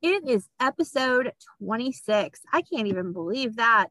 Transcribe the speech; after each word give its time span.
It 0.00 0.28
is 0.28 0.48
episode 0.60 1.32
26. 1.60 2.40
I 2.52 2.62
can't 2.62 2.86
even 2.86 3.12
believe 3.12 3.56
that 3.56 3.88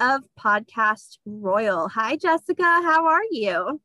of 0.00 0.22
Podcast 0.38 1.18
Royal. 1.26 1.88
Hi, 1.88 2.16
Jessica. 2.16 2.62
How 2.62 3.06
are 3.06 3.24
you? 3.30 3.80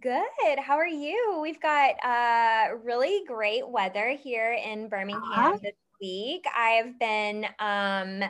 Good. 0.00 0.58
How 0.58 0.76
are 0.76 0.86
you? 0.86 1.38
We've 1.42 1.60
got 1.60 1.94
uh, 2.02 2.76
really 2.82 3.22
great 3.26 3.68
weather 3.68 4.16
here 4.22 4.52
in 4.52 4.88
Birmingham 4.88 5.22
uh-huh. 5.22 5.58
this 5.62 5.74
week. 6.00 6.44
I've 6.56 6.98
been 6.98 7.44
um, 7.58 8.24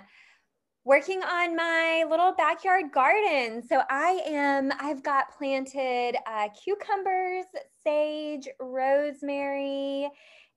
working 0.84 1.22
on 1.22 1.54
my 1.54 2.04
little 2.08 2.32
backyard 2.32 2.86
garden. 2.92 3.62
So 3.66 3.82
I 3.90 4.20
am, 4.26 4.72
I've 4.80 5.02
got 5.02 5.36
planted 5.36 6.16
uh, 6.26 6.48
cucumbers, 6.62 7.44
sage, 7.84 8.48
rosemary, 8.58 10.08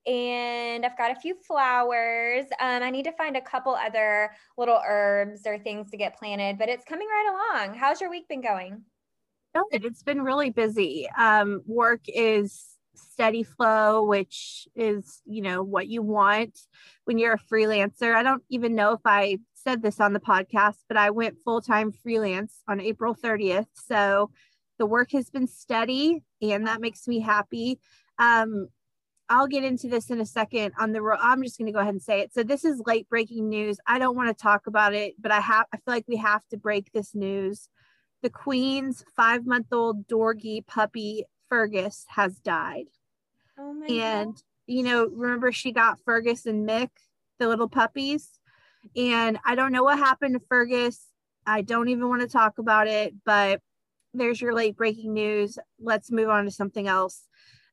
and 0.05 0.85
I've 0.85 0.97
got 0.97 1.11
a 1.11 1.19
few 1.19 1.35
flowers. 1.35 2.45
Um, 2.59 2.83
I 2.83 2.89
need 2.89 3.03
to 3.03 3.11
find 3.13 3.37
a 3.37 3.41
couple 3.41 3.73
other 3.73 4.31
little 4.57 4.81
herbs 4.85 5.41
or 5.45 5.57
things 5.57 5.91
to 5.91 5.97
get 5.97 6.17
planted, 6.17 6.57
but 6.57 6.69
it's 6.69 6.85
coming 6.85 7.07
right 7.07 7.57
along. 7.59 7.77
How's 7.77 8.01
your 8.01 8.09
week 8.09 8.27
been 8.27 8.41
going? 8.41 8.81
Good. 9.53 9.85
It's 9.85 10.03
been 10.03 10.21
really 10.21 10.49
busy. 10.49 11.07
Um, 11.17 11.61
work 11.65 12.01
is 12.07 12.65
steady 12.95 13.43
flow, 13.43 14.03
which 14.03 14.67
is, 14.75 15.21
you 15.25 15.41
know, 15.41 15.63
what 15.63 15.87
you 15.87 16.01
want 16.01 16.59
when 17.05 17.17
you're 17.17 17.33
a 17.33 17.53
freelancer. 17.53 18.15
I 18.15 18.23
don't 18.23 18.43
even 18.49 18.75
know 18.75 18.93
if 18.93 19.01
I 19.05 19.37
said 19.63 19.81
this 19.81 19.99
on 19.99 20.13
the 20.13 20.19
podcast, 20.19 20.77
but 20.87 20.97
I 20.97 21.09
went 21.09 21.39
full 21.43 21.61
time 21.61 21.91
freelance 21.91 22.61
on 22.67 22.79
April 22.79 23.15
30th. 23.15 23.67
So 23.73 24.31
the 24.77 24.85
work 24.85 25.11
has 25.11 25.29
been 25.29 25.47
steady 25.47 26.23
and 26.41 26.67
that 26.67 26.81
makes 26.81 27.07
me 27.07 27.19
happy. 27.19 27.79
Um, 28.19 28.67
I'll 29.29 29.47
get 29.47 29.63
into 29.63 29.87
this 29.87 30.09
in 30.09 30.19
a 30.19 30.25
second 30.25 30.73
on 30.77 30.91
the 30.91 31.01
road. 31.01 31.19
I'm 31.21 31.41
just 31.43 31.57
going 31.57 31.67
to 31.67 31.71
go 31.71 31.79
ahead 31.79 31.93
and 31.93 32.01
say 32.01 32.19
it. 32.19 32.33
So 32.33 32.43
this 32.43 32.65
is 32.65 32.81
late 32.85 33.07
breaking 33.09 33.49
news. 33.49 33.79
I 33.87 33.97
don't 33.97 34.15
want 34.15 34.29
to 34.29 34.41
talk 34.41 34.67
about 34.67 34.93
it, 34.93 35.13
but 35.19 35.31
I 35.31 35.39
have 35.39 35.65
I 35.73 35.77
feel 35.77 35.93
like 35.93 36.05
we 36.07 36.17
have 36.17 36.45
to 36.49 36.57
break 36.57 36.91
this 36.91 37.15
news. 37.15 37.69
The 38.21 38.29
Queen's 38.29 39.03
5-month-old 39.17 40.07
Dorgi 40.07 40.65
puppy 40.65 41.25
Fergus 41.49 42.05
has 42.09 42.37
died. 42.39 42.85
Oh 43.57 43.73
my 43.73 43.85
and 43.87 44.35
God. 44.35 44.41
you 44.67 44.83
know, 44.83 45.07
remember 45.07 45.51
she 45.51 45.71
got 45.71 45.99
Fergus 46.05 46.45
and 46.45 46.67
Mick, 46.67 46.89
the 47.39 47.47
little 47.47 47.69
puppies? 47.69 48.29
And 48.95 49.39
I 49.45 49.55
don't 49.55 49.71
know 49.71 49.83
what 49.83 49.97
happened 49.97 50.33
to 50.35 50.45
Fergus. 50.47 51.05
I 51.45 51.61
don't 51.61 51.89
even 51.89 52.07
want 52.07 52.21
to 52.21 52.27
talk 52.27 52.57
about 52.57 52.87
it, 52.87 53.13
but 53.25 53.61
there's 54.13 54.39
your 54.39 54.53
late 54.53 54.77
breaking 54.77 55.13
news. 55.13 55.57
Let's 55.79 56.11
move 56.11 56.29
on 56.29 56.45
to 56.45 56.51
something 56.51 56.87
else. 56.87 57.27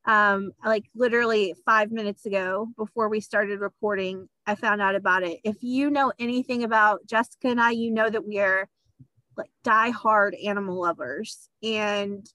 Um, 0.06 0.52
like 0.64 0.86
literally 0.94 1.54
five 1.66 1.92
minutes 1.92 2.24
ago, 2.24 2.68
before 2.76 3.08
we 3.08 3.20
started 3.20 3.60
recording, 3.60 4.28
I 4.46 4.54
found 4.54 4.80
out 4.80 4.94
about 4.94 5.22
it. 5.22 5.40
If 5.44 5.62
you 5.62 5.90
know 5.90 6.12
anything 6.18 6.64
about 6.64 7.06
Jessica 7.06 7.48
and 7.48 7.60
I, 7.60 7.72
you 7.72 7.90
know 7.90 8.08
that 8.08 8.26
we 8.26 8.38
are 8.38 8.68
like 9.36 9.50
die 9.62 9.90
hard 9.90 10.34
animal 10.34 10.80
lovers. 10.80 11.48
And 11.62 12.26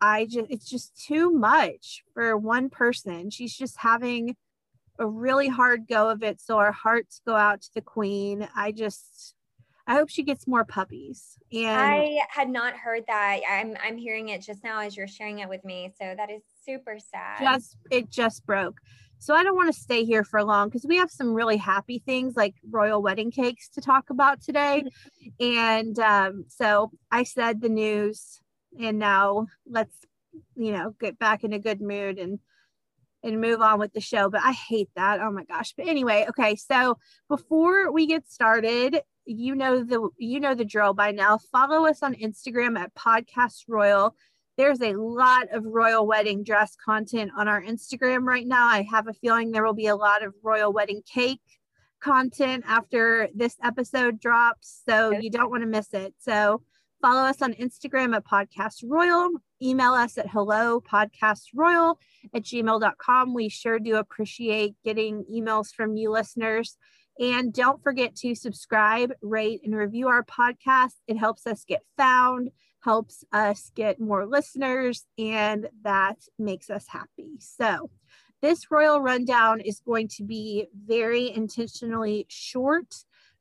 I 0.00 0.26
just, 0.26 0.50
it's 0.50 0.68
just 0.68 1.00
too 1.00 1.30
much 1.30 2.02
for 2.12 2.36
one 2.36 2.68
person. 2.68 3.30
She's 3.30 3.56
just 3.56 3.78
having 3.78 4.36
a 4.98 5.06
really 5.06 5.48
hard 5.48 5.86
go 5.88 6.08
of 6.08 6.22
it. 6.22 6.40
So 6.40 6.58
our 6.58 6.72
hearts 6.72 7.20
go 7.26 7.34
out 7.34 7.62
to 7.62 7.70
the 7.74 7.80
queen. 7.80 8.48
I 8.54 8.72
just, 8.72 9.34
I 9.86 9.94
hope 9.94 10.08
she 10.08 10.22
gets 10.22 10.46
more 10.46 10.64
puppies. 10.64 11.36
And 11.52 11.68
I 11.68 12.20
had 12.28 12.48
not 12.48 12.74
heard 12.74 13.04
that. 13.08 13.40
I'm 13.48 13.76
I'm 13.82 13.96
hearing 13.96 14.30
it 14.30 14.40
just 14.40 14.64
now 14.64 14.80
as 14.80 14.96
you're 14.96 15.08
sharing 15.08 15.40
it 15.40 15.48
with 15.48 15.64
me. 15.64 15.92
So 15.98 16.14
that 16.16 16.30
is 16.30 16.42
super 16.64 16.98
sad. 16.98 17.40
Just 17.40 17.76
it 17.90 18.10
just 18.10 18.46
broke. 18.46 18.78
So 19.18 19.34
I 19.34 19.42
don't 19.42 19.56
want 19.56 19.74
to 19.74 19.80
stay 19.80 20.04
here 20.04 20.24
for 20.24 20.44
long 20.44 20.68
because 20.68 20.84
we 20.86 20.96
have 20.96 21.10
some 21.10 21.32
really 21.32 21.56
happy 21.56 21.98
things 21.98 22.36
like 22.36 22.54
royal 22.70 23.02
wedding 23.02 23.30
cakes 23.30 23.68
to 23.70 23.80
talk 23.80 24.10
about 24.10 24.42
today. 24.42 24.84
and 25.40 25.98
um, 25.98 26.44
so 26.48 26.90
I 27.10 27.22
said 27.24 27.60
the 27.60 27.68
news, 27.68 28.40
and 28.78 28.98
now 28.98 29.46
let's 29.66 29.96
you 30.56 30.72
know 30.72 30.94
get 31.00 31.18
back 31.18 31.44
in 31.44 31.52
a 31.52 31.58
good 31.58 31.80
mood 31.80 32.18
and 32.18 32.38
and 33.24 33.40
move 33.40 33.60
on 33.60 33.80
with 33.80 33.92
the 33.92 34.00
show. 34.00 34.30
But 34.30 34.42
I 34.44 34.52
hate 34.52 34.90
that. 34.94 35.20
Oh 35.20 35.32
my 35.32 35.44
gosh. 35.44 35.72
But 35.76 35.88
anyway, 35.88 36.26
okay. 36.28 36.54
So 36.54 36.98
before 37.28 37.90
we 37.90 38.06
get 38.06 38.30
started, 38.30 39.00
you 39.24 39.54
know 39.54 39.82
the 39.82 40.08
you 40.18 40.38
know 40.38 40.54
the 40.54 40.64
drill 40.64 40.92
by 40.92 41.10
now. 41.10 41.38
Follow 41.50 41.86
us 41.86 42.02
on 42.02 42.14
Instagram 42.14 42.78
at 42.78 42.94
Podcast 42.94 43.64
Royal. 43.66 44.14
There's 44.56 44.82
a 44.82 44.92
lot 44.92 45.48
of 45.52 45.64
royal 45.64 46.06
wedding 46.06 46.44
dress 46.44 46.76
content 46.76 47.32
on 47.36 47.48
our 47.48 47.60
Instagram 47.60 48.24
right 48.24 48.46
now. 48.46 48.66
I 48.66 48.82
have 48.82 49.08
a 49.08 49.14
feeling 49.14 49.50
there 49.50 49.64
will 49.64 49.72
be 49.72 49.88
a 49.88 49.96
lot 49.96 50.22
of 50.22 50.32
royal 50.44 50.72
wedding 50.72 51.02
cake 51.12 51.40
content 52.00 52.64
after 52.68 53.28
this 53.34 53.56
episode 53.64 54.20
drops. 54.20 54.82
So 54.88 55.10
you 55.10 55.30
don't 55.30 55.50
want 55.50 55.62
to 55.62 55.68
miss 55.68 55.92
it. 55.92 56.14
So 56.20 56.62
follow 57.02 57.22
us 57.22 57.42
on 57.42 57.54
Instagram 57.54 58.14
at 58.14 58.24
Podcast 58.24 58.84
Royal. 58.86 59.30
Email 59.64 59.94
us 59.94 60.18
at 60.18 60.28
hello 60.28 60.78
podcast 60.80 61.44
royal 61.54 61.98
at 62.34 62.42
gmail.com. 62.42 63.32
We 63.32 63.48
sure 63.48 63.78
do 63.78 63.96
appreciate 63.96 64.74
getting 64.84 65.24
emails 65.32 65.72
from 65.72 65.96
you 65.96 66.10
listeners. 66.10 66.76
And 67.18 67.50
don't 67.50 67.82
forget 67.82 68.14
to 68.16 68.34
subscribe, 68.34 69.12
rate, 69.22 69.62
and 69.64 69.74
review 69.74 70.08
our 70.08 70.22
podcast. 70.22 70.96
It 71.06 71.16
helps 71.16 71.46
us 71.46 71.64
get 71.64 71.80
found, 71.96 72.50
helps 72.80 73.24
us 73.32 73.70
get 73.74 73.98
more 73.98 74.26
listeners, 74.26 75.06
and 75.16 75.68
that 75.82 76.18
makes 76.38 76.68
us 76.68 76.86
happy. 76.88 77.36
So, 77.38 77.90
this 78.42 78.70
royal 78.70 79.00
rundown 79.00 79.60
is 79.60 79.80
going 79.80 80.08
to 80.08 80.24
be 80.24 80.66
very 80.74 81.34
intentionally 81.34 82.26
short 82.28 82.94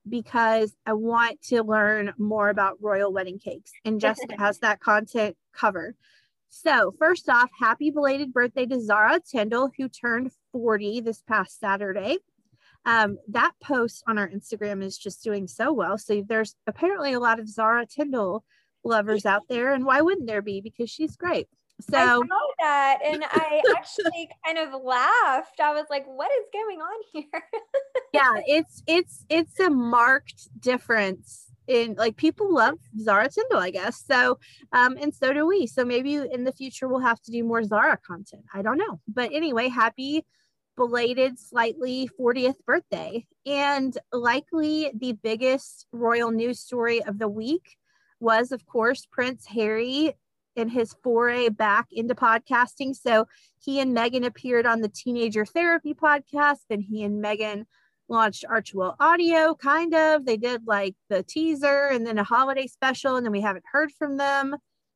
because 0.08 0.76
I 0.86 0.94
want 0.94 1.42
to 1.44 1.64
learn 1.64 2.14
more 2.18 2.50
about 2.50 2.78
royal 2.82 3.12
wedding 3.14 3.40
cakes, 3.40 3.72
and 3.86 4.00
Jessica 4.00 4.36
has 4.40 4.60
that 4.60 4.80
content 4.80 5.36
covered. 5.54 5.96
So, 6.50 6.94
first 7.00 7.30
off, 7.30 7.50
happy 7.60 7.90
belated 7.90 8.32
birthday 8.32 8.66
to 8.68 8.80
Zara 8.80 9.20
Tindall, 9.20 9.72
who 9.78 9.90
turned 9.90 10.32
40 10.52 11.02
this 11.02 11.22
past 11.22 11.60
Saturday 11.60 12.18
um, 12.86 13.18
that 13.30 13.54
post 13.62 14.04
on 14.08 14.18
our 14.18 14.28
Instagram 14.28 14.84
is 14.84 14.98
just 14.98 15.24
doing 15.24 15.48
so 15.48 15.72
well. 15.72 15.98
So 15.98 16.24
there's 16.28 16.56
apparently 16.68 17.14
a 17.14 17.20
lot 17.20 17.40
of 17.40 17.48
Zara 17.48 17.86
Tindall 17.86 18.44
lovers 18.84 19.26
out 19.26 19.44
there, 19.48 19.74
and 19.74 19.86
why 19.86 20.02
wouldn't 20.02 20.28
there 20.28 20.42
be? 20.42 20.60
Because 20.60 20.90
she's 20.90 21.16
great. 21.16 21.48
So 21.90 21.98
I 21.98 22.16
know 22.16 22.54
that, 22.60 23.00
and 23.06 23.24
I 23.32 23.62
actually 23.76 24.30
kind 24.46 24.58
of 24.58 24.82
laughed. 24.82 25.60
I 25.60 25.74
was 25.74 25.86
like, 25.90 26.06
"What 26.06 26.32
is 26.32 26.46
going 26.52 26.80
on 26.80 27.02
here?" 27.12 27.44
yeah, 28.14 28.42
it's 28.46 28.84
it's 28.88 29.26
it's 29.30 29.60
a 29.60 29.70
marked 29.70 30.50
difference 30.60 31.52
in 31.68 31.96
like 31.96 32.16
people 32.18 32.54
love 32.54 32.78
Zara 33.00 33.30
Tindall, 33.30 33.60
I 33.60 33.70
guess. 33.70 34.04
So, 34.06 34.40
um, 34.72 34.98
and 35.00 35.14
so 35.14 35.34
do 35.34 35.48
we. 35.48 35.68
So 35.68 35.86
maybe 35.86 36.16
in 36.16 36.44
the 36.44 36.52
future 36.52 36.88
we'll 36.88 37.00
have 37.00 37.22
to 37.22 37.32
do 37.32 37.44
more 37.44 37.64
Zara 37.64 37.98
content. 38.06 38.44
I 38.54 38.62
don't 38.62 38.78
know, 38.78 39.00
but 39.08 39.32
anyway, 39.34 39.70
happy 39.70 40.26
belated 40.76 41.40
slightly 41.40 42.10
40th 42.20 42.56
birthday. 42.66 43.26
And 43.46 43.98
likely 44.12 44.92
the 44.96 45.14
biggest 45.14 45.86
royal 45.92 46.32
news 46.32 46.60
story 46.60 47.04
of 47.04 47.20
the 47.20 47.28
week 47.28 47.78
was, 48.20 48.52
of 48.52 48.66
course, 48.66 49.06
Prince 49.12 49.46
Harry 49.48 50.14
in 50.56 50.70
his 50.70 50.96
foray 51.04 51.50
back 51.50 51.88
into 51.92 52.16
podcasting. 52.16 52.96
So 52.96 53.28
he 53.60 53.80
and 53.80 53.96
Meghan 53.96 54.26
appeared 54.26 54.66
on 54.66 54.82
the 54.82 54.90
Teenager 54.90 55.46
Therapy 55.46 55.94
podcast, 55.94 56.66
and 56.70 56.84
he 56.84 57.04
and 57.04 57.24
Meghan 57.24 57.66
launched 58.10 58.46
Archewell 58.50 58.96
Audio, 59.00 59.56
kind 59.56 59.94
of. 59.94 60.26
They 60.26 60.38
did 60.38 60.68
like 60.68 60.96
the 61.10 61.24
teaser 61.24 61.88
and 61.88 62.06
then 62.06 62.18
a 62.18 62.24
holiday 62.24 62.68
special, 62.68 63.16
and 63.16 63.26
then 63.26 63.32
we 63.32 63.42
haven't 63.42 63.66
heard 63.72 63.92
from 63.92 64.18
them 64.18 64.56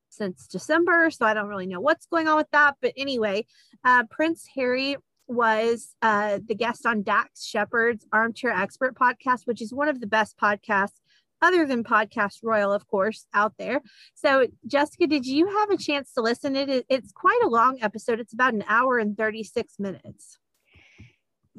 since 0.09 0.48
December. 0.48 1.09
So 1.12 1.25
I 1.25 1.33
don't 1.33 1.48
really 1.48 1.68
know 1.68 1.81
what's 1.81 2.06
going 2.06 2.27
on 2.27 2.38
with 2.38 2.51
that. 2.51 2.75
But 2.81 2.94
anyway, 2.98 3.45
uh, 3.83 4.04
Prince 4.09 4.48
Harry 4.56 4.98
was 5.27 5.94
uh, 6.01 6.39
the 6.48 6.56
guest 6.56 6.86
on 6.86 7.04
Dax 7.04 7.45
Shepard's 7.45 8.06
Armchair 8.13 8.51
Expert 8.51 8.95
podcast, 8.95 9.42
which 9.45 9.62
is 9.62 9.74
one 9.74 9.89
of 9.89 10.00
the 10.00 10.07
best 10.07 10.38
podcasts 10.38 11.00
other 11.42 11.66
than 11.66 11.84
podcast 11.84 12.39
royal 12.44 12.72
of 12.74 12.88
course 12.88 13.25
out 13.34 13.54
there 13.57 13.81
so 14.13 14.48
jessica 14.66 15.07
did 15.07 15.25
you 15.25 15.48
have 15.48 15.69
a 15.69 15.78
chance 15.78 16.13
to 16.13 16.22
listen 16.22 16.56
it 16.56 16.86
it's 16.89 17.12
quite 17.12 17.39
a 17.44 17.50
long 17.50 17.78
episode 17.81 18.19
it's 18.19 18.34
about 18.34 18.54
an 18.54 18.63
hour 18.68 18.98
and 18.98 19.18
36 19.18 19.80
minutes 19.80 20.38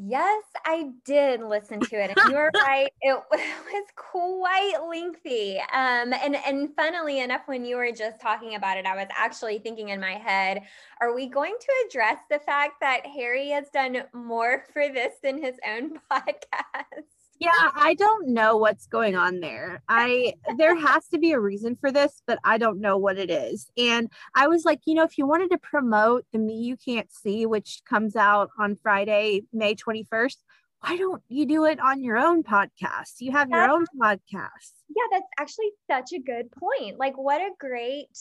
Yes, 0.00 0.44
I 0.64 0.90
did 1.04 1.42
listen 1.42 1.80
to 1.80 1.96
it. 1.96 2.16
And 2.16 2.30
you're 2.30 2.52
right. 2.54 2.88
It 3.00 3.20
was 3.32 3.84
quite 3.96 4.74
lengthy. 4.88 5.58
Um, 5.58 6.12
and, 6.12 6.36
and 6.36 6.68
funnily 6.76 7.18
enough, 7.18 7.42
when 7.46 7.64
you 7.64 7.76
were 7.76 7.90
just 7.90 8.20
talking 8.20 8.54
about 8.54 8.76
it, 8.76 8.86
I 8.86 8.94
was 8.94 9.08
actually 9.10 9.58
thinking 9.58 9.88
in 9.88 10.00
my 10.00 10.12
head, 10.12 10.62
are 11.00 11.12
we 11.12 11.28
going 11.28 11.56
to 11.58 11.86
address 11.88 12.18
the 12.30 12.38
fact 12.38 12.74
that 12.80 13.06
Harry 13.06 13.48
has 13.48 13.70
done 13.70 14.04
more 14.14 14.64
for 14.72 14.88
this 14.88 15.14
than 15.20 15.42
his 15.42 15.56
own 15.66 15.98
podcast? 16.12 17.17
Yeah 17.38 17.70
i 17.74 17.94
don't 17.94 18.28
know 18.28 18.56
what's 18.56 18.86
going 18.86 19.14
on 19.16 19.40
there. 19.40 19.82
I 19.88 20.34
there 20.56 20.76
has 20.76 21.06
to 21.08 21.18
be 21.18 21.32
a 21.32 21.40
reason 21.40 21.76
for 21.76 21.90
this 21.92 22.22
but 22.26 22.38
i 22.44 22.58
don't 22.58 22.80
know 22.80 22.96
what 22.98 23.18
it 23.18 23.30
is. 23.30 23.70
And 23.76 24.10
i 24.34 24.46
was 24.48 24.64
like 24.64 24.80
you 24.86 24.94
know 24.94 25.04
if 25.04 25.18
you 25.18 25.26
wanted 25.26 25.50
to 25.50 25.58
promote 25.58 26.24
the 26.32 26.38
me 26.38 26.54
you 26.54 26.76
can't 26.76 27.12
see 27.12 27.46
which 27.46 27.82
comes 27.88 28.16
out 28.16 28.50
on 28.58 28.76
friday 28.76 29.42
may 29.52 29.74
21st 29.74 30.36
why 30.80 30.96
don't 30.96 31.22
you 31.28 31.46
do 31.46 31.64
it 31.64 31.80
on 31.80 32.02
your 32.02 32.16
own 32.16 32.44
podcast? 32.44 33.14
You 33.18 33.32
have 33.32 33.50
your 33.50 33.68
own 33.68 33.84
podcast. 34.00 34.72
Yeah 34.88 35.02
that's 35.10 35.26
actually 35.38 35.70
such 35.90 36.12
a 36.12 36.20
good 36.20 36.50
point. 36.52 36.98
Like 36.98 37.16
what 37.16 37.40
a 37.40 37.50
great 37.58 38.16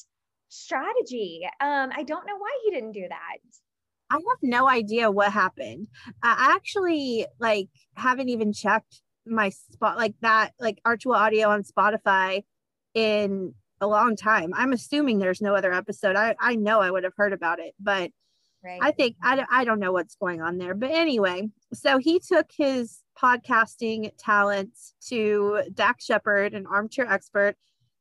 strategy. 0.50 1.42
Um 1.62 1.92
i 1.96 2.04
don't 2.04 2.26
know 2.26 2.38
why 2.38 2.50
he 2.64 2.72
didn't 2.72 2.94
do 2.94 3.08
that. 3.08 3.38
I 4.10 4.16
have 4.16 4.40
no 4.42 4.68
idea 4.68 5.12
what 5.12 5.32
happened. 5.32 5.88
I 6.24 6.54
actually 6.56 7.26
like 7.40 7.70
haven't 7.96 8.30
even 8.30 8.54
checked 8.54 9.02
my 9.30 9.50
spot 9.50 9.98
like 9.98 10.16
that, 10.22 10.52
like 10.60 10.82
Archewell 10.86 11.16
Audio 11.16 11.50
on 11.50 11.64
Spotify 11.64 12.44
in 12.94 13.54
a 13.82 13.88
long 13.88 14.16
time. 14.16 14.54
I'm 14.56 14.74
assuming 14.74 15.20
there's 15.20 15.42
no 15.42 15.56
other 15.56 15.74
episode. 15.74 16.16
I, 16.16 16.36
I 16.40 16.56
know 16.56 16.80
I 16.80 16.92
would 16.92 17.04
have 17.04 17.14
heard 17.16 17.34
about 17.34 17.60
it, 17.60 17.74
but 17.80 18.12
right. 18.64 18.80
I 18.82 18.92
think 18.92 19.16
I, 19.22 19.46
I 19.52 19.64
don't 19.66 19.80
know 19.80 19.92
what's 19.92 20.16
going 20.16 20.42
on 20.42 20.58
there. 20.58 20.74
But 20.74 20.92
anyway, 20.92 21.50
so 21.74 21.98
he 21.98 22.20
took 22.20 22.48
his 22.56 23.00
podcasting 23.22 24.12
talents 24.18 24.94
to 25.10 25.64
Dax 25.74 26.06
Shepard, 26.06 26.54
an 26.54 26.66
armchair 26.68 27.12
expert. 27.12 27.56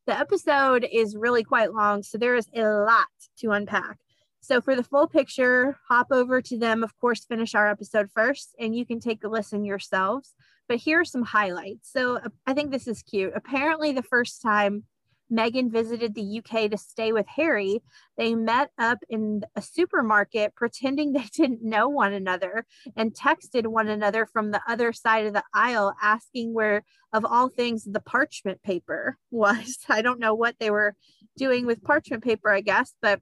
The 0.06 0.18
episode 0.18 0.86
is 0.90 1.16
really 1.16 1.42
quite 1.42 1.72
long, 1.72 2.02
so 2.02 2.16
there 2.16 2.36
is 2.36 2.48
a 2.54 2.62
lot 2.62 3.06
to 3.40 3.50
unpack. 3.50 3.98
So, 4.40 4.60
for 4.60 4.76
the 4.76 4.84
full 4.84 5.08
picture, 5.08 5.76
hop 5.88 6.06
over 6.12 6.40
to 6.40 6.56
them, 6.56 6.84
of 6.84 6.96
course, 7.00 7.24
finish 7.24 7.56
our 7.56 7.68
episode 7.68 8.08
first, 8.14 8.54
and 8.60 8.76
you 8.76 8.86
can 8.86 9.00
take 9.00 9.24
a 9.24 9.28
listen 9.28 9.64
yourselves 9.64 10.34
but 10.68 10.78
here 10.78 11.00
are 11.00 11.04
some 11.04 11.22
highlights. 11.22 11.90
So 11.92 12.16
uh, 12.16 12.28
I 12.46 12.54
think 12.54 12.70
this 12.70 12.88
is 12.88 13.02
cute. 13.02 13.32
Apparently, 13.34 13.92
the 13.92 14.02
first 14.02 14.42
time 14.42 14.84
Meghan 15.32 15.72
visited 15.72 16.14
the 16.14 16.38
UK 16.38 16.70
to 16.70 16.78
stay 16.78 17.12
with 17.12 17.26
Harry, 17.26 17.82
they 18.16 18.34
met 18.34 18.70
up 18.78 18.98
in 19.08 19.42
a 19.56 19.62
supermarket 19.62 20.54
pretending 20.54 21.12
they 21.14 21.28
didn't 21.32 21.62
know 21.62 21.88
one 21.88 22.12
another 22.12 22.64
and 22.96 23.14
texted 23.14 23.66
one 23.66 23.88
another 23.88 24.26
from 24.26 24.50
the 24.50 24.62
other 24.68 24.92
side 24.92 25.26
of 25.26 25.32
the 25.32 25.44
aisle 25.52 25.94
asking 26.02 26.54
where, 26.54 26.84
of 27.12 27.24
all 27.24 27.48
things, 27.48 27.84
the 27.84 28.00
parchment 28.00 28.62
paper 28.62 29.18
was. 29.30 29.78
I 29.88 30.02
don't 30.02 30.20
know 30.20 30.34
what 30.34 30.56
they 30.58 30.70
were 30.70 30.94
doing 31.36 31.66
with 31.66 31.82
parchment 31.82 32.24
paper, 32.24 32.50
I 32.50 32.60
guess, 32.60 32.94
but 33.02 33.20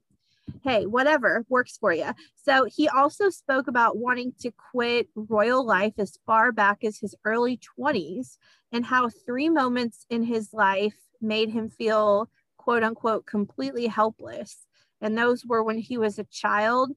hey, 0.63 0.85
whatever 0.85 1.45
works 1.49 1.77
for 1.77 1.93
you. 1.93 2.11
So 2.35 2.65
he 2.65 2.87
also 2.87 3.29
spoke 3.29 3.67
about 3.67 3.97
wanting 3.97 4.33
to 4.39 4.51
quit 4.51 5.07
royal 5.15 5.65
life 5.65 5.93
as 5.97 6.17
far 6.25 6.51
back 6.51 6.83
as 6.83 6.97
his 6.97 7.15
early 7.25 7.59
20s 7.79 8.37
and 8.71 8.85
how 8.85 9.09
three 9.09 9.49
moments 9.49 10.05
in 10.09 10.23
his 10.23 10.53
life 10.53 10.95
made 11.21 11.49
him 11.49 11.69
feel 11.69 12.29
quote 12.57 12.83
unquote 12.83 13.25
completely 13.25 13.87
helpless. 13.87 14.65
And 15.01 15.17
those 15.17 15.45
were 15.45 15.63
when 15.63 15.77
he 15.77 15.97
was 15.97 16.17
a 16.17 16.23
child 16.25 16.91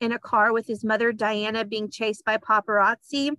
in 0.00 0.12
a 0.12 0.18
car 0.18 0.52
with 0.52 0.66
his 0.66 0.84
mother, 0.84 1.12
Diana, 1.12 1.64
being 1.64 1.88
chased 1.88 2.24
by 2.24 2.36
paparazzi 2.36 3.36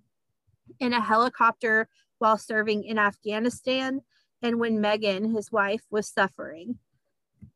in 0.79 0.93
a 0.93 1.01
helicopter 1.01 1.89
while 2.19 2.37
serving 2.37 2.85
in 2.85 2.97
Afghanistan, 2.97 3.99
and 4.41 4.59
when 4.59 4.77
Meghan, 4.77 5.35
his 5.35 5.51
wife, 5.51 5.81
was 5.91 6.07
suffering. 6.07 6.79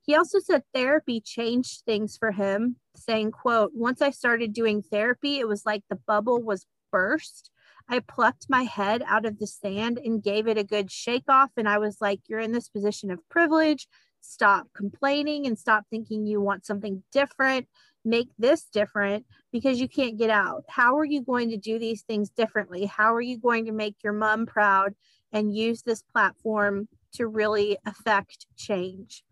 He 0.07 0.15
also 0.15 0.39
said 0.39 0.63
therapy 0.73 1.19
changed 1.19 1.83
things 1.85 2.15
for 2.17 2.31
him, 2.31 2.77
saying, 2.95 3.31
quote, 3.31 3.71
once 3.75 4.01
I 4.01 4.11
started 4.11 4.53
doing 4.53 4.81
therapy, 4.81 5.39
it 5.39 5.49
was 5.49 5.65
like 5.65 5.83
the 5.89 5.99
bubble 6.07 6.41
was 6.41 6.65
burst. 6.93 7.51
I 7.89 7.99
plucked 7.99 8.45
my 8.49 8.63
head 8.63 9.03
out 9.05 9.25
of 9.25 9.37
the 9.37 9.47
sand 9.47 9.99
and 10.01 10.23
gave 10.23 10.47
it 10.47 10.57
a 10.57 10.63
good 10.63 10.89
shake 10.89 11.25
off. 11.27 11.51
And 11.57 11.67
I 11.67 11.77
was 11.77 11.97
like, 11.99 12.21
you're 12.27 12.39
in 12.39 12.53
this 12.53 12.69
position 12.69 13.11
of 13.11 13.19
privilege. 13.27 13.85
Stop 14.21 14.67
complaining 14.73 15.45
and 15.45 15.59
stop 15.59 15.83
thinking 15.89 16.25
you 16.25 16.39
want 16.39 16.65
something 16.65 17.03
different. 17.11 17.67
Make 18.05 18.29
this 18.39 18.63
different 18.63 19.25
because 19.51 19.81
you 19.81 19.89
can't 19.89 20.17
get 20.17 20.29
out. 20.29 20.63
How 20.69 20.97
are 20.97 21.05
you 21.05 21.21
going 21.21 21.49
to 21.49 21.57
do 21.57 21.79
these 21.79 22.03
things 22.03 22.29
differently? 22.29 22.85
How 22.85 23.13
are 23.13 23.21
you 23.21 23.37
going 23.37 23.65
to 23.65 23.73
make 23.73 23.97
your 24.05 24.13
mom 24.13 24.45
proud 24.45 24.95
and 25.33 25.53
use 25.53 25.81
this 25.81 26.01
platform 26.01 26.87
to 27.15 27.27
really 27.27 27.77
affect 27.85 28.47
change? 28.55 29.25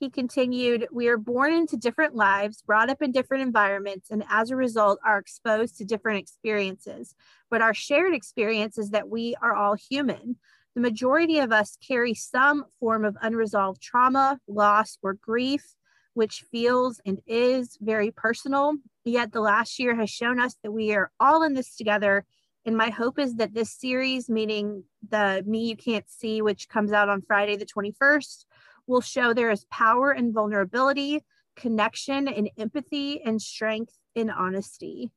He 0.00 0.08
continued, 0.08 0.88
We 0.90 1.08
are 1.08 1.18
born 1.18 1.52
into 1.52 1.76
different 1.76 2.14
lives, 2.14 2.62
brought 2.62 2.88
up 2.88 3.02
in 3.02 3.12
different 3.12 3.42
environments, 3.42 4.10
and 4.10 4.24
as 4.30 4.50
a 4.50 4.56
result 4.56 4.98
are 5.04 5.18
exposed 5.18 5.76
to 5.76 5.84
different 5.84 6.20
experiences. 6.20 7.14
But 7.50 7.60
our 7.60 7.74
shared 7.74 8.14
experience 8.14 8.78
is 8.78 8.90
that 8.92 9.10
we 9.10 9.34
are 9.42 9.54
all 9.54 9.74
human. 9.74 10.36
The 10.74 10.80
majority 10.80 11.38
of 11.38 11.52
us 11.52 11.76
carry 11.86 12.14
some 12.14 12.64
form 12.80 13.04
of 13.04 13.18
unresolved 13.20 13.82
trauma, 13.82 14.40
loss, 14.48 14.96
or 15.02 15.12
grief, 15.12 15.74
which 16.14 16.46
feels 16.50 16.98
and 17.04 17.20
is 17.26 17.76
very 17.78 18.10
personal. 18.10 18.76
Yet 19.04 19.32
the 19.32 19.42
last 19.42 19.78
year 19.78 19.94
has 19.96 20.08
shown 20.08 20.40
us 20.40 20.56
that 20.62 20.72
we 20.72 20.94
are 20.94 21.12
all 21.20 21.42
in 21.42 21.52
this 21.52 21.76
together. 21.76 22.24
And 22.64 22.74
my 22.74 22.88
hope 22.88 23.18
is 23.18 23.34
that 23.34 23.52
this 23.52 23.70
series, 23.70 24.30
meaning 24.30 24.84
the 25.06 25.44
Me 25.46 25.68
You 25.68 25.76
Can't 25.76 26.08
See, 26.08 26.40
which 26.40 26.70
comes 26.70 26.90
out 26.90 27.10
on 27.10 27.20
Friday 27.20 27.56
the 27.56 27.66
21st, 27.66 28.46
will 28.86 29.00
show 29.00 29.32
there 29.32 29.50
is 29.50 29.64
power 29.70 30.10
and 30.10 30.32
vulnerability, 30.32 31.24
connection 31.56 32.28
and 32.28 32.50
empathy, 32.58 33.20
and 33.22 33.40
strength 33.40 33.98
in 34.14 34.30
honesty. 34.30 35.10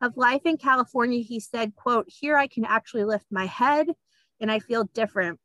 Of 0.00 0.16
life 0.16 0.42
in 0.44 0.56
California, 0.56 1.22
he 1.22 1.40
said, 1.40 1.76
quote, 1.76 2.06
here 2.08 2.36
I 2.36 2.46
can 2.46 2.64
actually 2.64 3.04
lift 3.04 3.26
my 3.30 3.46
head 3.46 3.88
and 4.40 4.50
I 4.50 4.58
feel 4.58 4.84
different. 4.94 5.38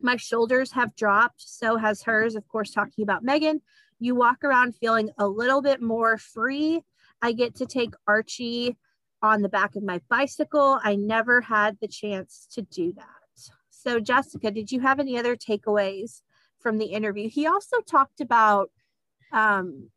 My 0.00 0.16
shoulders 0.16 0.72
have 0.72 0.96
dropped, 0.96 1.42
so 1.42 1.76
has 1.76 2.04
hers, 2.04 2.36
of 2.36 2.46
course, 2.48 2.70
talking 2.70 3.02
about 3.02 3.24
Meghan. 3.24 3.60
You 3.98 4.14
walk 4.14 4.44
around 4.44 4.76
feeling 4.76 5.10
a 5.18 5.26
little 5.26 5.60
bit 5.60 5.82
more 5.82 6.16
free. 6.16 6.82
I 7.20 7.32
get 7.32 7.56
to 7.56 7.66
take 7.66 7.94
Archie 8.06 8.76
on 9.22 9.42
the 9.42 9.48
back 9.48 9.76
of 9.76 9.82
my 9.82 10.00
bicycle. 10.08 10.78
I 10.82 10.96
never 10.96 11.42
had 11.42 11.76
the 11.80 11.88
chance 11.88 12.46
to 12.52 12.62
do 12.62 12.92
that. 12.96 13.52
So, 13.70 14.00
Jessica, 14.00 14.50
did 14.50 14.72
you 14.72 14.80
have 14.80 15.00
any 15.00 15.18
other 15.18 15.36
takeaways 15.36 16.22
from 16.60 16.78
the 16.78 16.86
interview. 16.86 17.28
He 17.28 17.46
also 17.46 17.80
talked 17.80 18.20
about 18.20 18.70
um, 19.32 19.90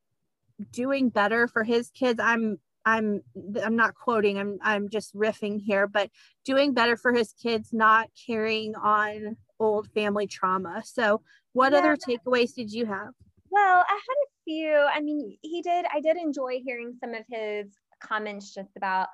doing 0.71 1.09
better 1.09 1.47
for 1.47 1.63
his 1.63 1.89
kids. 1.89 2.19
I'm 2.21 2.59
I'm 2.85 3.21
I'm 3.63 3.75
not 3.75 3.95
quoting. 3.95 4.37
I'm 4.37 4.59
I'm 4.61 4.89
just 4.89 5.15
riffing 5.15 5.61
here, 5.61 5.87
but 5.87 6.09
doing 6.45 6.73
better 6.73 6.97
for 6.97 7.13
his 7.13 7.33
kids, 7.33 7.69
not 7.71 8.09
carrying 8.27 8.75
on 8.75 9.37
old 9.59 9.87
family 9.91 10.27
trauma. 10.27 10.83
So, 10.85 11.21
what 11.53 11.71
yeah. 11.71 11.79
other 11.79 11.97
takeaways 11.97 12.53
did 12.53 12.71
you 12.71 12.85
have? 12.85 13.13
Well, 13.49 13.83
I 13.87 13.93
had 13.93 14.17
a 14.25 14.29
few. 14.43 14.75
I 14.75 14.99
mean, 14.99 15.37
he 15.41 15.61
did. 15.61 15.85
I 15.93 16.01
did 16.01 16.17
enjoy 16.17 16.59
hearing 16.63 16.93
some 16.99 17.13
of 17.13 17.23
his 17.29 17.67
comments 18.01 18.53
just 18.53 18.75
about 18.75 19.07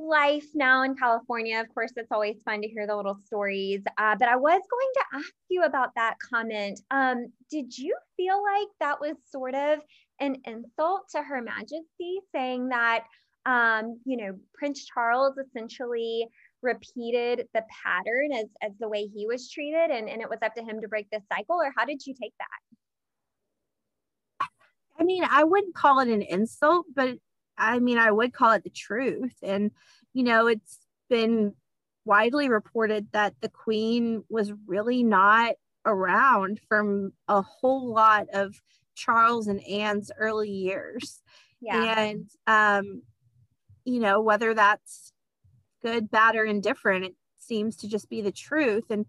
life 0.00 0.46
now 0.54 0.82
in 0.82 0.96
California. 0.96 1.60
Of 1.60 1.72
course, 1.74 1.92
it's 1.96 2.10
always 2.10 2.36
fun 2.44 2.62
to 2.62 2.68
hear 2.68 2.86
the 2.86 2.96
little 2.96 3.18
stories. 3.26 3.82
Uh, 3.98 4.16
but 4.18 4.28
I 4.28 4.36
was 4.36 4.60
going 4.70 4.92
to 4.94 5.18
ask 5.18 5.32
you 5.48 5.62
about 5.62 5.90
that 5.96 6.14
comment. 6.18 6.80
Um, 6.90 7.32
did 7.50 7.76
you 7.76 7.94
feel 8.16 8.42
like 8.42 8.68
that 8.80 9.00
was 9.00 9.16
sort 9.30 9.54
of 9.54 9.80
an 10.18 10.36
insult 10.44 11.02
to 11.10 11.22
Her 11.22 11.42
Majesty, 11.42 12.20
saying 12.34 12.68
that, 12.70 13.04
um, 13.46 14.00
you 14.04 14.16
know, 14.16 14.36
Prince 14.54 14.86
Charles 14.86 15.36
essentially 15.36 16.26
repeated 16.62 17.46
the 17.54 17.62
pattern 17.82 18.32
as, 18.32 18.46
as 18.62 18.72
the 18.80 18.88
way 18.88 19.06
he 19.06 19.26
was 19.26 19.50
treated 19.50 19.90
and, 19.90 20.08
and 20.08 20.20
it 20.20 20.28
was 20.28 20.40
up 20.42 20.54
to 20.54 20.62
him 20.62 20.80
to 20.80 20.88
break 20.88 21.08
this 21.10 21.22
cycle? 21.32 21.56
Or 21.56 21.72
how 21.76 21.84
did 21.84 22.06
you 22.06 22.14
take 22.14 22.34
that? 22.38 22.46
I 24.98 25.04
mean, 25.04 25.24
I 25.28 25.44
wouldn't 25.44 25.74
call 25.74 26.00
it 26.00 26.08
an 26.08 26.20
insult, 26.20 26.84
but 26.94 27.16
I 27.60 27.78
mean, 27.78 27.98
I 27.98 28.10
would 28.10 28.32
call 28.32 28.52
it 28.52 28.64
the 28.64 28.70
truth. 28.70 29.36
And, 29.42 29.70
you 30.14 30.24
know, 30.24 30.46
it's 30.46 30.78
been 31.08 31.54
widely 32.04 32.48
reported 32.48 33.08
that 33.12 33.34
the 33.40 33.50
queen 33.50 34.24
was 34.28 34.52
really 34.66 35.02
not 35.02 35.54
around 35.84 36.60
from 36.68 37.12
a 37.28 37.42
whole 37.42 37.92
lot 37.92 38.26
of 38.32 38.60
Charles 38.94 39.46
and 39.46 39.62
Anne's 39.66 40.10
early 40.18 40.50
years. 40.50 41.22
Yeah. 41.60 42.00
And, 42.00 42.30
um, 42.46 43.02
you 43.84 44.00
know, 44.00 44.20
whether 44.20 44.54
that's 44.54 45.12
good, 45.82 46.10
bad, 46.10 46.36
or 46.36 46.44
indifferent, 46.44 47.04
it 47.04 47.14
seems 47.38 47.76
to 47.76 47.88
just 47.88 48.08
be 48.08 48.22
the 48.22 48.32
truth. 48.32 48.84
And 48.90 49.06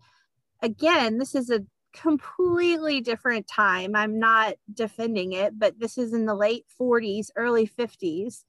again, 0.62 1.18
this 1.18 1.36
is 1.36 1.50
a 1.50 1.62
completely 1.94 3.02
different 3.02 3.48
time. 3.48 3.96
I'm 3.96 4.20
not 4.20 4.56
defending 4.74 5.34
it, 5.34 5.58
but 5.58 5.80
this 5.80 5.98
is 5.98 6.14
in 6.14 6.26
the 6.26 6.36
late 6.36 6.66
40s, 6.80 7.30
early 7.36 7.68
50s. 7.68 8.44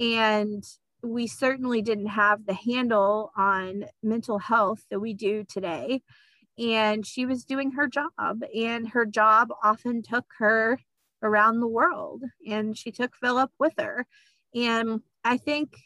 And 0.00 0.64
we 1.02 1.26
certainly 1.26 1.82
didn't 1.82 2.06
have 2.06 2.46
the 2.46 2.54
handle 2.54 3.32
on 3.36 3.86
mental 4.02 4.38
health 4.38 4.84
that 4.90 5.00
we 5.00 5.14
do 5.14 5.44
today. 5.44 6.02
And 6.58 7.06
she 7.06 7.26
was 7.26 7.44
doing 7.44 7.72
her 7.72 7.88
job, 7.88 8.42
and 8.54 8.88
her 8.90 9.06
job 9.06 9.48
often 9.62 10.02
took 10.02 10.26
her 10.38 10.78
around 11.22 11.60
the 11.60 11.68
world. 11.68 12.22
And 12.46 12.76
she 12.76 12.92
took 12.92 13.16
Philip 13.16 13.50
with 13.58 13.72
her. 13.78 14.06
And 14.54 15.00
I 15.24 15.38
think 15.38 15.76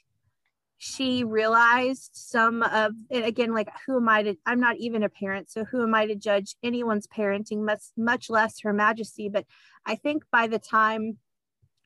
she 0.79 1.25
realized 1.25 2.11
some 2.13 2.63
of 2.63 2.93
it 3.09 3.25
again 3.25 3.53
like 3.55 3.69
who 3.87 3.97
am 3.97 4.09
i 4.09 4.23
to 4.23 4.35
i'm 4.45 4.61
not 4.61 4.77
even 4.77 5.03
a 5.03 5.09
parent 5.09 5.51
so 5.51 5.65
who 5.65 5.83
am 5.83 5.95
i 5.95 6.07
to 6.07 6.15
judge 6.15 6.55
anyone's 6.63 7.07
parenting 7.07 7.65
much 7.65 7.83
much 7.97 8.29
less 8.29 8.61
her 8.61 8.73
majesty 8.73 9.29
but 9.29 9.47
i 9.87 9.95
think 9.95 10.23
by 10.31 10.47
the 10.47 10.59
time 10.59 11.17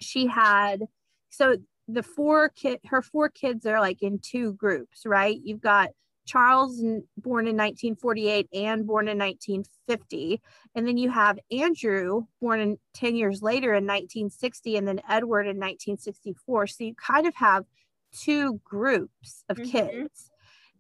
she 0.00 0.26
had 0.26 0.82
so 1.28 1.56
the 1.92 2.02
four 2.02 2.49
kid 2.50 2.80
her 2.87 3.02
four 3.02 3.28
kids 3.28 3.66
are 3.66 3.80
like 3.80 4.02
in 4.02 4.18
two 4.18 4.52
groups 4.54 5.02
right? 5.04 5.38
You've 5.42 5.61
got 5.61 5.90
charles 6.26 6.76
born 7.16 7.47
in 7.47 7.56
1948 7.56 8.47
and 8.52 8.87
born 8.87 9.09
in 9.09 9.18
1950 9.18 10.40
and 10.75 10.87
then 10.87 10.99
you 10.99 11.11
have 11.11 11.38
andrew 11.50 12.25
born 12.42 12.61
in 12.61 12.76
10 12.92 13.16
years 13.16 13.40
later 13.40 13.68
in 13.68 13.85
1960 13.85 14.76
and 14.76 14.87
then 14.87 15.00
edward 15.09 15.47
in 15.47 15.56
1964 15.56 16.66
so 16.66 16.85
you 16.85 16.94
kind 16.94 17.26
of 17.26 17.35
have 17.35 17.64
two 18.12 18.61
groups 18.64 19.45
of 19.49 19.57
mm-hmm. 19.57 19.71
kids. 19.71 20.31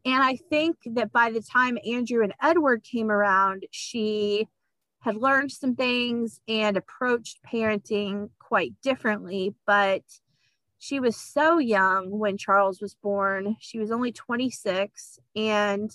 And 0.04 0.22
I 0.22 0.36
think 0.36 0.76
that 0.86 1.12
by 1.12 1.30
the 1.30 1.42
time 1.42 1.78
Andrew 1.86 2.22
and 2.22 2.34
Edward 2.42 2.82
came 2.82 3.10
around, 3.10 3.64
she 3.70 4.48
had 5.00 5.16
learned 5.16 5.52
some 5.52 5.76
things 5.76 6.40
and 6.48 6.76
approached 6.76 7.38
parenting 7.42 8.30
quite 8.38 8.72
differently. 8.82 9.54
But 9.66 10.02
she 10.78 11.00
was 11.00 11.16
so 11.16 11.58
young 11.58 12.18
when 12.18 12.38
Charles 12.38 12.80
was 12.80 12.94
born. 12.94 13.56
She 13.60 13.78
was 13.78 13.90
only 13.90 14.12
26. 14.12 15.18
And 15.36 15.94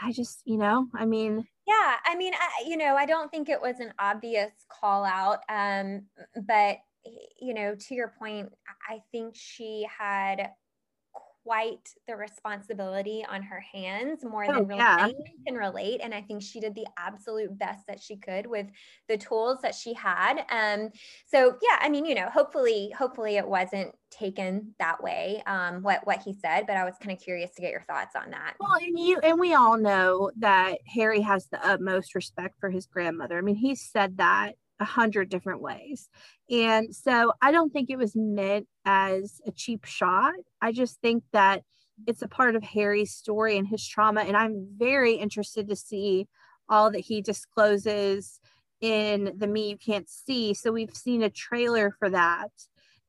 I 0.00 0.12
just, 0.12 0.40
you 0.44 0.56
know, 0.56 0.88
I 0.94 1.04
mean, 1.04 1.46
yeah, 1.66 1.96
I 2.04 2.14
mean, 2.16 2.32
I, 2.34 2.68
you 2.68 2.76
know, 2.76 2.96
I 2.96 3.06
don't 3.06 3.30
think 3.30 3.48
it 3.48 3.60
was 3.60 3.80
an 3.80 3.92
obvious 3.98 4.52
call 4.68 5.04
out, 5.04 5.40
um, 5.48 6.02
but 6.46 6.78
you 7.40 7.54
know, 7.54 7.74
to 7.74 7.94
your 7.94 8.12
point, 8.18 8.52
I 8.88 9.00
think 9.12 9.34
she 9.36 9.86
had 9.98 10.50
quite 11.46 11.88
the 12.08 12.16
responsibility 12.16 13.24
on 13.30 13.40
her 13.40 13.60
hands 13.72 14.24
more 14.24 14.44
than 14.48 14.56
oh, 14.56 14.62
really 14.62 14.80
yeah. 14.80 15.08
can 15.46 15.54
relate. 15.54 16.00
And 16.02 16.12
I 16.12 16.20
think 16.20 16.42
she 16.42 16.58
did 16.58 16.74
the 16.74 16.86
absolute 16.98 17.56
best 17.56 17.86
that 17.86 18.02
she 18.02 18.16
could 18.16 18.48
with 18.48 18.66
the 19.08 19.16
tools 19.16 19.58
that 19.62 19.72
she 19.72 19.94
had. 19.94 20.44
Um, 20.50 20.90
so 21.24 21.56
yeah, 21.62 21.78
I 21.80 21.88
mean, 21.88 22.04
you 22.04 22.16
know, 22.16 22.28
hopefully, 22.30 22.92
hopefully 22.98 23.36
it 23.36 23.46
wasn't 23.46 23.94
taken 24.10 24.74
that 24.80 25.00
way, 25.00 25.40
um, 25.46 25.82
what, 25.82 26.04
what 26.04 26.20
he 26.20 26.32
said, 26.32 26.66
but 26.66 26.76
I 26.76 26.84
was 26.84 26.94
kind 27.00 27.16
of 27.16 27.22
curious 27.22 27.52
to 27.54 27.62
get 27.62 27.70
your 27.70 27.82
thoughts 27.82 28.16
on 28.16 28.32
that. 28.32 28.54
Well, 28.58 28.74
and 28.82 28.98
you, 28.98 29.20
and 29.20 29.38
we 29.38 29.54
all 29.54 29.78
know 29.78 30.32
that 30.38 30.78
Harry 30.92 31.20
has 31.20 31.46
the 31.46 31.64
utmost 31.64 32.16
respect 32.16 32.56
for 32.58 32.70
his 32.70 32.86
grandmother. 32.86 33.38
I 33.38 33.42
mean, 33.42 33.54
he 33.54 33.76
said 33.76 34.16
that 34.16 34.54
a 34.80 34.84
hundred 34.84 35.28
different 35.28 35.62
ways. 35.62 36.08
And 36.50 36.94
so 36.94 37.32
I 37.40 37.52
don't 37.52 37.72
think 37.72 37.90
it 37.90 37.98
was 37.98 38.14
meant 38.14 38.66
as 38.84 39.40
a 39.46 39.50
cheap 39.52 39.84
shot. 39.84 40.34
I 40.60 40.72
just 40.72 41.00
think 41.00 41.24
that 41.32 41.62
it's 42.06 42.22
a 42.22 42.28
part 42.28 42.56
of 42.56 42.62
Harry's 42.62 43.14
story 43.14 43.56
and 43.56 43.66
his 43.66 43.86
trauma. 43.86 44.20
And 44.20 44.36
I'm 44.36 44.68
very 44.76 45.14
interested 45.14 45.68
to 45.68 45.76
see 45.76 46.28
all 46.68 46.90
that 46.90 47.00
he 47.00 47.22
discloses 47.22 48.40
in 48.80 49.32
the 49.36 49.46
Me 49.46 49.70
You 49.70 49.78
Can't 49.78 50.08
See. 50.08 50.52
So 50.52 50.72
we've 50.72 50.94
seen 50.94 51.22
a 51.22 51.30
trailer 51.30 51.90
for 51.98 52.10
that 52.10 52.50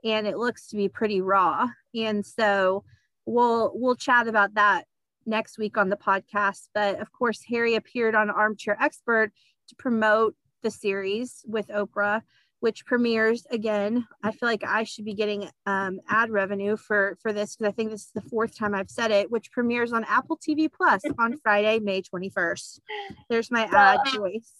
and 0.03 0.27
it 0.27 0.38
looks 0.38 0.67
to 0.67 0.75
be 0.75 0.89
pretty 0.89 1.21
raw. 1.21 1.67
And 1.95 2.25
so 2.25 2.83
we'll 3.25 3.71
we'll 3.75 3.95
chat 3.95 4.27
about 4.27 4.53
that 4.55 4.86
next 5.25 5.57
week 5.57 5.77
on 5.77 5.89
the 5.89 5.97
podcast. 5.97 6.69
But 6.74 7.00
of 7.00 7.12
course, 7.12 7.43
Harry 7.50 7.75
appeared 7.75 8.15
on 8.15 8.29
Armchair 8.29 8.77
Expert 8.81 9.31
to 9.67 9.75
promote 9.75 10.36
the 10.63 10.71
series 10.71 11.43
with 11.47 11.67
Oprah, 11.67 12.21
which 12.59 12.85
premieres 12.85 13.45
again. 13.51 14.07
I 14.23 14.31
feel 14.31 14.49
like 14.49 14.63
I 14.65 14.83
should 14.83 15.05
be 15.05 15.13
getting 15.13 15.49
um, 15.65 15.99
ad 16.09 16.29
revenue 16.29 16.77
for 16.77 17.17
for 17.21 17.33
this 17.33 17.55
because 17.55 17.71
I 17.71 17.75
think 17.75 17.91
this 17.91 18.05
is 18.05 18.11
the 18.13 18.21
fourth 18.21 18.57
time 18.57 18.73
I've 18.73 18.89
said 18.89 19.11
it, 19.11 19.31
which 19.31 19.51
premieres 19.51 19.93
on 19.93 20.03
Apple 20.05 20.37
TV 20.37 20.71
Plus 20.71 21.01
on 21.19 21.37
Friday, 21.43 21.79
May 21.79 22.01
21st. 22.01 22.79
There's 23.29 23.51
my 23.51 23.65
ad 23.71 23.99
choice. 24.05 24.51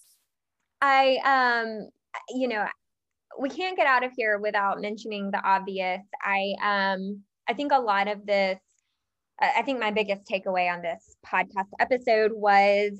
I 0.80 1.18
um 1.24 1.88
you 2.28 2.48
know 2.48 2.64
we 3.38 3.48
can't 3.48 3.76
get 3.76 3.86
out 3.86 4.04
of 4.04 4.12
here 4.16 4.38
without 4.38 4.80
mentioning 4.80 5.30
the 5.30 5.42
obvious. 5.42 6.02
I 6.22 6.54
um 6.62 7.22
I 7.48 7.54
think 7.54 7.72
a 7.72 7.78
lot 7.78 8.08
of 8.08 8.26
this 8.26 8.58
I 9.40 9.62
think 9.62 9.78
my 9.78 9.92
biggest 9.92 10.22
takeaway 10.24 10.72
on 10.72 10.82
this 10.82 11.16
podcast 11.24 11.68
episode 11.78 12.32
was 12.34 12.98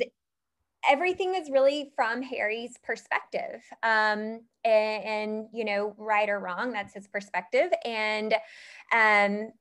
everything 0.89 1.35
is 1.35 1.51
really 1.51 1.93
from 1.97 2.23
Harry's 2.23 2.77
perspective. 2.83 3.61
Um, 3.83 4.41
and, 4.65 5.05
and, 5.05 5.47
you 5.53 5.65
know, 5.65 5.95
right 5.99 6.29
or 6.29 6.39
wrong, 6.39 6.73
that's 6.73 6.95
his 6.95 7.07
perspective. 7.09 7.71
And 7.85 8.35
um, 8.93 9.53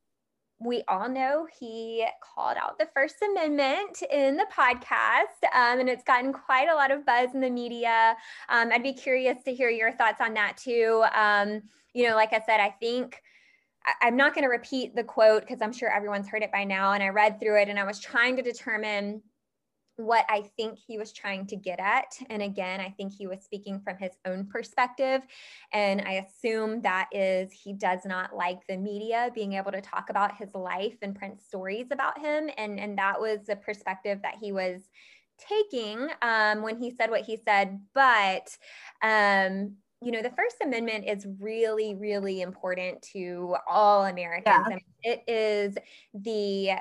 we 0.59 0.83
all 0.87 1.07
know 1.07 1.47
he 1.59 2.05
called 2.21 2.57
out 2.57 2.79
the 2.79 2.87
First 2.93 3.15
Amendment 3.21 4.01
in 4.11 4.37
the 4.37 4.47
podcast, 4.55 5.43
um, 5.53 5.79
and 5.79 5.89
it's 5.89 6.03
gotten 6.03 6.33
quite 6.33 6.67
a 6.69 6.75
lot 6.75 6.91
of 6.91 7.05
buzz 7.05 7.29
in 7.33 7.41
the 7.41 7.49
media. 7.49 8.15
Um, 8.49 8.69
I'd 8.71 8.83
be 8.83 8.93
curious 8.93 9.43
to 9.43 9.53
hear 9.53 9.69
your 9.69 9.91
thoughts 9.91 10.19
on 10.19 10.33
that 10.33 10.57
too. 10.57 11.03
Um, 11.13 11.61
you 11.93 12.07
know, 12.07 12.15
like 12.15 12.33
I 12.33 12.41
said, 12.45 12.59
I 12.59 12.69
think. 12.79 13.21
I'm 14.01 14.17
not 14.17 14.33
going 14.33 14.43
to 14.43 14.49
repeat 14.49 14.97
the 14.97 15.03
quote 15.05 15.43
because 15.43 15.61
I'm 15.61 15.71
sure 15.71 15.89
everyone's 15.89 16.27
heard 16.27 16.43
it 16.43 16.51
by 16.51 16.65
now. 16.65 16.91
And 16.91 17.01
I 17.01 17.07
read 17.07 17.39
through 17.39 17.61
it 17.61 17.69
and 17.69 17.79
I 17.79 17.85
was 17.85 18.01
trying 18.01 18.35
to 18.35 18.41
determine 18.41 19.21
what 19.97 20.25
I 20.29 20.43
think 20.55 20.77
he 20.77 20.97
was 20.97 21.11
trying 21.11 21.47
to 21.47 21.55
get 21.55 21.79
at. 21.79 22.17
And 22.29 22.41
again, 22.41 22.79
I 22.79 22.89
think 22.89 23.13
he 23.13 23.27
was 23.27 23.41
speaking 23.41 23.79
from 23.79 23.97
his 23.97 24.11
own 24.25 24.45
perspective. 24.45 25.21
And 25.73 26.01
I 26.01 26.25
assume 26.25 26.81
that 26.83 27.09
is 27.11 27.51
he 27.51 27.73
does 27.73 28.05
not 28.05 28.35
like 28.35 28.65
the 28.67 28.77
media 28.77 29.31
being 29.33 29.53
able 29.53 29.71
to 29.71 29.81
talk 29.81 30.09
about 30.09 30.37
his 30.37 30.53
life 30.53 30.97
and 31.01 31.15
print 31.15 31.41
stories 31.41 31.87
about 31.91 32.19
him. 32.19 32.49
And, 32.57 32.79
and 32.79 32.97
that 32.99 33.19
was 33.19 33.39
the 33.47 33.55
perspective 33.55 34.19
that 34.21 34.35
he 34.39 34.51
was 34.51 34.81
taking 35.39 36.09
um, 36.21 36.61
when 36.61 36.77
he 36.77 36.91
said 36.91 37.09
what 37.09 37.21
he 37.21 37.37
said. 37.43 37.79
But, 37.93 38.55
um, 39.01 39.77
you 40.01 40.11
know, 40.11 40.21
the 40.21 40.29
First 40.29 40.57
Amendment 40.63 41.05
is 41.07 41.25
really, 41.39 41.95
really 41.95 42.41
important 42.41 43.01
to 43.13 43.55
all 43.67 44.05
Americans. 44.05 44.45
Yeah. 44.45 44.63
I 44.63 44.69
mean, 44.69 44.79
it 45.01 45.23
is 45.27 45.75
the 46.13 46.73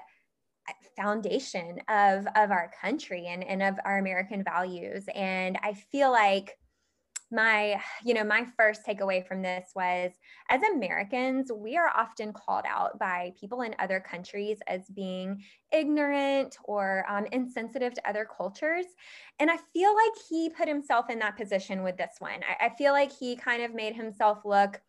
foundation 0.96 1.80
of 1.88 2.26
of 2.36 2.50
our 2.50 2.70
country 2.80 3.26
and 3.26 3.44
and 3.44 3.62
of 3.62 3.74
our 3.84 3.98
American 3.98 4.42
values. 4.42 5.04
And 5.14 5.58
I 5.62 5.74
feel 5.74 6.10
like 6.10 6.56
my 7.32 7.80
you 8.04 8.14
know 8.14 8.22
my 8.22 8.46
first 8.56 8.82
takeaway 8.86 9.26
from 9.26 9.42
this 9.42 9.70
was 9.74 10.12
as 10.48 10.62
americans 10.62 11.50
we 11.52 11.76
are 11.76 11.90
often 11.96 12.32
called 12.32 12.64
out 12.68 12.96
by 13.00 13.32
people 13.38 13.62
in 13.62 13.74
other 13.80 13.98
countries 13.98 14.58
as 14.68 14.88
being 14.90 15.42
ignorant 15.72 16.56
or 16.64 17.04
um, 17.08 17.26
insensitive 17.32 17.92
to 17.92 18.08
other 18.08 18.24
cultures 18.36 18.86
and 19.40 19.50
i 19.50 19.56
feel 19.72 19.92
like 19.92 20.12
he 20.28 20.48
put 20.50 20.68
himself 20.68 21.10
in 21.10 21.18
that 21.18 21.36
position 21.36 21.82
with 21.82 21.96
this 21.96 22.14
one 22.20 22.40
i, 22.48 22.66
I 22.66 22.68
feel 22.76 22.92
like 22.92 23.10
he 23.10 23.34
kind 23.34 23.62
of 23.62 23.74
made 23.74 23.96
himself 23.96 24.44
look 24.44 24.80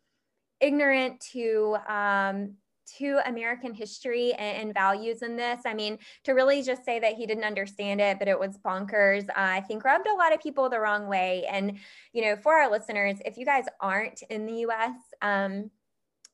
ignorant 0.60 1.20
to 1.32 1.76
um, 1.88 2.54
to 2.96 3.18
American 3.26 3.74
history 3.74 4.32
and, 4.32 4.56
and, 4.56 4.74
values 4.74 5.22
in 5.22 5.36
this. 5.36 5.60
I 5.66 5.74
mean, 5.74 5.98
to 6.24 6.32
really 6.32 6.62
just 6.62 6.84
say 6.84 6.98
that 7.00 7.14
he 7.14 7.26
didn't 7.26 7.44
understand 7.44 8.00
it, 8.00 8.18
but 8.18 8.28
it 8.28 8.38
was 8.38 8.58
bonkers, 8.58 9.28
uh, 9.30 9.32
I 9.36 9.60
think 9.60 9.84
rubbed 9.84 10.06
a 10.06 10.14
lot 10.14 10.32
of 10.32 10.40
people 10.40 10.68
the 10.68 10.80
wrong 10.80 11.06
way. 11.06 11.44
And, 11.50 11.78
you 12.12 12.22
know, 12.22 12.36
for 12.36 12.54
our 12.54 12.70
listeners, 12.70 13.16
if 13.24 13.36
you 13.36 13.44
guys 13.44 13.64
aren't 13.80 14.22
in 14.30 14.46
the 14.46 14.66
US, 14.66 14.94
um, 15.22 15.70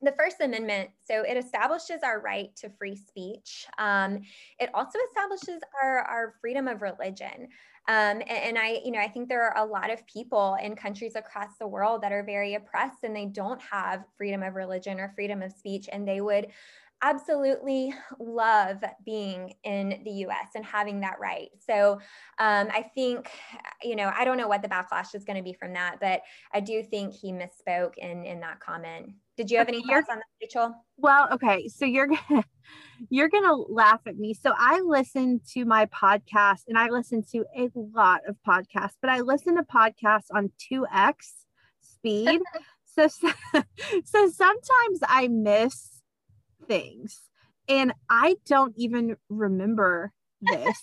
the 0.02 0.12
First 0.12 0.36
Amendment, 0.40 0.90
so 1.04 1.22
it 1.22 1.36
establishes 1.36 2.02
our 2.02 2.20
right 2.20 2.54
to 2.56 2.68
free 2.68 2.96
speech. 2.96 3.66
Um, 3.78 4.20
it 4.58 4.70
also 4.74 4.98
establishes 5.10 5.62
our, 5.82 6.00
our 6.00 6.34
freedom 6.40 6.68
of 6.68 6.82
religion. 6.82 7.48
Um, 7.86 8.22
and, 8.22 8.30
and 8.30 8.58
I, 8.58 8.80
you 8.84 8.90
know, 8.90 8.98
I 8.98 9.08
think 9.08 9.28
there 9.28 9.42
are 9.42 9.62
a 9.62 9.66
lot 9.66 9.92
of 9.92 10.06
people 10.06 10.56
in 10.62 10.74
countries 10.74 11.16
across 11.16 11.50
the 11.58 11.66
world 11.66 12.02
that 12.02 12.12
are 12.12 12.22
very 12.22 12.54
oppressed 12.54 12.98
and 13.02 13.14
they 13.14 13.26
don't 13.26 13.60
have 13.60 14.04
freedom 14.16 14.42
of 14.42 14.54
religion 14.54 14.98
or 14.98 15.12
freedom 15.14 15.42
of 15.42 15.52
speech, 15.52 15.88
and 15.92 16.06
they 16.06 16.20
would 16.20 16.48
absolutely 17.02 17.92
love 18.18 18.82
being 19.04 19.52
in 19.64 20.00
the 20.04 20.10
US 20.10 20.48
and 20.54 20.64
having 20.64 21.00
that 21.00 21.18
right. 21.20 21.50
So 21.58 22.00
um, 22.38 22.68
I 22.72 22.90
think, 22.94 23.30
you 23.82 23.94
know, 23.94 24.10
I 24.16 24.24
don't 24.24 24.38
know 24.38 24.48
what 24.48 24.62
the 24.62 24.68
backlash 24.68 25.14
is 25.14 25.24
going 25.24 25.36
to 25.36 25.42
be 25.42 25.52
from 25.52 25.74
that, 25.74 25.98
but 26.00 26.22
I 26.52 26.60
do 26.60 26.82
think 26.82 27.12
he 27.12 27.32
misspoke 27.32 27.98
in, 27.98 28.24
in 28.24 28.40
that 28.40 28.60
comment. 28.60 29.10
Did 29.36 29.50
you 29.50 29.58
have 29.58 29.68
any 29.68 29.82
thoughts 29.82 30.08
on 30.08 30.16
that, 30.16 30.24
Rachel? 30.40 30.74
Well, 30.96 31.28
okay. 31.32 31.68
So 31.68 31.84
you're 31.84 32.06
gonna 32.06 32.44
you're 33.10 33.28
gonna 33.28 33.54
laugh 33.54 34.00
at 34.06 34.16
me. 34.16 34.34
So 34.34 34.52
I 34.56 34.80
listen 34.80 35.40
to 35.52 35.64
my 35.64 35.86
podcast 35.86 36.62
and 36.68 36.78
I 36.78 36.88
listen 36.88 37.24
to 37.32 37.44
a 37.56 37.70
lot 37.74 38.20
of 38.28 38.36
podcasts, 38.46 38.94
but 39.00 39.10
I 39.10 39.20
listen 39.20 39.56
to 39.56 39.62
podcasts 39.62 40.28
on 40.32 40.52
2x 40.72 41.14
speed. 41.80 42.40
so, 42.84 43.08
so 43.08 43.32
so 44.04 44.30
sometimes 44.30 45.00
I 45.02 45.28
miss 45.28 46.00
things 46.68 47.20
and 47.68 47.92
I 48.08 48.36
don't 48.46 48.74
even 48.76 49.16
remember 49.28 50.12
this. 50.40 50.78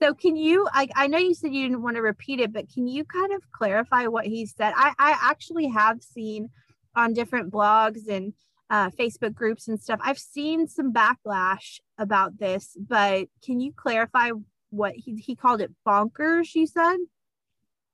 so 0.00 0.14
can 0.14 0.36
you 0.36 0.68
I, 0.72 0.88
I 0.94 1.06
know 1.08 1.18
you 1.18 1.34
said 1.34 1.52
you 1.52 1.62
didn't 1.64 1.82
want 1.82 1.96
to 1.96 2.02
repeat 2.02 2.38
it, 2.38 2.52
but 2.52 2.72
can 2.72 2.86
you 2.86 3.04
kind 3.04 3.32
of 3.32 3.42
clarify 3.50 4.06
what 4.06 4.26
he 4.26 4.46
said? 4.46 4.72
I, 4.76 4.92
I 4.98 5.18
actually 5.20 5.66
have 5.66 6.00
seen 6.00 6.48
on 6.94 7.14
different 7.14 7.52
blogs 7.52 8.08
and 8.08 8.32
uh, 8.70 8.90
Facebook 8.90 9.34
groups 9.34 9.68
and 9.68 9.80
stuff. 9.80 10.00
I've 10.02 10.18
seen 10.18 10.66
some 10.66 10.92
backlash 10.92 11.80
about 11.98 12.38
this, 12.38 12.76
but 12.78 13.28
can 13.44 13.60
you 13.60 13.72
clarify 13.72 14.30
what 14.70 14.94
he, 14.94 15.16
he 15.16 15.36
called 15.36 15.60
it 15.60 15.70
bonkers, 15.86 16.54
you 16.54 16.66
said? 16.66 16.96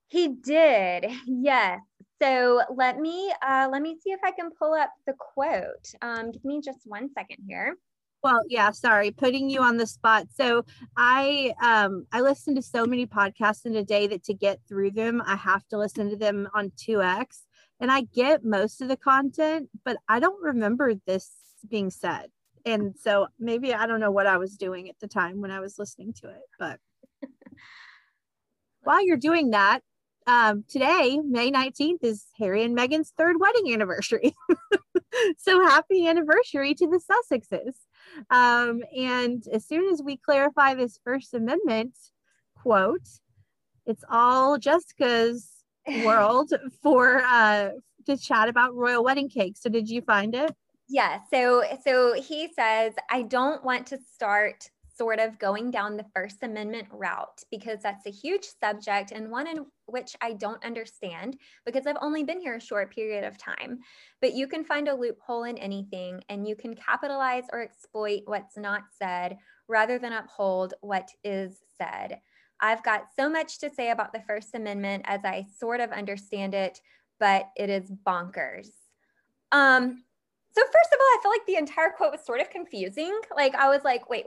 He 0.06 0.28
did. 0.28 1.06
Yes. 1.26 1.80
So 2.20 2.62
let 2.74 2.98
me 2.98 3.32
uh, 3.46 3.68
let 3.70 3.82
me 3.82 3.96
see 4.02 4.10
if 4.10 4.20
I 4.24 4.32
can 4.32 4.50
pull 4.50 4.72
up 4.74 4.90
the 5.06 5.14
quote. 5.18 5.92
Um, 6.02 6.32
give 6.32 6.44
me 6.44 6.60
just 6.60 6.80
one 6.84 7.10
second 7.12 7.44
here. 7.46 7.76
Well, 8.24 8.40
yeah, 8.48 8.72
sorry, 8.72 9.12
putting 9.12 9.48
you 9.48 9.62
on 9.62 9.76
the 9.76 9.86
spot. 9.86 10.26
So 10.34 10.64
I 10.96 11.52
um 11.62 12.06
I 12.12 12.20
listen 12.20 12.56
to 12.56 12.62
so 12.62 12.86
many 12.86 13.06
podcasts 13.06 13.66
in 13.66 13.76
a 13.76 13.84
day 13.84 14.08
that 14.08 14.24
to 14.24 14.34
get 14.34 14.60
through 14.68 14.92
them, 14.92 15.22
I 15.24 15.36
have 15.36 15.66
to 15.68 15.78
listen 15.78 16.10
to 16.10 16.16
them 16.16 16.48
on 16.54 16.70
2x. 16.70 17.42
And 17.80 17.92
I 17.92 18.02
get 18.02 18.44
most 18.44 18.80
of 18.80 18.88
the 18.88 18.96
content, 18.96 19.68
but 19.84 19.98
I 20.08 20.20
don't 20.20 20.42
remember 20.42 20.94
this 21.06 21.30
being 21.68 21.90
said. 21.90 22.26
And 22.64 22.94
so 22.98 23.28
maybe 23.38 23.72
I 23.72 23.86
don't 23.86 24.00
know 24.00 24.10
what 24.10 24.26
I 24.26 24.36
was 24.36 24.56
doing 24.56 24.88
at 24.88 24.98
the 25.00 25.08
time 25.08 25.40
when 25.40 25.50
I 25.50 25.60
was 25.60 25.78
listening 25.78 26.12
to 26.22 26.28
it, 26.28 26.42
but 26.58 26.80
while 28.82 29.04
you're 29.04 29.16
doing 29.16 29.50
that, 29.50 29.80
um, 30.26 30.64
today, 30.68 31.18
May 31.24 31.50
19th, 31.50 32.04
is 32.04 32.26
Harry 32.38 32.62
and 32.62 32.76
Meghan's 32.76 33.14
third 33.16 33.36
wedding 33.40 33.72
anniversary. 33.72 34.34
so 35.38 35.62
happy 35.62 36.06
anniversary 36.06 36.74
to 36.74 36.86
the 36.86 37.00
Sussexes. 37.00 37.76
Um, 38.28 38.82
and 38.94 39.42
as 39.50 39.66
soon 39.66 39.88
as 39.90 40.02
we 40.02 40.18
clarify 40.18 40.74
this 40.74 41.00
First 41.02 41.32
Amendment 41.32 41.96
quote, 42.56 43.08
it's 43.86 44.04
all 44.10 44.58
Jessica's 44.58 45.57
world 46.04 46.52
for 46.82 47.22
uh, 47.24 47.70
to 48.06 48.16
chat 48.16 48.48
about 48.48 48.74
royal 48.74 49.04
wedding 49.04 49.28
cake. 49.28 49.56
So 49.58 49.68
did 49.68 49.88
you 49.88 50.02
find 50.02 50.34
it? 50.34 50.54
Yeah. 50.88 51.20
So 51.32 51.64
so 51.84 52.14
he 52.14 52.48
says, 52.54 52.94
I 53.10 53.22
don't 53.22 53.62
want 53.64 53.86
to 53.88 53.98
start 54.14 54.68
sort 54.98 55.20
of 55.20 55.38
going 55.38 55.70
down 55.70 55.96
the 55.96 56.06
First 56.14 56.42
Amendment 56.42 56.88
route 56.90 57.42
because 57.52 57.80
that's 57.82 58.06
a 58.06 58.10
huge 58.10 58.44
subject 58.60 59.12
and 59.12 59.30
one 59.30 59.46
in 59.46 59.64
which 59.86 60.16
I 60.20 60.32
don't 60.32 60.64
understand 60.64 61.38
because 61.64 61.86
I've 61.86 61.96
only 62.00 62.24
been 62.24 62.40
here 62.40 62.56
a 62.56 62.60
short 62.60 62.92
period 62.92 63.22
of 63.22 63.38
time. 63.38 63.78
But 64.20 64.34
you 64.34 64.48
can 64.48 64.64
find 64.64 64.88
a 64.88 64.94
loophole 64.94 65.44
in 65.44 65.56
anything 65.58 66.22
and 66.28 66.48
you 66.48 66.56
can 66.56 66.74
capitalize 66.74 67.44
or 67.52 67.62
exploit 67.62 68.22
what's 68.24 68.56
not 68.56 68.82
said 68.98 69.38
rather 69.68 69.98
than 69.98 70.12
uphold 70.12 70.74
what 70.80 71.08
is 71.22 71.58
said. 71.80 72.20
I've 72.60 72.82
got 72.82 73.06
so 73.14 73.28
much 73.28 73.58
to 73.60 73.70
say 73.70 73.90
about 73.90 74.12
the 74.12 74.20
First 74.20 74.54
Amendment 74.54 75.04
as 75.06 75.20
I 75.24 75.46
sort 75.58 75.80
of 75.80 75.90
understand 75.90 76.54
it, 76.54 76.80
but 77.20 77.48
it 77.56 77.70
is 77.70 77.90
bonkers. 78.06 78.68
Um, 79.52 80.02
so 80.52 80.62
first 80.62 80.92
of 80.92 80.98
all, 81.00 81.06
I 81.06 81.18
feel 81.22 81.30
like 81.30 81.46
the 81.46 81.56
entire 81.56 81.90
quote 81.90 82.12
was 82.12 82.24
sort 82.24 82.40
of 82.40 82.50
confusing. 82.50 83.18
Like 83.36 83.54
I 83.54 83.68
was 83.68 83.82
like, 83.84 84.10
wait, 84.10 84.26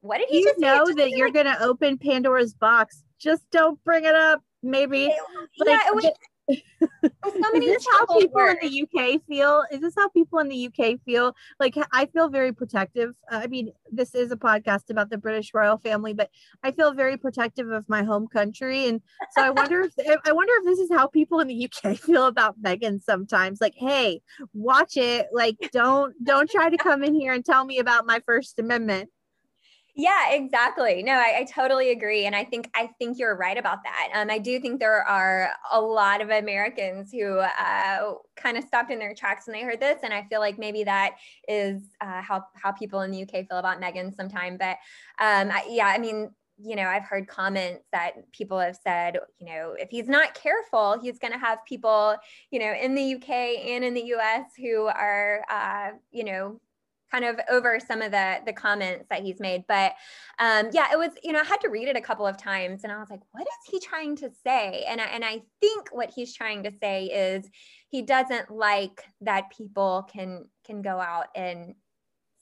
what 0.00 0.18
did 0.18 0.28
he 0.28 0.40
you 0.40 0.54
know 0.58 0.84
that 0.96 1.10
you're 1.10 1.30
gonna 1.30 1.56
open 1.60 1.98
Pandora's 1.98 2.54
box? 2.54 3.02
Just 3.18 3.48
don't 3.50 3.82
bring 3.84 4.04
it 4.04 4.14
up. 4.14 4.42
Maybe. 4.62 5.06
It, 5.06 5.16
like, 5.58 5.68
yeah, 5.68 5.80
it 5.88 5.94
was. 5.94 6.06
So 6.48 7.54
is 7.54 7.64
this 7.64 7.86
how 7.92 8.06
people 8.06 8.34
words. 8.34 8.58
in 8.62 8.70
the 8.70 8.82
UK 8.82 9.20
feel? 9.28 9.64
Is 9.70 9.80
this 9.80 9.94
how 9.96 10.08
people 10.08 10.38
in 10.38 10.48
the 10.48 10.66
UK 10.66 11.00
feel? 11.04 11.34
Like 11.60 11.74
I 11.92 12.06
feel 12.06 12.28
very 12.28 12.52
protective. 12.52 13.14
Uh, 13.30 13.40
I 13.42 13.46
mean, 13.46 13.72
this 13.90 14.14
is 14.14 14.32
a 14.32 14.36
podcast 14.36 14.90
about 14.90 15.10
the 15.10 15.18
British 15.18 15.52
royal 15.54 15.78
family, 15.78 16.14
but 16.14 16.30
I 16.62 16.72
feel 16.72 16.92
very 16.94 17.16
protective 17.16 17.70
of 17.70 17.88
my 17.88 18.02
home 18.02 18.26
country, 18.28 18.86
and 18.86 19.00
so 19.32 19.42
I 19.42 19.50
wonder 19.50 19.82
if 19.82 20.18
I 20.24 20.32
wonder 20.32 20.52
if 20.58 20.64
this 20.64 20.78
is 20.78 20.90
how 20.90 21.06
people 21.06 21.40
in 21.40 21.48
the 21.48 21.70
UK 21.70 21.96
feel 21.98 22.26
about 22.26 22.60
Meghan 22.62 23.02
sometimes. 23.02 23.60
Like, 23.60 23.74
hey, 23.76 24.22
watch 24.54 24.96
it. 24.96 25.26
Like, 25.32 25.56
don't 25.72 26.14
don't 26.24 26.50
try 26.50 26.70
to 26.70 26.76
come 26.76 27.04
in 27.04 27.14
here 27.14 27.32
and 27.32 27.44
tell 27.44 27.64
me 27.64 27.78
about 27.78 28.06
my 28.06 28.20
First 28.26 28.58
Amendment. 28.58 29.10
Yeah, 30.00 30.30
exactly. 30.30 31.02
No, 31.02 31.14
I, 31.14 31.38
I, 31.38 31.44
totally 31.52 31.90
agree, 31.90 32.24
and 32.26 32.36
I 32.36 32.44
think 32.44 32.70
I 32.72 32.86
think 33.00 33.18
you're 33.18 33.36
right 33.36 33.58
about 33.58 33.78
that. 33.82 34.10
Um, 34.14 34.30
I 34.30 34.38
do 34.38 34.60
think 34.60 34.78
there 34.78 35.02
are 35.02 35.50
a 35.72 35.80
lot 35.80 36.20
of 36.20 36.30
Americans 36.30 37.10
who 37.10 37.38
uh, 37.40 38.12
kind 38.36 38.56
of 38.56 38.62
stopped 38.62 38.92
in 38.92 39.00
their 39.00 39.12
tracks 39.12 39.48
when 39.48 39.54
they 39.54 39.64
heard 39.64 39.80
this, 39.80 39.98
and 40.04 40.14
I 40.14 40.22
feel 40.28 40.38
like 40.38 40.56
maybe 40.56 40.84
that 40.84 41.16
is 41.48 41.82
uh, 42.00 42.22
how 42.22 42.44
how 42.54 42.70
people 42.70 43.00
in 43.00 43.10
the 43.10 43.22
UK 43.24 43.48
feel 43.48 43.58
about 43.58 43.80
Meghan 43.80 44.14
sometime. 44.14 44.56
But 44.56 44.76
um, 45.18 45.50
I, 45.50 45.66
yeah, 45.68 45.86
I 45.88 45.98
mean, 45.98 46.30
you 46.58 46.76
know, 46.76 46.84
I've 46.86 47.02
heard 47.04 47.26
comments 47.26 47.84
that 47.90 48.30
people 48.30 48.60
have 48.60 48.76
said, 48.76 49.18
you 49.40 49.46
know, 49.46 49.74
if 49.76 49.90
he's 49.90 50.06
not 50.08 50.32
careful, 50.34 51.00
he's 51.02 51.18
going 51.18 51.32
to 51.32 51.38
have 51.40 51.58
people, 51.66 52.16
you 52.52 52.60
know, 52.60 52.72
in 52.72 52.94
the 52.94 53.16
UK 53.16 53.30
and 53.66 53.82
in 53.84 53.94
the 53.94 54.04
US 54.14 54.44
who 54.56 54.86
are, 54.86 55.42
uh, 55.50 55.90
you 56.12 56.22
know, 56.22 56.60
kind 57.10 57.24
of 57.24 57.38
over 57.50 57.78
some 57.80 58.02
of 58.02 58.10
the 58.10 58.38
the 58.44 58.52
comments 58.52 59.06
that 59.10 59.22
he's 59.22 59.40
made 59.40 59.64
but 59.68 59.92
um 60.38 60.68
yeah 60.72 60.86
it 60.92 60.98
was 60.98 61.10
you 61.22 61.32
know 61.32 61.40
i 61.40 61.44
had 61.44 61.60
to 61.60 61.68
read 61.68 61.88
it 61.88 61.96
a 61.96 62.00
couple 62.00 62.26
of 62.26 62.36
times 62.36 62.84
and 62.84 62.92
i 62.92 62.98
was 62.98 63.10
like 63.10 63.22
what 63.32 63.42
is 63.42 63.70
he 63.70 63.80
trying 63.80 64.16
to 64.16 64.30
say? 64.44 64.84
And 64.88 65.00
I, 65.00 65.04
and 65.06 65.24
i 65.24 65.42
think 65.60 65.88
what 65.92 66.10
he's 66.14 66.34
trying 66.34 66.62
to 66.64 66.72
say 66.80 67.06
is 67.06 67.48
he 67.88 68.02
doesn't 68.02 68.50
like 68.50 69.04
that 69.22 69.50
people 69.56 70.08
can 70.12 70.44
can 70.64 70.82
go 70.82 71.00
out 71.00 71.26
and 71.34 71.74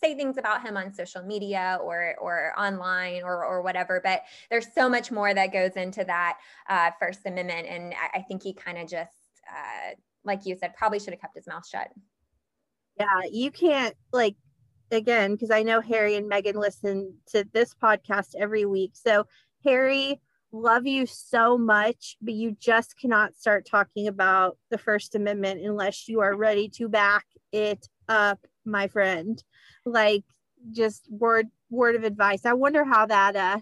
say 0.02 0.14
things 0.14 0.36
about 0.36 0.62
him 0.62 0.76
on 0.76 0.92
social 0.92 1.22
media 1.22 1.78
or 1.82 2.14
or 2.20 2.52
online 2.58 3.22
or 3.22 3.44
or 3.44 3.62
whatever 3.62 4.00
but 4.02 4.22
there's 4.50 4.66
so 4.74 4.88
much 4.88 5.10
more 5.10 5.32
that 5.32 5.52
goes 5.52 5.72
into 5.72 6.04
that 6.04 6.38
uh, 6.68 6.90
first 7.00 7.20
amendment 7.24 7.66
and 7.66 7.94
i, 7.94 8.18
I 8.18 8.22
think 8.22 8.42
he 8.42 8.52
kind 8.52 8.78
of 8.78 8.88
just 8.88 9.12
uh, 9.48 9.94
like 10.24 10.44
you 10.44 10.56
said 10.58 10.74
probably 10.74 10.98
should 10.98 11.14
have 11.14 11.20
kept 11.20 11.36
his 11.36 11.46
mouth 11.46 11.66
shut. 11.66 11.88
Yeah 12.98 13.20
you 13.30 13.50
can't 13.50 13.94
like 14.12 14.34
again 14.90 15.32
because 15.32 15.50
I 15.50 15.62
know 15.62 15.80
Harry 15.80 16.16
and 16.16 16.30
Meghan 16.30 16.54
listen 16.54 17.14
to 17.28 17.44
this 17.52 17.74
podcast 17.74 18.34
every 18.38 18.64
week. 18.64 18.92
So, 18.94 19.26
Harry, 19.64 20.20
love 20.52 20.86
you 20.86 21.06
so 21.06 21.58
much, 21.58 22.16
but 22.20 22.34
you 22.34 22.56
just 22.58 22.98
cannot 22.98 23.34
start 23.34 23.66
talking 23.66 24.08
about 24.08 24.56
the 24.70 24.78
First 24.78 25.14
Amendment 25.14 25.60
unless 25.60 26.08
you 26.08 26.20
are 26.20 26.36
ready 26.36 26.68
to 26.70 26.88
back 26.88 27.26
it 27.52 27.88
up, 28.08 28.46
my 28.64 28.88
friend. 28.88 29.42
Like, 29.84 30.24
just 30.72 31.06
word 31.10 31.48
word 31.70 31.96
of 31.96 32.04
advice. 32.04 32.44
I 32.44 32.52
wonder 32.52 32.84
how 32.84 33.06
that 33.06 33.36
uh 33.36 33.60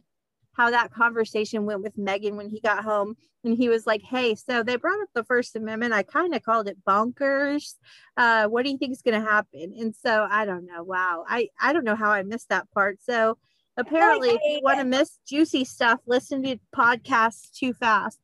how 0.55 0.71
that 0.71 0.93
conversation 0.93 1.67
went 1.67 1.83
with 1.83 1.97
Meghan 1.97 2.37
when 2.37 2.49
he 2.49 2.61
got 2.61 2.85
home 2.85 3.17
and 3.45 3.57
he 3.57 3.69
was 3.69 3.87
like, 3.87 4.03
Hey, 4.03 4.35
so 4.35 4.63
they 4.63 4.77
brought 4.77 5.01
up 5.03 5.09
the 5.15 5.25
First 5.25 5.57
Amendment. 5.57 5.93
I 5.93 6.03
kind 6.03 6.35
of 6.35 6.43
called 6.43 6.69
it 6.69 6.79
bonkers. 6.87 7.75
Uh, 8.17 8.47
what 8.47 8.65
do 8.65 8.71
you 8.71 8.79
think 8.79 8.93
is 8.93 9.03
going 9.03 9.21
to 9.21 9.29
happen? 9.29 9.75
And 9.79 9.95
so 9.95 10.27
I 10.29 10.45
don't 10.45 10.67
know. 10.67 10.83
Wow. 10.83 11.25
I, 11.29 11.49
I 11.61 11.73
don't 11.73 11.85
know 11.85 11.97
how 11.97 12.11
I 12.11 12.23
missed 12.23 12.49
that 12.49 12.71
part. 12.73 12.99
So 13.03 13.37
apparently, 13.77 14.31
if 14.31 14.41
you 14.45 14.61
want 14.63 14.79
to 14.79 14.85
miss 14.85 15.19
juicy 15.27 15.65
stuff, 15.65 16.01
listen 16.07 16.43
to 16.45 16.59
podcasts 16.75 17.53
too 17.53 17.73
fast. 17.73 18.19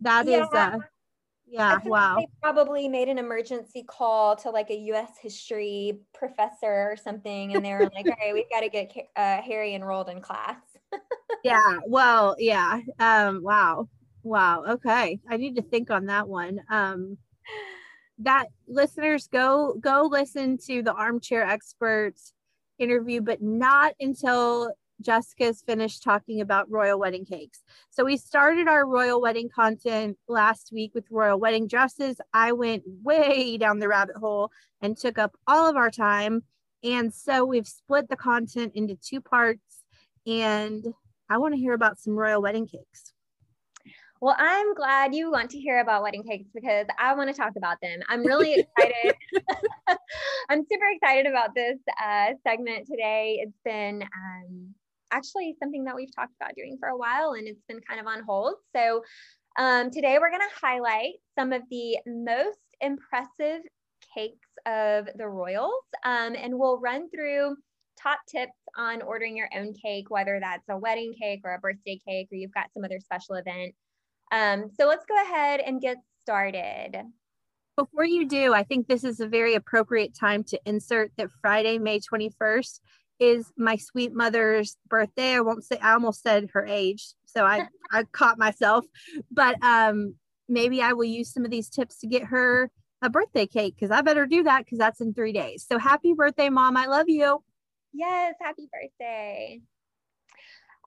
That 0.00 0.26
yeah. 0.26 0.42
is, 0.42 0.48
uh, 0.52 0.78
yeah, 1.50 1.78
wow. 1.84 2.16
They 2.18 2.28
probably 2.42 2.88
made 2.88 3.08
an 3.08 3.18
emergency 3.18 3.82
call 3.82 4.36
to 4.36 4.50
like 4.50 4.70
a 4.70 4.76
US 4.92 5.10
history 5.20 5.98
professor 6.12 6.90
or 6.90 6.96
something. 6.96 7.54
And 7.54 7.64
they 7.64 7.72
were 7.72 7.90
like, 7.94 8.06
all 8.06 8.16
right, 8.20 8.34
we've 8.34 8.50
got 8.50 8.60
to 8.60 8.68
get 8.68 8.92
uh, 9.16 9.40
Harry 9.40 9.74
enrolled 9.74 10.10
in 10.10 10.20
class 10.20 10.56
yeah. 11.44 11.78
Well, 11.86 12.36
yeah. 12.38 12.80
Um, 12.98 13.42
wow. 13.42 13.88
Wow. 14.22 14.64
Okay. 14.68 15.20
I 15.28 15.36
need 15.36 15.56
to 15.56 15.62
think 15.62 15.90
on 15.90 16.06
that 16.06 16.28
one. 16.28 16.60
Um, 16.70 17.18
that 18.18 18.46
listeners 18.66 19.28
go 19.28 19.74
go 19.80 20.08
listen 20.10 20.58
to 20.66 20.82
the 20.82 20.92
armchair 20.92 21.42
experts 21.42 22.32
interview, 22.78 23.20
but 23.20 23.40
not 23.42 23.94
until 24.00 24.72
Jessica's 25.00 25.62
finished 25.62 26.02
talking 26.02 26.40
about 26.40 26.70
royal 26.70 26.98
wedding 26.98 27.24
cakes. 27.24 27.62
So 27.90 28.04
we 28.04 28.16
started 28.16 28.66
our 28.66 28.86
royal 28.86 29.20
wedding 29.20 29.48
content 29.48 30.18
last 30.26 30.70
week 30.72 30.92
with 30.94 31.04
royal 31.10 31.38
wedding 31.38 31.68
dresses. 31.68 32.20
I 32.32 32.52
went 32.52 32.82
way 33.02 33.56
down 33.58 33.78
the 33.78 33.88
rabbit 33.88 34.16
hole 34.16 34.50
and 34.80 34.96
took 34.96 35.18
up 35.18 35.36
all 35.46 35.68
of 35.68 35.76
our 35.76 35.90
time. 35.90 36.42
And 36.82 37.12
so 37.12 37.44
we've 37.44 37.66
split 37.66 38.08
the 38.08 38.16
content 38.16 38.72
into 38.74 38.96
two 38.96 39.20
parts. 39.20 39.84
And 40.26 40.84
I 41.30 41.38
want 41.38 41.54
to 41.54 41.60
hear 41.60 41.74
about 41.74 41.98
some 41.98 42.14
royal 42.14 42.40
wedding 42.40 42.66
cakes. 42.66 43.12
Well, 44.20 44.34
I'm 44.36 44.74
glad 44.74 45.14
you 45.14 45.30
want 45.30 45.50
to 45.50 45.58
hear 45.58 45.78
about 45.78 46.02
wedding 46.02 46.24
cakes 46.24 46.48
because 46.52 46.86
I 46.98 47.14
want 47.14 47.30
to 47.30 47.36
talk 47.36 47.52
about 47.56 47.76
them. 47.80 48.00
I'm 48.08 48.26
really 48.26 48.54
excited. 48.54 49.14
I'm 50.48 50.64
super 50.70 50.86
excited 50.92 51.26
about 51.26 51.54
this 51.54 51.78
uh, 52.04 52.32
segment 52.44 52.88
today. 52.88 53.38
It's 53.40 53.58
been 53.64 54.02
um, 54.02 54.74
actually 55.12 55.54
something 55.62 55.84
that 55.84 55.94
we've 55.94 56.14
talked 56.14 56.32
about 56.40 56.56
doing 56.56 56.78
for 56.80 56.88
a 56.88 56.96
while 56.96 57.32
and 57.32 57.46
it's 57.46 57.62
been 57.68 57.80
kind 57.88 58.00
of 58.00 58.06
on 58.06 58.24
hold. 58.24 58.54
So 58.74 59.04
um, 59.56 59.90
today 59.90 60.18
we're 60.20 60.30
going 60.30 60.42
to 60.42 60.66
highlight 60.66 61.14
some 61.38 61.52
of 61.52 61.62
the 61.70 61.98
most 62.06 62.58
impressive 62.80 63.62
cakes 64.14 64.48
of 64.66 65.08
the 65.16 65.28
Royals 65.28 65.84
um, 66.04 66.34
and 66.34 66.58
we'll 66.58 66.80
run 66.80 67.08
through 67.10 67.56
top 68.00 68.20
tips 68.28 68.52
on 68.76 69.02
ordering 69.02 69.36
your 69.36 69.48
own 69.54 69.74
cake, 69.74 70.10
whether 70.10 70.38
that's 70.40 70.68
a 70.68 70.78
wedding 70.78 71.14
cake 71.20 71.40
or 71.44 71.54
a 71.54 71.58
birthday 71.58 71.98
cake 72.06 72.28
or 72.32 72.36
you've 72.36 72.54
got 72.54 72.72
some 72.72 72.84
other 72.84 73.00
special 73.00 73.34
event. 73.36 73.74
Um, 74.32 74.70
so 74.78 74.86
let's 74.86 75.04
go 75.06 75.14
ahead 75.22 75.60
and 75.60 75.80
get 75.80 75.96
started. 76.22 77.02
Before 77.76 78.04
you 78.04 78.26
do, 78.26 78.52
I 78.54 78.64
think 78.64 78.88
this 78.88 79.04
is 79.04 79.20
a 79.20 79.28
very 79.28 79.54
appropriate 79.54 80.14
time 80.14 80.42
to 80.44 80.60
insert 80.66 81.12
that 81.16 81.30
Friday, 81.40 81.78
May 81.78 82.00
21st 82.00 82.80
is 83.20 83.52
my 83.56 83.76
sweet 83.76 84.12
mother's 84.12 84.76
birthday. 84.88 85.34
I 85.34 85.40
won't 85.40 85.64
say 85.64 85.78
I 85.78 85.92
almost 85.92 86.22
said 86.22 86.48
her 86.52 86.66
age, 86.66 87.14
so 87.24 87.44
I 87.44 87.68
I 87.90 88.04
caught 88.04 88.38
myself. 88.38 88.84
But 89.30 89.62
um 89.62 90.14
maybe 90.48 90.82
I 90.82 90.92
will 90.92 91.04
use 91.04 91.32
some 91.32 91.44
of 91.44 91.50
these 91.50 91.68
tips 91.68 91.98
to 92.00 92.06
get 92.06 92.24
her 92.24 92.70
a 93.02 93.10
birthday 93.10 93.46
cake 93.46 93.74
because 93.76 93.90
I 93.90 94.00
better 94.02 94.26
do 94.26 94.42
that 94.44 94.64
because 94.64 94.78
that's 94.78 95.00
in 95.00 95.14
three 95.14 95.32
days. 95.32 95.64
So 95.68 95.78
happy 95.78 96.14
birthday, 96.14 96.48
mom. 96.48 96.76
I 96.76 96.86
love 96.86 97.08
you. 97.08 97.42
Yes, 97.98 98.36
happy 98.40 98.68
birthday. 98.72 99.60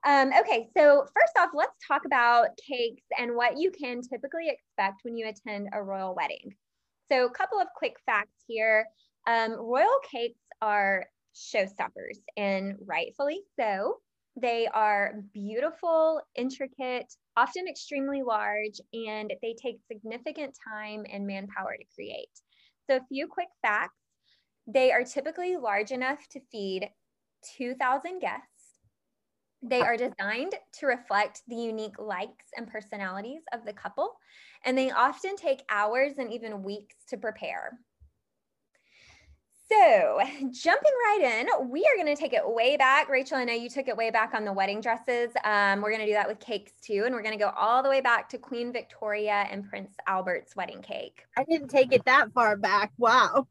Um, 0.06 0.30
okay, 0.40 0.68
so 0.74 1.04
first 1.14 1.36
off, 1.38 1.50
let's 1.52 1.76
talk 1.86 2.06
about 2.06 2.48
cakes 2.56 3.02
and 3.18 3.36
what 3.36 3.58
you 3.58 3.70
can 3.70 4.00
typically 4.00 4.48
expect 4.48 5.02
when 5.02 5.18
you 5.18 5.28
attend 5.28 5.68
a 5.74 5.82
royal 5.82 6.14
wedding. 6.14 6.54
So, 7.10 7.26
a 7.26 7.30
couple 7.30 7.60
of 7.60 7.66
quick 7.76 7.96
facts 8.06 8.42
here. 8.48 8.86
Um, 9.26 9.52
royal 9.52 9.98
cakes 10.10 10.40
are 10.62 11.04
showstoppers, 11.36 12.16
and 12.38 12.76
rightfully 12.86 13.42
so. 13.60 13.98
They 14.40 14.66
are 14.68 15.16
beautiful, 15.34 16.22
intricate, 16.34 17.12
often 17.36 17.68
extremely 17.68 18.22
large, 18.22 18.80
and 18.94 19.34
they 19.42 19.54
take 19.62 19.76
significant 19.86 20.56
time 20.66 21.04
and 21.12 21.26
manpower 21.26 21.76
to 21.78 21.84
create. 21.94 22.30
So, 22.88 22.96
a 22.96 23.06
few 23.10 23.26
quick 23.26 23.48
facts 23.60 23.98
they 24.66 24.92
are 24.92 25.04
typically 25.04 25.56
large 25.56 25.90
enough 25.90 26.26
to 26.30 26.40
feed 26.50 26.88
2,000 27.56 28.20
guests. 28.20 28.46
They 29.62 29.80
are 29.80 29.96
designed 29.96 30.54
to 30.80 30.86
reflect 30.86 31.42
the 31.46 31.56
unique 31.56 31.98
likes 31.98 32.46
and 32.56 32.66
personalities 32.66 33.42
of 33.52 33.64
the 33.64 33.72
couple, 33.72 34.14
and 34.64 34.76
they 34.76 34.90
often 34.90 35.36
take 35.36 35.62
hours 35.70 36.14
and 36.18 36.32
even 36.32 36.64
weeks 36.64 36.96
to 37.10 37.16
prepare. 37.16 37.78
So, 39.72 40.20
jumping 40.50 40.92
right 41.06 41.20
in, 41.40 41.70
we 41.70 41.80
are 41.86 41.96
going 41.96 42.14
to 42.14 42.20
take 42.20 42.34
it 42.34 42.42
way 42.44 42.76
back. 42.76 43.08
Rachel, 43.08 43.38
I 43.38 43.44
know 43.44 43.54
you 43.54 43.70
took 43.70 43.88
it 43.88 43.96
way 43.96 44.10
back 44.10 44.34
on 44.34 44.44
the 44.44 44.52
wedding 44.52 44.82
dresses. 44.82 45.30
Um, 45.44 45.80
we're 45.80 45.90
going 45.90 46.00
to 46.00 46.06
do 46.06 46.12
that 46.12 46.28
with 46.28 46.40
cakes 46.40 46.72
too. 46.82 47.04
And 47.06 47.14
we're 47.14 47.22
going 47.22 47.38
to 47.38 47.42
go 47.42 47.52
all 47.56 47.82
the 47.82 47.88
way 47.88 48.02
back 48.02 48.28
to 48.30 48.38
Queen 48.38 48.70
Victoria 48.70 49.46
and 49.50 49.66
Prince 49.66 49.94
Albert's 50.06 50.54
wedding 50.56 50.82
cake. 50.82 51.24
I 51.38 51.44
didn't 51.44 51.68
take 51.68 51.92
it 51.92 52.04
that 52.04 52.32
far 52.34 52.56
back. 52.56 52.92
Wow. 52.98 53.46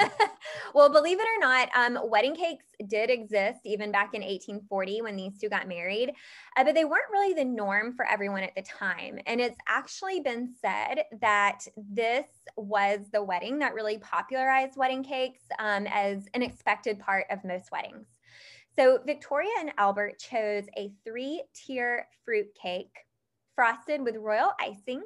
well, 0.74 0.90
believe 0.90 1.20
it 1.20 1.26
or 1.26 1.40
not, 1.40 1.68
um, 1.76 1.98
wedding 2.02 2.34
cakes 2.34 2.64
did 2.88 3.10
exist 3.10 3.60
even 3.64 3.92
back 3.92 4.14
in 4.14 4.22
1840 4.22 5.02
when 5.02 5.16
these 5.16 5.38
two 5.38 5.48
got 5.48 5.68
married, 5.68 6.12
uh, 6.56 6.64
but 6.64 6.74
they 6.74 6.84
weren't 6.84 7.10
really 7.10 7.34
the 7.34 7.44
norm 7.44 7.94
for 7.94 8.06
everyone 8.06 8.42
at 8.42 8.54
the 8.54 8.62
time. 8.62 9.18
And 9.26 9.40
it's 9.40 9.58
actually 9.68 10.20
been 10.20 10.52
said 10.60 11.04
that 11.20 11.60
this 11.76 12.26
was 12.56 13.00
the 13.12 13.22
wedding 13.22 13.58
that 13.58 13.74
really 13.74 13.98
popularized 13.98 14.76
wedding 14.76 15.02
cakes 15.02 15.42
um, 15.58 15.86
as 15.88 16.26
an 16.34 16.42
expected 16.42 16.98
part 16.98 17.26
of 17.30 17.44
most 17.44 17.70
weddings. 17.70 18.06
So 18.76 19.00
Victoria 19.04 19.50
and 19.58 19.72
Albert 19.78 20.18
chose 20.18 20.64
a 20.76 20.92
three 21.04 21.42
tier 21.54 22.06
fruit 22.24 22.46
cake 22.60 22.96
frosted 23.54 24.00
with 24.00 24.16
royal 24.16 24.52
icing. 24.60 25.02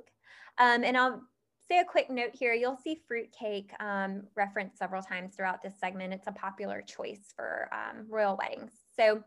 Um, 0.59 0.85
and 0.85 0.97
I'll 0.97 1.23
say 1.69 1.79
a 1.79 1.85
quick 1.85 2.11
note 2.11 2.33
here. 2.33 2.53
You'll 2.53 2.77
see 2.77 3.01
fruitcake 3.09 3.73
um, 3.81 4.25
referenced 4.37 4.79
several 4.79 5.03
times 5.03 5.35
throughout 5.35 5.63
this 5.63 5.75
segment. 5.79 6.13
It's 6.13 6.27
a 6.27 6.33
popular 6.33 6.83
choice 6.83 7.33
for 7.35 7.69
um, 7.73 8.07
royal 8.09 8.37
weddings. 8.37 8.73
So 8.99 9.23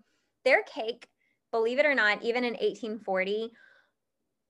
their 0.45 0.63
cake, 0.63 1.07
believe 1.51 1.79
it 1.79 1.85
or 1.85 1.95
not, 1.95 2.21
even 2.21 2.43
in 2.43 2.53
1840, 2.53 3.51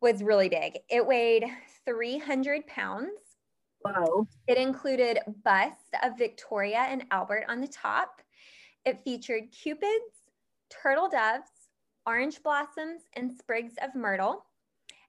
was 0.01 0.21
really 0.21 0.49
big. 0.49 0.79
It 0.89 1.05
weighed 1.05 1.45
300 1.85 2.67
pounds. 2.67 3.19
Wow. 3.83 4.27
It 4.47 4.57
included 4.57 5.19
busts 5.43 5.89
of 6.03 6.17
Victoria 6.17 6.85
and 6.89 7.05
Albert 7.11 7.45
on 7.47 7.61
the 7.61 7.67
top. 7.67 8.21
It 8.85 8.99
featured 9.03 9.51
cupids, 9.51 9.91
turtle 10.69 11.09
doves, 11.09 11.49
orange 12.05 12.41
blossoms, 12.43 13.01
and 13.15 13.31
sprigs 13.31 13.73
of 13.81 13.95
myrtle. 13.95 14.45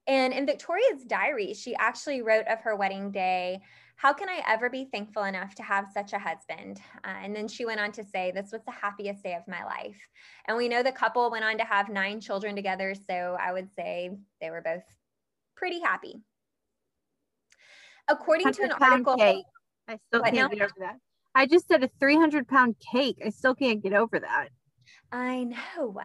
And 0.08 0.32
in 0.32 0.46
Victoria's 0.46 1.04
diary, 1.06 1.52
she 1.52 1.76
actually 1.76 2.22
wrote 2.22 2.46
of 2.48 2.60
her 2.62 2.74
wedding 2.74 3.10
day, 3.10 3.60
How 3.96 4.14
can 4.14 4.30
I 4.30 4.42
ever 4.48 4.70
be 4.70 4.88
thankful 4.90 5.24
enough 5.24 5.54
to 5.56 5.62
have 5.62 5.86
such 5.92 6.14
a 6.14 6.18
husband? 6.18 6.80
Uh, 7.04 7.14
and 7.22 7.36
then 7.36 7.46
she 7.46 7.66
went 7.66 7.78
on 7.78 7.92
to 7.92 8.02
say, 8.02 8.32
This 8.34 8.50
was 8.50 8.62
the 8.64 8.72
happiest 8.72 9.22
day 9.22 9.34
of 9.34 9.46
my 9.46 9.62
life. 9.64 10.00
And 10.46 10.56
we 10.56 10.66
know 10.66 10.82
the 10.82 10.92
couple 10.92 11.30
went 11.30 11.44
on 11.44 11.58
to 11.58 11.64
have 11.64 11.90
nine 11.90 12.20
children 12.20 12.56
together. 12.56 12.94
So 12.94 13.36
I 13.38 13.52
would 13.52 13.68
say 13.74 14.16
they 14.40 14.48
were 14.48 14.62
both 14.62 14.82
pretty 15.56 15.80
happy. 15.80 16.22
According 18.08 18.50
to 18.54 18.62
an 18.62 18.72
article, 18.72 19.16
cake. 19.16 19.44
I 19.86 19.98
still 20.08 20.22
can't 20.22 20.34
now? 20.34 20.48
get 20.48 20.62
over 20.62 20.74
that. 20.80 20.96
I 21.34 21.44
just 21.46 21.68
said 21.68 21.84
a 21.84 21.90
300 22.00 22.48
pound 22.48 22.76
cake. 22.92 23.18
I 23.24 23.28
still 23.28 23.54
can't 23.54 23.82
get 23.82 23.92
over 23.92 24.18
that. 24.18 24.48
I 25.12 25.44
know. 25.44 26.00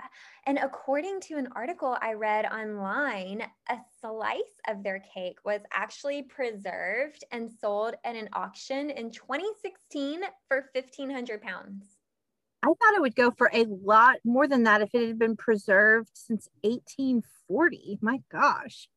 And 0.45 0.57
according 0.57 1.21
to 1.21 1.37
an 1.37 1.49
article 1.55 1.97
I 2.01 2.13
read 2.13 2.45
online, 2.45 3.43
a 3.69 3.77
slice 3.99 4.41
of 4.67 4.83
their 4.83 5.03
cake 5.13 5.37
was 5.43 5.61
actually 5.73 6.23
preserved 6.23 7.23
and 7.31 7.51
sold 7.51 7.95
at 8.03 8.15
an 8.15 8.29
auction 8.33 8.89
in 8.89 9.11
2016 9.11 10.21
for 10.47 10.69
1,500 10.73 11.41
pounds. 11.41 11.85
I 12.63 12.67
thought 12.67 12.95
it 12.95 13.01
would 13.01 13.15
go 13.15 13.31
for 13.31 13.49
a 13.53 13.65
lot 13.65 14.17
more 14.23 14.47
than 14.47 14.63
that 14.63 14.81
if 14.81 14.95
it 14.95 15.05
had 15.05 15.19
been 15.19 15.35
preserved 15.35 16.11
since 16.13 16.47
1840. 16.61 17.99
My 18.01 18.21
gosh. 18.31 18.87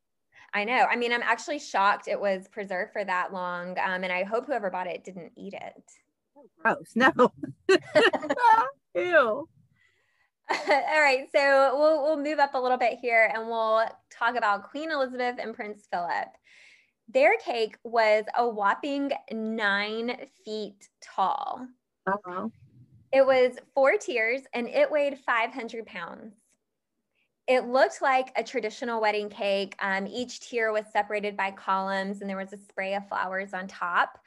I 0.53 0.63
know. 0.63 0.85
I 0.89 0.95
mean, 0.95 1.11
I'm 1.11 1.21
actually 1.21 1.59
shocked 1.59 2.07
it 2.07 2.19
was 2.19 2.47
preserved 2.47 2.93
for 2.93 3.03
that 3.03 3.33
long. 3.33 3.71
Um, 3.71 4.03
and 4.03 4.13
I 4.13 4.23
hope 4.23 4.45
whoever 4.45 4.69
bought 4.69 4.87
it 4.87 5.03
didn't 5.03 5.33
eat 5.35 5.53
it. 5.53 5.83
Gross. 6.61 6.93
No. 6.95 7.11
Ew. 8.95 9.49
All 10.69 11.01
right, 11.01 11.27
so 11.33 11.77
we'll 11.77 12.03
we'll 12.03 12.23
move 12.23 12.39
up 12.39 12.53
a 12.53 12.57
little 12.57 12.77
bit 12.77 12.99
here 13.01 13.31
and 13.33 13.47
we'll 13.47 13.85
talk 14.09 14.37
about 14.37 14.69
Queen 14.69 14.91
Elizabeth 14.91 15.35
and 15.39 15.53
Prince 15.53 15.87
Philip. 15.91 16.29
Their 17.09 17.37
cake 17.37 17.77
was 17.83 18.23
a 18.37 18.47
whopping 18.47 19.11
nine 19.31 20.17
feet 20.45 20.87
tall. 21.01 21.67
Uh-huh. 22.05 22.47
It 23.11 23.25
was 23.25 23.57
four 23.73 23.97
tiers 23.97 24.41
and 24.53 24.67
it 24.67 24.91
weighed 24.91 25.19
500 25.25 25.85
pounds. 25.85 26.33
It 27.47 27.65
looked 27.65 28.01
like 28.01 28.31
a 28.35 28.43
traditional 28.43 28.99
wedding 28.99 29.29
cake. 29.29 29.75
Um, 29.79 30.07
each 30.07 30.41
tier 30.41 30.71
was 30.73 30.83
separated 30.91 31.37
by 31.37 31.51
columns 31.51 32.21
and 32.21 32.29
there 32.29 32.37
was 32.37 32.51
a 32.51 32.57
spray 32.57 32.95
of 32.95 33.07
flowers 33.07 33.53
on 33.53 33.67
top. 33.67 34.19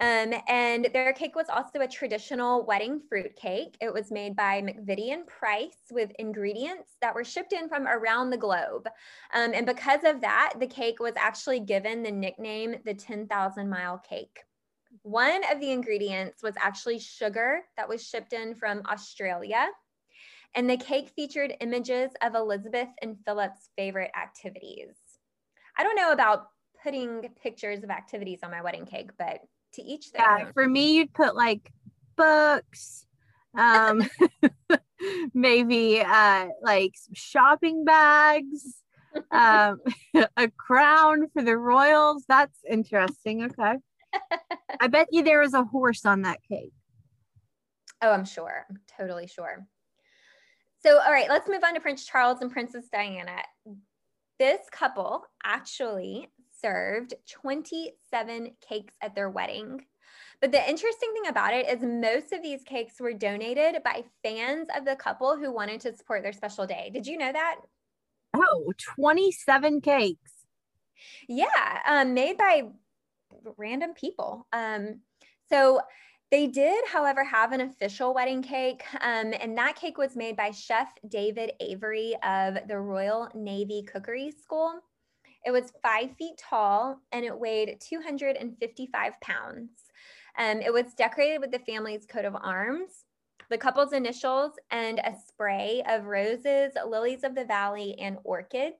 Um, 0.00 0.32
and 0.48 0.88
their 0.92 1.12
cake 1.12 1.36
was 1.36 1.46
also 1.50 1.80
a 1.80 1.88
traditional 1.88 2.64
wedding 2.64 3.00
fruit 3.08 3.36
cake. 3.36 3.76
It 3.80 3.92
was 3.92 4.10
made 4.10 4.34
by 4.34 4.62
McVitie 4.62 5.12
and 5.12 5.26
Price 5.26 5.76
with 5.90 6.10
ingredients 6.18 6.96
that 7.02 7.14
were 7.14 7.24
shipped 7.24 7.52
in 7.52 7.68
from 7.68 7.86
around 7.86 8.30
the 8.30 8.38
globe. 8.38 8.88
Um, 9.34 9.52
and 9.54 9.66
because 9.66 10.00
of 10.04 10.22
that, 10.22 10.54
the 10.58 10.66
cake 10.66 10.98
was 10.98 11.12
actually 11.16 11.60
given 11.60 12.02
the 12.02 12.10
nickname 12.10 12.76
the 12.84 12.94
10,000 12.94 13.68
mile 13.68 13.98
cake. 13.98 14.40
One 15.02 15.42
of 15.50 15.60
the 15.60 15.70
ingredients 15.70 16.42
was 16.42 16.54
actually 16.58 16.98
sugar 16.98 17.60
that 17.76 17.88
was 17.88 18.06
shipped 18.06 18.32
in 18.32 18.54
from 18.54 18.82
Australia. 18.90 19.68
And 20.54 20.68
the 20.68 20.76
cake 20.76 21.12
featured 21.14 21.54
images 21.60 22.10
of 22.22 22.34
Elizabeth 22.34 22.88
and 23.02 23.16
Philip's 23.24 23.70
favorite 23.76 24.10
activities. 24.20 24.96
I 25.76 25.82
don't 25.82 25.96
know 25.96 26.12
about 26.12 26.48
putting 26.82 27.28
pictures 27.42 27.82
of 27.84 27.90
activities 27.90 28.40
on 28.42 28.50
my 28.50 28.60
wedding 28.60 28.84
cake, 28.84 29.10
but 29.18 29.40
to 29.74 29.82
each 29.82 30.12
their 30.12 30.22
yeah. 30.22 30.50
For 30.52 30.68
me, 30.68 30.96
you'd 30.96 31.12
put 31.12 31.34
like 31.34 31.72
books, 32.16 33.06
um, 33.56 34.02
maybe 35.34 36.00
uh, 36.00 36.48
like 36.62 36.94
shopping 37.12 37.84
bags, 37.84 38.82
um, 39.30 39.80
a 40.36 40.48
crown 40.56 41.28
for 41.32 41.42
the 41.42 41.56
royals. 41.56 42.24
That's 42.28 42.58
interesting. 42.68 43.44
Okay. 43.44 43.76
I 44.80 44.88
bet 44.88 45.08
you 45.10 45.22
there 45.22 45.40
was 45.40 45.54
a 45.54 45.64
horse 45.64 46.04
on 46.04 46.22
that 46.22 46.40
cake. 46.48 46.72
Oh, 48.02 48.10
I'm 48.10 48.24
sure. 48.24 48.66
I'm 48.68 48.78
totally 48.98 49.26
sure. 49.26 49.66
So, 50.82 50.98
all 51.00 51.12
right, 51.12 51.28
let's 51.28 51.48
move 51.48 51.62
on 51.64 51.74
to 51.74 51.80
Prince 51.80 52.04
Charles 52.04 52.40
and 52.42 52.50
Princess 52.50 52.86
Diana. 52.92 53.38
This 54.38 54.60
couple 54.72 55.24
actually 55.44 56.28
served 56.62 57.14
27 57.28 58.52
cakes 58.66 58.94
at 59.02 59.14
their 59.14 59.28
wedding. 59.28 59.84
But 60.40 60.52
the 60.52 60.68
interesting 60.68 61.12
thing 61.12 61.28
about 61.28 61.54
it 61.54 61.68
is 61.68 61.82
most 61.82 62.32
of 62.32 62.42
these 62.42 62.62
cakes 62.64 63.00
were 63.00 63.12
donated 63.12 63.82
by 63.84 64.04
fans 64.22 64.68
of 64.76 64.84
the 64.84 64.96
couple 64.96 65.36
who 65.36 65.52
wanted 65.52 65.80
to 65.82 65.96
support 65.96 66.22
their 66.22 66.32
special 66.32 66.66
day. 66.66 66.90
Did 66.92 67.06
you 67.06 67.16
know 67.16 67.32
that? 67.32 67.56
Oh, 68.34 68.72
27 68.96 69.80
cakes. 69.80 70.32
Yeah, 71.28 71.80
um, 71.86 72.14
made 72.14 72.38
by 72.38 72.64
random 73.56 73.94
people. 73.94 74.46
Um, 74.52 75.00
so 75.48 75.80
they 76.30 76.46
did, 76.46 76.84
however, 76.88 77.22
have 77.24 77.52
an 77.52 77.60
official 77.60 78.14
wedding 78.14 78.42
cake, 78.42 78.82
um, 79.00 79.34
and 79.38 79.56
that 79.58 79.76
cake 79.76 79.98
was 79.98 80.16
made 80.16 80.34
by 80.34 80.50
Chef 80.50 80.88
David 81.06 81.52
Avery 81.60 82.16
of 82.24 82.56
the 82.66 82.78
Royal 82.78 83.28
Navy 83.34 83.82
Cookery 83.82 84.30
School. 84.30 84.80
It 85.44 85.50
was 85.50 85.72
five 85.82 86.14
feet 86.16 86.38
tall 86.38 87.00
and 87.10 87.24
it 87.24 87.38
weighed 87.38 87.80
255 87.80 89.20
pounds. 89.20 89.70
Um, 90.38 90.60
it 90.60 90.72
was 90.72 90.94
decorated 90.94 91.40
with 91.40 91.50
the 91.50 91.58
family's 91.58 92.06
coat 92.06 92.24
of 92.24 92.36
arms, 92.36 93.04
the 93.50 93.58
couple's 93.58 93.92
initials, 93.92 94.52
and 94.70 94.98
a 95.00 95.14
spray 95.28 95.82
of 95.88 96.06
roses, 96.06 96.72
lilies 96.86 97.24
of 97.24 97.34
the 97.34 97.44
valley, 97.44 97.98
and 97.98 98.18
orchids. 98.24 98.76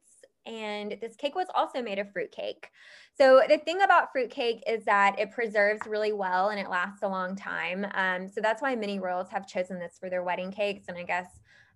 And 0.46 0.96
this 1.00 1.14
cake 1.14 1.34
was 1.34 1.48
also 1.54 1.82
made 1.82 1.98
of 1.98 2.10
fruit 2.12 2.32
cake. 2.32 2.70
So 3.16 3.42
the 3.48 3.58
thing 3.58 3.82
about 3.82 4.10
fruit 4.10 4.30
cake 4.30 4.62
is 4.66 4.84
that 4.86 5.18
it 5.18 5.30
preserves 5.30 5.86
really 5.86 6.12
well 6.12 6.48
and 6.48 6.58
it 6.58 6.70
lasts 6.70 7.02
a 7.02 7.08
long 7.08 7.36
time. 7.36 7.86
Um, 7.94 8.28
so 8.28 8.40
that's 8.40 8.62
why 8.62 8.74
many 8.74 8.98
royals 8.98 9.28
have 9.28 9.46
chosen 9.46 9.78
this 9.78 9.98
for 10.00 10.08
their 10.08 10.24
wedding 10.24 10.50
cakes. 10.50 10.88
And 10.88 10.96
I 10.96 11.02
guess 11.04 11.28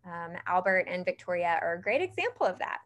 um, 0.05 0.33
Albert 0.47 0.87
and 0.89 1.05
Victoria 1.05 1.59
are 1.61 1.75
a 1.75 1.83
great 1.83 2.01
example 2.01 2.47
of 2.47 2.59
that. 2.59 2.79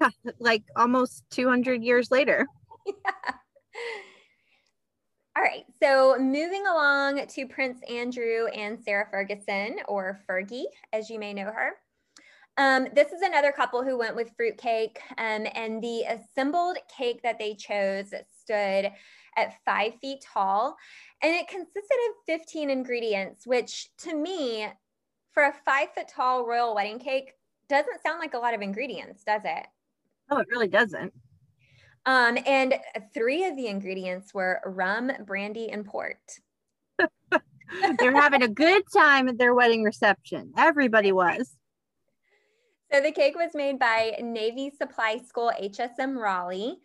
Yeah, 0.00 0.10
like 0.38 0.62
almost 0.76 1.24
200 1.30 1.82
years 1.82 2.10
later. 2.10 2.46
yeah. 2.86 2.94
All 5.34 5.42
right, 5.42 5.64
so 5.82 6.18
moving 6.18 6.66
along 6.66 7.26
to 7.26 7.46
Prince 7.46 7.78
Andrew 7.88 8.48
and 8.48 8.78
Sarah 8.84 9.08
Ferguson, 9.10 9.76
or 9.88 10.20
Fergie, 10.28 10.64
as 10.92 11.08
you 11.08 11.18
may 11.18 11.32
know 11.32 11.46
her. 11.46 11.70
Um, 12.58 12.88
this 12.94 13.12
is 13.12 13.22
another 13.22 13.50
couple 13.50 13.82
who 13.82 13.96
went 13.96 14.14
with 14.14 14.32
fruitcake, 14.36 15.00
um, 15.16 15.46
and 15.54 15.82
the 15.82 16.02
assembled 16.02 16.76
cake 16.94 17.22
that 17.22 17.38
they 17.38 17.54
chose 17.54 18.12
stood 18.40 18.92
at 19.38 19.64
five 19.64 19.94
feet 20.02 20.22
tall, 20.22 20.76
and 21.22 21.34
it 21.34 21.48
consisted 21.48 21.98
of 22.10 22.14
15 22.26 22.68
ingredients, 22.68 23.46
which 23.46 23.88
to 23.98 24.14
me, 24.14 24.68
for 25.32 25.44
a 25.44 25.54
five 25.64 25.88
foot 25.94 26.08
tall 26.08 26.46
royal 26.46 26.74
wedding 26.74 26.98
cake, 26.98 27.32
doesn't 27.70 28.02
sound 28.02 28.18
like 28.18 28.34
a 28.34 28.38
lot 28.38 28.52
of 28.52 28.60
ingredients, 28.60 29.24
does 29.24 29.42
it? 29.44 29.66
Oh, 30.32 30.38
it 30.38 30.48
really 30.50 30.68
doesn't. 30.68 31.12
Um, 32.06 32.38
and 32.46 32.74
three 33.12 33.44
of 33.44 33.54
the 33.54 33.66
ingredients 33.66 34.32
were 34.32 34.62
rum, 34.64 35.12
brandy, 35.26 35.70
and 35.70 35.84
port. 35.84 36.16
They're 37.98 38.16
having 38.16 38.42
a 38.42 38.48
good 38.48 38.82
time 38.96 39.28
at 39.28 39.36
their 39.36 39.54
wedding 39.54 39.82
reception. 39.82 40.54
Everybody 40.56 41.12
was. 41.12 41.54
So 42.90 43.02
the 43.02 43.12
cake 43.12 43.36
was 43.36 43.50
made 43.52 43.78
by 43.78 44.16
Navy 44.22 44.70
Supply 44.70 45.18
School 45.18 45.52
HSM 45.60 46.16
Raleigh. 46.16 46.78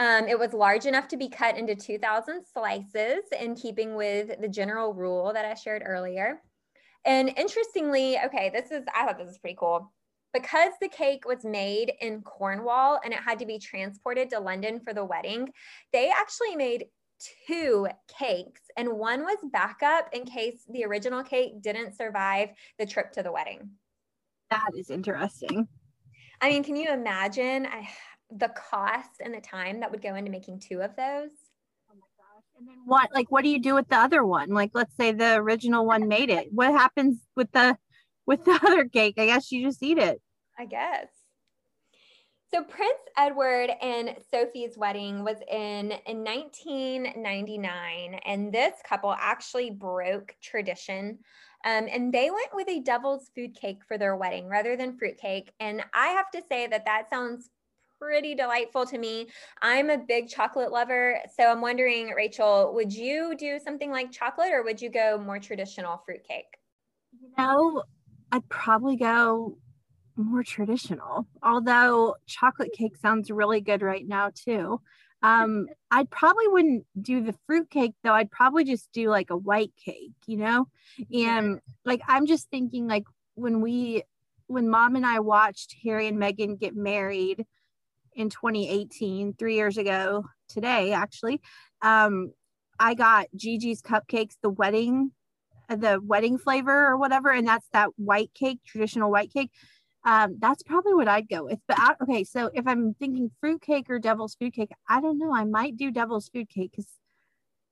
Um, 0.00 0.26
it 0.26 0.38
was 0.38 0.52
large 0.52 0.86
enough 0.86 1.06
to 1.08 1.16
be 1.16 1.28
cut 1.28 1.56
into 1.56 1.76
2,000 1.76 2.42
slices 2.44 3.22
in 3.38 3.54
keeping 3.54 3.94
with 3.94 4.40
the 4.40 4.48
general 4.48 4.94
rule 4.94 5.32
that 5.32 5.44
I 5.44 5.54
shared 5.54 5.84
earlier. 5.86 6.42
And 7.04 7.32
interestingly, 7.36 8.18
okay, 8.26 8.50
this 8.52 8.72
is, 8.72 8.82
I 8.92 9.06
thought 9.06 9.18
this 9.18 9.28
was 9.28 9.38
pretty 9.38 9.56
cool 9.60 9.92
because 10.32 10.72
the 10.80 10.88
cake 10.88 11.26
was 11.26 11.44
made 11.44 11.92
in 12.00 12.22
Cornwall 12.22 13.00
and 13.04 13.12
it 13.12 13.20
had 13.20 13.38
to 13.40 13.46
be 13.46 13.58
transported 13.58 14.30
to 14.30 14.40
London 14.40 14.80
for 14.80 14.94
the 14.94 15.04
wedding, 15.04 15.50
they 15.92 16.10
actually 16.10 16.56
made 16.56 16.86
two 17.46 17.86
cakes 18.18 18.62
and 18.76 18.90
one 18.92 19.22
was 19.22 19.36
backup 19.52 20.08
in 20.12 20.24
case 20.24 20.64
the 20.70 20.84
original 20.84 21.22
cake 21.22 21.60
didn't 21.60 21.96
survive 21.96 22.50
the 22.78 22.86
trip 22.86 23.12
to 23.12 23.22
the 23.22 23.32
wedding. 23.32 23.70
That 24.50 24.70
is 24.76 24.90
interesting. 24.90 25.68
I 26.40 26.48
mean, 26.48 26.64
can 26.64 26.76
you 26.76 26.90
imagine 26.90 27.66
I, 27.66 27.88
the 28.30 28.48
cost 28.48 29.20
and 29.20 29.34
the 29.34 29.40
time 29.40 29.80
that 29.80 29.90
would 29.90 30.02
go 30.02 30.14
into 30.14 30.30
making 30.30 30.60
two 30.60 30.80
of 30.80 30.96
those? 30.96 31.30
Oh 31.90 31.94
my 31.94 32.06
gosh. 32.16 32.44
And 32.58 32.66
then 32.66 32.76
what 32.86 33.10
like 33.14 33.30
what 33.30 33.44
do 33.44 33.50
you 33.50 33.60
do 33.60 33.74
with 33.74 33.88
the 33.88 33.96
other 33.96 34.24
one? 34.24 34.50
Like 34.50 34.70
let's 34.72 34.96
say 34.96 35.12
the 35.12 35.34
original 35.34 35.84
one 35.84 36.08
made 36.08 36.30
it. 36.30 36.48
What 36.50 36.72
happens 36.72 37.20
with 37.36 37.52
the 37.52 37.76
with 38.26 38.44
the 38.46 38.58
other 38.64 38.84
cake. 38.86 39.14
I 39.18 39.26
guess 39.26 39.50
you 39.50 39.66
just 39.66 39.82
eat 39.82 39.98
it. 39.98 40.20
I 40.58 40.66
guess. 40.66 41.06
So 42.52 42.64
Prince 42.64 42.98
Edward 43.16 43.70
and 43.80 44.16
Sophie's 44.28 44.76
wedding 44.76 45.22
was 45.22 45.36
in, 45.48 45.92
in 46.06 46.24
1999, 46.24 48.20
and 48.26 48.52
this 48.52 48.74
couple 48.84 49.14
actually 49.16 49.70
broke 49.70 50.34
tradition. 50.42 51.20
Um, 51.64 51.86
and 51.88 52.12
they 52.12 52.28
went 52.30 52.52
with 52.52 52.68
a 52.68 52.80
devil's 52.80 53.30
food 53.36 53.54
cake 53.54 53.82
for 53.86 53.98
their 53.98 54.16
wedding 54.16 54.48
rather 54.48 54.76
than 54.76 54.98
fruit 54.98 55.16
cake. 55.16 55.52
And 55.60 55.84
I 55.94 56.08
have 56.08 56.30
to 56.32 56.42
say 56.50 56.66
that 56.66 56.86
that 56.86 57.08
sounds 57.08 57.50
pretty 58.00 58.34
delightful 58.34 58.84
to 58.86 58.98
me. 58.98 59.28
I'm 59.62 59.90
a 59.90 59.98
big 59.98 60.28
chocolate 60.28 60.72
lover. 60.72 61.20
So 61.36 61.44
I'm 61.44 61.60
wondering, 61.60 62.08
Rachel, 62.16 62.72
would 62.74 62.92
you 62.92 63.36
do 63.36 63.60
something 63.60 63.92
like 63.92 64.10
chocolate 64.10 64.52
or 64.52 64.64
would 64.64 64.82
you 64.82 64.90
go 64.90 65.18
more 65.18 65.38
traditional 65.38 66.02
fruit 66.04 66.24
cake? 66.26 66.56
You 67.20 67.30
know, 67.38 67.84
I'd 68.32 68.48
probably 68.48 68.96
go 68.96 69.58
more 70.16 70.42
traditional. 70.42 71.26
Although 71.42 72.16
chocolate 72.26 72.72
cake 72.72 72.96
sounds 72.96 73.30
really 73.30 73.60
good 73.60 73.82
right 73.82 74.06
now 74.06 74.30
too. 74.34 74.80
Um, 75.22 75.66
I 75.90 76.04
probably 76.04 76.48
wouldn't 76.48 76.86
do 77.00 77.22
the 77.22 77.34
fruit 77.46 77.70
cake 77.70 77.94
though. 78.02 78.12
I'd 78.12 78.30
probably 78.30 78.64
just 78.64 78.88
do 78.92 79.08
like 79.08 79.30
a 79.30 79.36
white 79.36 79.72
cake, 79.84 80.12
you 80.26 80.36
know? 80.36 80.66
And 81.12 81.60
like 81.84 82.02
I'm 82.06 82.26
just 82.26 82.48
thinking 82.50 82.86
like 82.86 83.04
when 83.34 83.60
we 83.60 84.02
when 84.46 84.68
mom 84.68 84.96
and 84.96 85.06
I 85.06 85.20
watched 85.20 85.76
Harry 85.84 86.08
and 86.08 86.18
Meghan 86.18 86.58
get 86.58 86.74
married 86.74 87.46
in 88.14 88.28
2018, 88.30 89.34
three 89.34 89.54
years 89.54 89.78
ago 89.78 90.24
today, 90.48 90.92
actually, 90.92 91.40
um, 91.82 92.32
I 92.78 92.94
got 92.94 93.28
Gigi's 93.36 93.80
cupcakes, 93.80 94.34
the 94.42 94.50
wedding 94.50 95.12
the 95.76 96.00
wedding 96.02 96.38
flavor 96.38 96.86
or 96.86 96.96
whatever, 96.96 97.30
and 97.30 97.46
that's 97.46 97.66
that 97.72 97.90
white 97.96 98.32
cake, 98.34 98.60
traditional 98.66 99.10
white 99.10 99.32
cake. 99.32 99.50
Um, 100.04 100.36
that's 100.38 100.62
probably 100.62 100.94
what 100.94 101.08
I'd 101.08 101.28
go 101.28 101.44
with. 101.44 101.58
But 101.68 101.78
I, 101.78 101.94
okay, 102.02 102.24
so 102.24 102.50
if 102.54 102.66
I'm 102.66 102.94
thinking 102.94 103.30
fruit 103.40 103.60
cake 103.60 103.90
or 103.90 103.98
devil's 103.98 104.34
food 104.34 104.54
cake, 104.54 104.70
I 104.88 105.00
don't 105.00 105.18
know. 105.18 105.34
I 105.34 105.44
might 105.44 105.76
do 105.76 105.90
devil's 105.90 106.28
food 106.28 106.48
cake 106.48 106.72
because 106.72 106.88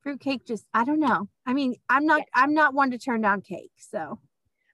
fruit 0.02 0.20
cake 0.20 0.46
just 0.46 0.66
I 0.74 0.84
don't 0.84 1.00
know. 1.00 1.28
I 1.46 1.54
mean, 1.54 1.74
I'm 1.88 2.06
not 2.06 2.20
yeah. 2.20 2.24
I'm 2.34 2.54
not 2.54 2.74
one 2.74 2.90
to 2.90 2.98
turn 2.98 3.20
down 3.20 3.40
cake, 3.40 3.72
so. 3.76 4.18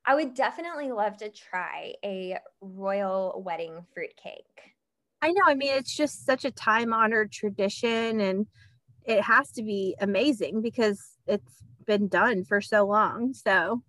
I 0.06 0.14
would 0.14 0.34
definitely 0.34 0.92
love 0.92 1.16
to 1.18 1.30
try 1.30 1.94
a 2.04 2.38
royal 2.60 3.42
wedding 3.44 3.86
fruit 3.94 4.14
cake. 4.22 4.74
I 5.22 5.32
know. 5.32 5.42
I 5.46 5.54
mean, 5.54 5.72
it's 5.72 5.96
just 5.96 6.26
such 6.26 6.44
a 6.44 6.50
time 6.50 6.92
honored 6.92 7.32
tradition 7.32 8.20
and 8.20 8.46
it 9.06 9.22
has 9.22 9.50
to 9.52 9.62
be 9.62 9.96
amazing 10.00 10.60
because 10.60 11.00
it's 11.26 11.62
been 11.84 12.08
done 12.08 12.44
for 12.44 12.60
so 12.60 12.86
long. 12.86 13.34
So, 13.34 13.82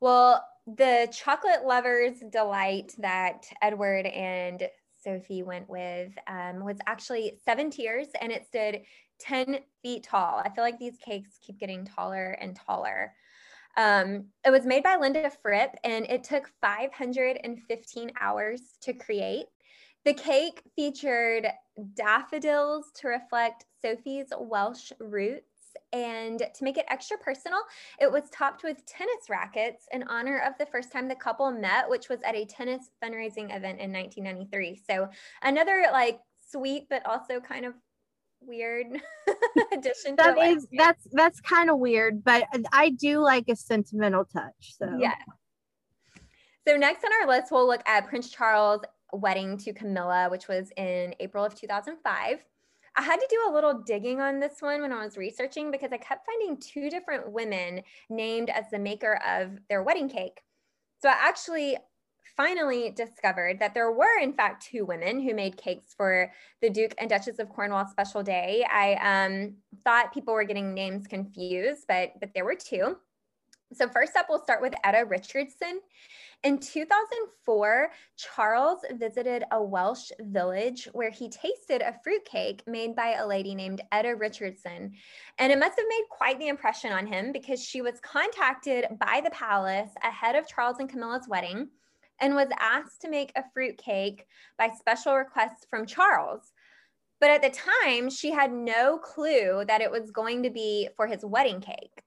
well, 0.00 0.44
the 0.66 1.08
chocolate 1.12 1.64
lovers 1.64 2.22
delight 2.30 2.94
that 2.98 3.46
Edward 3.62 4.06
and 4.06 4.68
Sophie 5.02 5.42
went 5.42 5.68
with 5.68 6.12
um, 6.26 6.64
was 6.64 6.78
actually 6.86 7.38
seven 7.44 7.70
tiers 7.70 8.08
and 8.20 8.30
it 8.30 8.46
stood 8.46 8.82
10 9.20 9.58
feet 9.82 10.02
tall. 10.02 10.42
I 10.44 10.50
feel 10.50 10.64
like 10.64 10.78
these 10.78 10.98
cakes 10.98 11.38
keep 11.40 11.58
getting 11.58 11.84
taller 11.84 12.32
and 12.40 12.54
taller. 12.54 13.14
Um, 13.76 14.26
it 14.44 14.50
was 14.50 14.66
made 14.66 14.82
by 14.82 14.96
Linda 14.96 15.30
Fripp 15.42 15.70
and 15.84 16.04
it 16.06 16.24
took 16.24 16.50
515 16.60 18.10
hours 18.20 18.60
to 18.82 18.92
create. 18.92 19.46
The 20.04 20.14
cake 20.14 20.62
featured 20.74 21.46
daffodils 21.94 22.86
to 22.96 23.08
reflect 23.08 23.66
Sophie's 23.80 24.32
Welsh 24.38 24.92
roots 24.98 25.47
and 25.92 26.38
to 26.38 26.64
make 26.64 26.76
it 26.76 26.84
extra 26.88 27.16
personal, 27.18 27.60
it 28.00 28.10
was 28.10 28.24
topped 28.30 28.62
with 28.62 28.84
tennis 28.86 29.28
rackets 29.28 29.86
in 29.92 30.02
honor 30.04 30.38
of 30.46 30.54
the 30.58 30.66
first 30.66 30.92
time 30.92 31.08
the 31.08 31.14
couple 31.14 31.50
met, 31.50 31.88
which 31.88 32.08
was 32.08 32.20
at 32.24 32.34
a 32.34 32.44
tennis 32.44 32.90
fundraising 33.02 33.54
event 33.56 33.80
in 33.80 33.92
1993. 33.92 34.80
So 34.88 35.08
another 35.42 35.86
like 35.92 36.20
sweet, 36.50 36.86
but 36.88 37.04
also 37.06 37.40
kind 37.40 37.64
of 37.64 37.74
weird 38.40 38.86
addition 39.72 40.16
to 40.16 40.22
that 40.22 40.38
is 40.38 40.68
that's 40.78 41.08
that's 41.10 41.40
kind 41.40 41.68
of 41.68 41.78
weird 41.80 42.22
but 42.22 42.44
i 42.72 42.88
do 42.88 43.18
like 43.18 43.48
a 43.48 43.56
sentimental 43.56 44.24
touch 44.24 44.76
so 44.78 44.96
yeah 44.96 45.16
So 46.68 46.76
next 46.76 47.02
on 47.02 47.10
our 47.22 47.26
list, 47.26 47.50
we'll 47.50 47.66
look 47.66 47.80
at 47.88 48.06
Prince 48.08 48.28
Charles' 48.28 48.82
wedding 49.14 49.56
to 49.56 49.72
Camilla, 49.72 50.28
which 50.30 50.48
was 50.48 50.70
in 50.76 51.14
April 51.18 51.42
of 51.42 51.54
2005. 51.54 52.44
I 52.98 53.02
had 53.02 53.20
to 53.20 53.26
do 53.30 53.48
a 53.48 53.54
little 53.54 53.74
digging 53.74 54.20
on 54.20 54.40
this 54.40 54.60
one 54.60 54.82
when 54.82 54.92
I 54.92 55.04
was 55.04 55.16
researching 55.16 55.70
because 55.70 55.92
I 55.92 55.98
kept 55.98 56.26
finding 56.26 56.56
two 56.56 56.90
different 56.90 57.30
women 57.30 57.82
named 58.10 58.50
as 58.50 58.64
the 58.72 58.78
maker 58.80 59.20
of 59.24 59.50
their 59.68 59.84
wedding 59.84 60.08
cake. 60.08 60.40
So 61.00 61.08
I 61.08 61.14
actually 61.16 61.76
finally 62.36 62.90
discovered 62.90 63.60
that 63.60 63.72
there 63.72 63.92
were, 63.92 64.18
in 64.20 64.32
fact, 64.32 64.66
two 64.66 64.84
women 64.84 65.20
who 65.20 65.32
made 65.32 65.56
cakes 65.56 65.94
for 65.96 66.32
the 66.60 66.70
Duke 66.70 66.92
and 66.98 67.08
Duchess 67.08 67.38
of 67.38 67.48
Cornwall 67.48 67.86
special 67.86 68.24
day. 68.24 68.66
I 68.68 68.94
um, 68.94 69.54
thought 69.84 70.12
people 70.12 70.34
were 70.34 70.42
getting 70.42 70.74
names 70.74 71.06
confused, 71.06 71.84
but 71.86 72.14
but 72.18 72.30
there 72.34 72.44
were 72.44 72.56
two. 72.56 72.96
So 73.74 73.88
first 73.88 74.16
up, 74.16 74.26
we'll 74.28 74.42
start 74.42 74.62
with 74.62 74.74
Etta 74.82 75.04
Richardson. 75.04 75.80
In 76.42 76.58
2004, 76.58 77.90
Charles 78.16 78.80
visited 78.92 79.44
a 79.50 79.62
Welsh 79.62 80.10
village 80.20 80.88
where 80.92 81.10
he 81.10 81.28
tasted 81.28 81.82
a 81.82 81.94
fruitcake 82.02 82.62
made 82.66 82.96
by 82.96 83.14
a 83.14 83.26
lady 83.26 83.54
named 83.54 83.82
Etta 83.92 84.14
Richardson. 84.16 84.92
And 85.38 85.52
it 85.52 85.58
must 85.58 85.78
have 85.78 85.88
made 85.88 86.04
quite 86.10 86.38
the 86.38 86.48
impression 86.48 86.92
on 86.92 87.06
him 87.06 87.30
because 87.32 87.62
she 87.62 87.82
was 87.82 88.00
contacted 88.00 88.86
by 88.98 89.20
the 89.22 89.30
palace 89.30 89.90
ahead 90.02 90.34
of 90.34 90.48
Charles 90.48 90.78
and 90.78 90.88
Camilla's 90.88 91.28
wedding 91.28 91.68
and 92.20 92.34
was 92.34 92.48
asked 92.58 93.02
to 93.02 93.10
make 93.10 93.32
a 93.36 93.44
fruitcake 93.52 94.24
by 94.56 94.70
special 94.70 95.14
request 95.14 95.66
from 95.68 95.86
Charles. 95.86 96.52
But 97.20 97.30
at 97.30 97.42
the 97.42 97.50
time, 97.84 98.08
she 98.08 98.30
had 98.30 98.52
no 98.52 98.96
clue 98.96 99.64
that 99.66 99.80
it 99.82 99.90
was 99.90 100.10
going 100.10 100.44
to 100.44 100.50
be 100.50 100.88
for 100.96 101.06
his 101.06 101.24
wedding 101.24 101.60
cake. 101.60 102.02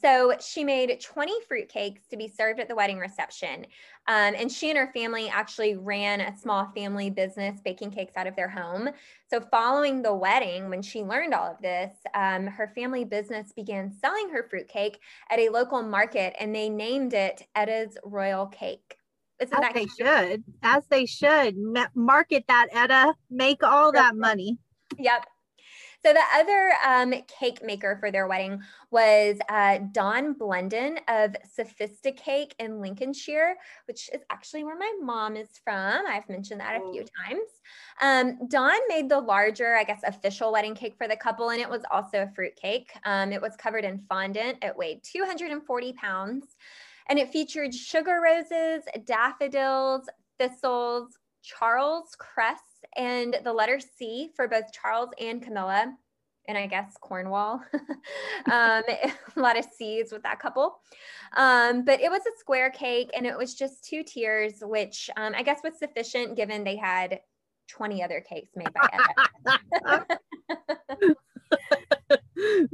So 0.00 0.34
she 0.40 0.64
made 0.64 1.00
20 1.00 1.32
fruitcakes 1.50 2.08
to 2.08 2.16
be 2.16 2.28
served 2.28 2.60
at 2.60 2.68
the 2.68 2.74
wedding 2.74 2.98
reception. 2.98 3.66
Um, 4.08 4.34
and 4.36 4.50
she 4.50 4.70
and 4.70 4.78
her 4.78 4.90
family 4.92 5.28
actually 5.28 5.76
ran 5.76 6.20
a 6.20 6.36
small 6.36 6.70
family 6.74 7.10
business 7.10 7.60
baking 7.60 7.90
cakes 7.90 8.14
out 8.16 8.26
of 8.26 8.34
their 8.36 8.48
home. 8.48 8.90
So, 9.28 9.40
following 9.40 10.02
the 10.02 10.14
wedding, 10.14 10.68
when 10.68 10.82
she 10.82 11.02
learned 11.02 11.34
all 11.34 11.52
of 11.52 11.60
this, 11.60 11.92
um, 12.14 12.46
her 12.46 12.72
family 12.74 13.04
business 13.04 13.52
began 13.52 13.92
selling 13.92 14.30
her 14.30 14.46
fruitcake 14.48 14.98
at 15.30 15.38
a 15.38 15.48
local 15.48 15.82
market 15.82 16.34
and 16.40 16.54
they 16.54 16.68
named 16.68 17.14
it 17.14 17.46
Etta's 17.54 17.96
Royal 18.04 18.46
Cake. 18.46 18.96
Isn't 19.40 19.54
As 19.54 19.60
that 19.60 19.74
they 19.74 19.86
should. 19.86 20.44
As 20.62 20.86
they 20.88 21.06
should. 21.06 21.56
Market 21.94 22.44
that, 22.48 22.68
Etta. 22.72 23.14
Make 23.30 23.62
all 23.62 23.90
that 23.92 24.14
money. 24.14 24.58
Yep. 24.98 25.26
So 26.04 26.14
the 26.14 26.22
other 26.34 26.72
um, 26.86 27.22
cake 27.26 27.62
maker 27.62 27.98
for 28.00 28.10
their 28.10 28.26
wedding 28.26 28.62
was 28.90 29.38
uh, 29.50 29.80
Dawn 29.92 30.32
Blunden 30.32 30.98
of 31.08 31.36
Sophisticake 31.58 32.52
in 32.58 32.80
Lincolnshire, 32.80 33.56
which 33.86 34.08
is 34.14 34.22
actually 34.30 34.64
where 34.64 34.78
my 34.78 34.92
mom 35.02 35.36
is 35.36 35.50
from. 35.62 36.06
I've 36.08 36.28
mentioned 36.28 36.60
that 36.60 36.80
a 36.80 36.90
few 36.90 37.02
oh. 37.02 37.26
times. 37.26 37.50
Um, 38.00 38.48
Dawn 38.48 38.78
made 38.88 39.10
the 39.10 39.20
larger, 39.20 39.76
I 39.76 39.84
guess, 39.84 40.00
official 40.06 40.52
wedding 40.52 40.74
cake 40.74 40.94
for 40.96 41.06
the 41.06 41.16
couple, 41.16 41.50
and 41.50 41.60
it 41.60 41.68
was 41.68 41.82
also 41.90 42.22
a 42.22 42.32
fruit 42.34 42.56
cake. 42.56 42.90
Um, 43.04 43.30
it 43.32 43.42
was 43.42 43.54
covered 43.56 43.84
in 43.84 43.98
fondant. 44.08 44.58
It 44.62 44.74
weighed 44.74 45.02
240 45.02 45.92
pounds, 45.92 46.56
and 47.10 47.18
it 47.18 47.30
featured 47.30 47.74
sugar 47.74 48.20
roses, 48.24 48.84
daffodils, 49.04 50.08
thistles, 50.38 51.18
Charles 51.42 52.14
cress 52.18 52.60
and 52.96 53.36
the 53.44 53.52
letter 53.52 53.80
C 53.80 54.30
for 54.34 54.48
both 54.48 54.72
Charles 54.72 55.10
and 55.20 55.42
Camilla. 55.42 55.94
And 56.48 56.58
I 56.58 56.66
guess 56.66 56.94
Cornwall. 57.00 57.62
um, 58.50 58.82
a 58.86 59.12
lot 59.36 59.58
of 59.58 59.66
C's 59.76 60.10
with 60.10 60.22
that 60.22 60.40
couple. 60.40 60.80
Um, 61.36 61.84
but 61.84 62.00
it 62.00 62.10
was 62.10 62.22
a 62.22 62.38
square 62.38 62.70
cake 62.70 63.10
and 63.14 63.26
it 63.26 63.36
was 63.36 63.54
just 63.54 63.84
two 63.84 64.02
tiers, 64.02 64.54
which 64.62 65.10
um, 65.16 65.34
I 65.36 65.42
guess 65.42 65.60
was 65.62 65.78
sufficient 65.78 66.36
given 66.36 66.64
they 66.64 66.76
had 66.76 67.20
20 67.68 68.02
other 68.02 68.20
cakes 68.20 68.52
made 68.56 68.72
by 68.72 68.88
Etta. 70.98 71.16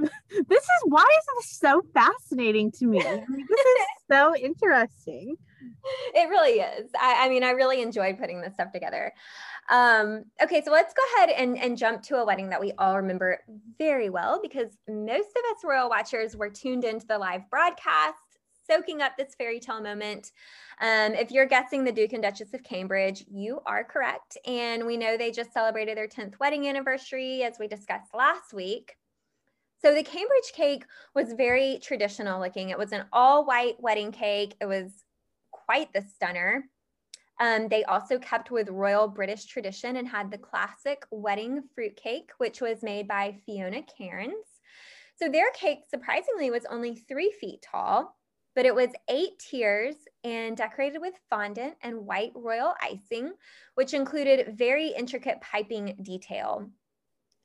this 0.48 0.62
is 0.62 0.82
why 0.84 1.02
is 1.02 1.26
this 1.36 1.58
so 1.58 1.82
fascinating 1.94 2.70
to 2.72 2.86
me? 2.86 2.98
this 2.98 3.20
is 3.20 3.86
so 4.10 4.34
interesting. 4.36 5.36
It 6.14 6.28
really 6.28 6.60
is. 6.60 6.90
I, 6.98 7.26
I, 7.26 7.28
mean, 7.28 7.42
I 7.42 7.50
really 7.50 7.82
enjoyed 7.82 8.18
putting 8.18 8.40
this 8.40 8.54
stuff 8.54 8.72
together. 8.72 9.12
Um, 9.68 10.24
okay, 10.40 10.62
so 10.64 10.70
let's 10.70 10.94
go 10.94 11.02
ahead 11.16 11.30
and, 11.30 11.58
and 11.58 11.76
jump 11.76 12.02
to 12.04 12.16
a 12.16 12.24
wedding 12.24 12.50
that 12.50 12.60
we 12.60 12.72
all 12.78 12.96
remember 12.96 13.40
very 13.78 14.10
well 14.10 14.40
because 14.40 14.76
most 14.88 15.28
of 15.30 15.56
us 15.56 15.64
royal 15.64 15.88
watchers 15.88 16.36
were 16.36 16.50
tuned 16.50 16.84
into 16.84 17.06
the 17.06 17.18
live 17.18 17.48
broadcast, 17.50 18.18
soaking 18.68 19.02
up 19.02 19.16
this 19.16 19.34
fairy 19.34 19.58
tale 19.58 19.80
moment. 19.80 20.30
Um, 20.80 21.14
if 21.14 21.30
you're 21.30 21.46
guessing 21.46 21.84
the 21.84 21.92
Duke 21.92 22.12
and 22.12 22.22
Duchess 22.22 22.54
of 22.54 22.62
Cambridge, 22.62 23.24
you 23.28 23.60
are 23.66 23.82
correct. 23.82 24.36
And 24.46 24.86
we 24.86 24.96
know 24.96 25.16
they 25.16 25.30
just 25.30 25.52
celebrated 25.52 25.96
their 25.96 26.08
10th 26.08 26.38
wedding 26.38 26.68
anniversary, 26.68 27.42
as 27.42 27.58
we 27.58 27.66
discussed 27.66 28.14
last 28.14 28.52
week. 28.52 28.96
So 29.86 29.94
the 29.94 30.02
Cambridge 30.02 30.52
cake 30.52 30.84
was 31.14 31.34
very 31.34 31.78
traditional 31.80 32.40
looking. 32.40 32.70
It 32.70 32.78
was 32.78 32.90
an 32.90 33.04
all 33.12 33.44
white 33.44 33.76
wedding 33.78 34.10
cake. 34.10 34.56
It 34.60 34.66
was 34.66 35.04
quite 35.52 35.92
the 35.92 36.02
stunner. 36.02 36.64
Um, 37.38 37.68
they 37.68 37.84
also 37.84 38.18
kept 38.18 38.50
with 38.50 38.68
royal 38.68 39.06
British 39.06 39.44
tradition 39.44 39.94
and 39.94 40.08
had 40.08 40.28
the 40.28 40.38
classic 40.38 41.04
wedding 41.12 41.62
fruit 41.72 41.94
cake, 41.94 42.30
which 42.38 42.60
was 42.60 42.82
made 42.82 43.06
by 43.06 43.36
Fiona 43.46 43.80
Cairns. 43.96 44.34
So 45.14 45.28
their 45.28 45.52
cake, 45.52 45.84
surprisingly, 45.88 46.50
was 46.50 46.66
only 46.68 46.96
three 46.96 47.32
feet 47.40 47.62
tall, 47.62 48.18
but 48.56 48.66
it 48.66 48.74
was 48.74 48.90
eight 49.08 49.38
tiers 49.38 49.94
and 50.24 50.56
decorated 50.56 51.00
with 51.00 51.14
fondant 51.30 51.74
and 51.80 52.04
white 52.04 52.32
royal 52.34 52.74
icing, 52.82 53.34
which 53.76 53.94
included 53.94 54.58
very 54.58 54.88
intricate 54.88 55.40
piping 55.42 55.96
detail. 56.02 56.68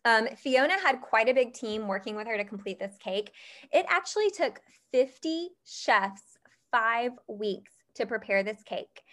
Um, 0.06 0.28
Fiona 0.36 0.80
had 0.80 1.02
quite 1.02 1.30
a 1.30 1.34
big 1.34 1.54
team 1.54 1.88
working 1.88 2.16
with 2.16 2.28
her 2.28 2.38
to 2.38 2.44
complete 2.44 2.80
this 2.80 2.98
cake. 2.98 3.32
It 3.72 3.86
actually 3.88 4.32
took 4.32 4.62
50 4.92 5.50
chefs 5.66 6.24
five 6.72 7.12
weeks 7.28 7.72
to 7.96 8.06
prepare 8.06 8.44
this 8.44 8.64
cake. 8.64 9.04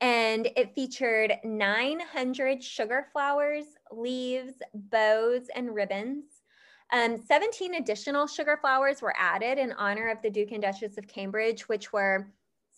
And 0.00 0.48
it 0.56 0.74
featured 0.74 1.34
900 1.42 2.62
sugar 2.62 3.06
flowers, 3.12 3.64
leaves, 3.90 4.54
bows, 4.74 5.48
and 5.54 5.74
ribbons. 5.74 6.24
Um, 6.92 7.16
17 7.16 7.74
additional 7.74 8.26
sugar 8.26 8.58
flowers 8.60 9.02
were 9.02 9.14
added 9.18 9.58
in 9.58 9.72
honor 9.72 10.08
of 10.08 10.22
the 10.22 10.30
Duke 10.30 10.52
and 10.52 10.62
Duchess 10.62 10.98
of 10.98 11.08
Cambridge, 11.08 11.68
which 11.68 11.92
were 11.92 12.28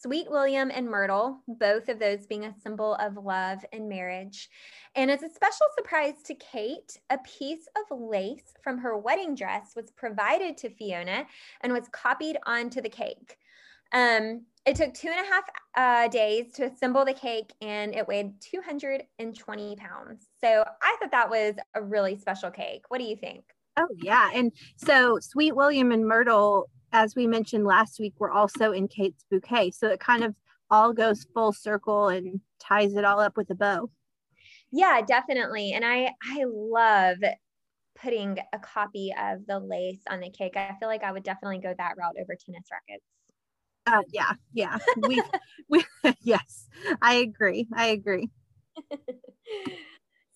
Sweet 0.01 0.31
William 0.31 0.71
and 0.73 0.89
Myrtle, 0.89 1.43
both 1.49 1.89
of 1.89 1.99
those 1.99 2.27
being 2.27 2.45
a 2.45 2.55
symbol 2.63 2.95
of 2.95 3.17
love 3.17 3.65
and 3.73 3.89
marriage. 3.89 4.49
And 4.95 5.11
as 5.11 5.25
a 5.25 5.29
special 5.29 5.67
surprise 5.77 6.23
to 6.27 6.37
Kate, 6.37 6.97
a 7.11 7.19
piece 7.19 7.67
of 7.77 7.99
lace 7.99 8.55
from 8.63 8.79
her 8.79 8.97
wedding 8.97 9.35
dress 9.35 9.73
was 9.75 9.91
provided 9.91 10.57
to 10.59 10.71
Fiona 10.71 11.27
and 11.63 11.73
was 11.73 11.89
copied 11.91 12.39
onto 12.47 12.81
the 12.81 12.89
cake. 12.89 13.39
Um, 13.93 14.43
it 14.65 14.77
took 14.77 14.95
two 14.95 15.09
and 15.09 15.27
a 15.27 15.29
half 15.29 15.45
uh, 15.77 16.09
days 16.09 16.53
to 16.55 16.67
assemble 16.67 17.05
the 17.05 17.15
cake 17.15 17.53
and 17.61 17.93
it 17.93 18.07
weighed 18.07 18.41
220 18.41 19.77
pounds. 19.77 20.29
So 20.41 20.65
I 20.81 20.97
thought 21.01 21.11
that 21.11 21.31
was 21.31 21.55
a 21.75 21.83
really 21.83 22.17
special 22.17 22.53
cake. 22.53 22.85
What 22.89 22.99
do 22.99 23.05
you 23.05 23.17
think? 23.17 23.43
Oh, 23.77 23.89
yeah. 23.97 24.31
And 24.33 24.53
so 24.77 25.19
Sweet 25.21 25.57
William 25.57 25.91
and 25.91 26.07
Myrtle 26.07 26.69
as 26.93 27.15
we 27.15 27.27
mentioned 27.27 27.65
last 27.65 27.99
week, 28.01 28.15
we're 28.19 28.31
also 28.31 28.73
in 28.73 28.89
Kate's 28.89 29.25
bouquet. 29.31 29.71
So 29.71 29.89
it 29.89 30.01
kind 30.01 30.25
of 30.25 30.35
all 30.71 30.93
goes 30.93 31.27
full 31.35 31.53
circle 31.53 32.09
and 32.09 32.41
ties 32.59 32.95
it 32.95 33.05
all 33.05 33.21
up 33.21 33.37
with 33.37 33.51
a 33.51 33.55
bow. 33.55 33.91
Yeah, 34.71 35.01
definitely. 35.07 35.73
And 35.73 35.85
I 35.85 36.13
I 36.23 36.45
love 36.47 37.19
putting 38.01 38.39
a 38.53 38.59
copy 38.59 39.13
of 39.19 39.47
the 39.47 39.59
lace 39.59 40.03
on 40.09 40.21
the 40.21 40.31
cake. 40.31 40.57
I 40.57 40.75
feel 40.79 40.89
like 40.89 41.03
I 41.03 41.13
would 41.13 41.25
definitely 41.25 41.59
go 41.59 41.75
that 41.77 41.95
route 41.97 42.17
over 42.21 42.35
tennis 42.35 42.65
rackets. 42.71 43.05
Uh, 43.87 44.03
yeah, 44.13 44.33
yeah. 44.53 44.79
We, 45.09 45.23
we, 45.69 45.85
yes, 46.23 46.69
I 47.01 47.15
agree. 47.15 47.67
I 47.75 47.87
agree. 47.89 48.31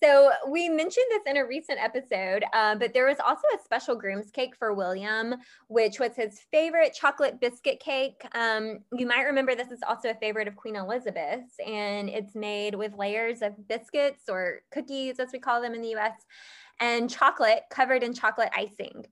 So 0.03 0.31
we 0.49 0.67
mentioned 0.67 1.05
this 1.11 1.21
in 1.27 1.37
a 1.37 1.45
recent 1.45 1.79
episode, 1.79 2.43
uh, 2.51 2.75
but 2.75 2.93
there 2.93 3.05
was 3.05 3.19
also 3.25 3.43
a 3.55 3.63
special 3.63 3.95
groom's 3.95 4.31
cake 4.31 4.53
for 4.53 4.73
William, 4.73 5.35
which 5.67 5.97
was 5.97 6.13
his 6.13 6.41
favorite 6.51 6.93
chocolate 6.93 7.39
biscuit 7.39 7.79
cake. 7.79 8.21
Um, 8.35 8.79
you 8.91 9.07
might 9.07 9.21
remember 9.21 9.55
this 9.55 9.71
is 9.71 9.79
also 9.87 10.09
a 10.09 10.15
favorite 10.15 10.49
of 10.49 10.57
Queen 10.57 10.75
Elizabeth's, 10.75 11.55
and 11.65 12.09
it's 12.09 12.35
made 12.35 12.75
with 12.75 12.97
layers 12.97 13.41
of 13.41 13.65
biscuits 13.69 14.23
or 14.27 14.59
cookies, 14.73 15.19
as 15.19 15.29
we 15.31 15.39
call 15.39 15.61
them 15.61 15.73
in 15.73 15.81
the 15.81 15.95
US, 15.95 16.15
and 16.81 17.09
chocolate 17.09 17.63
covered 17.69 18.03
in 18.03 18.13
chocolate 18.13 18.51
icing. 18.53 19.05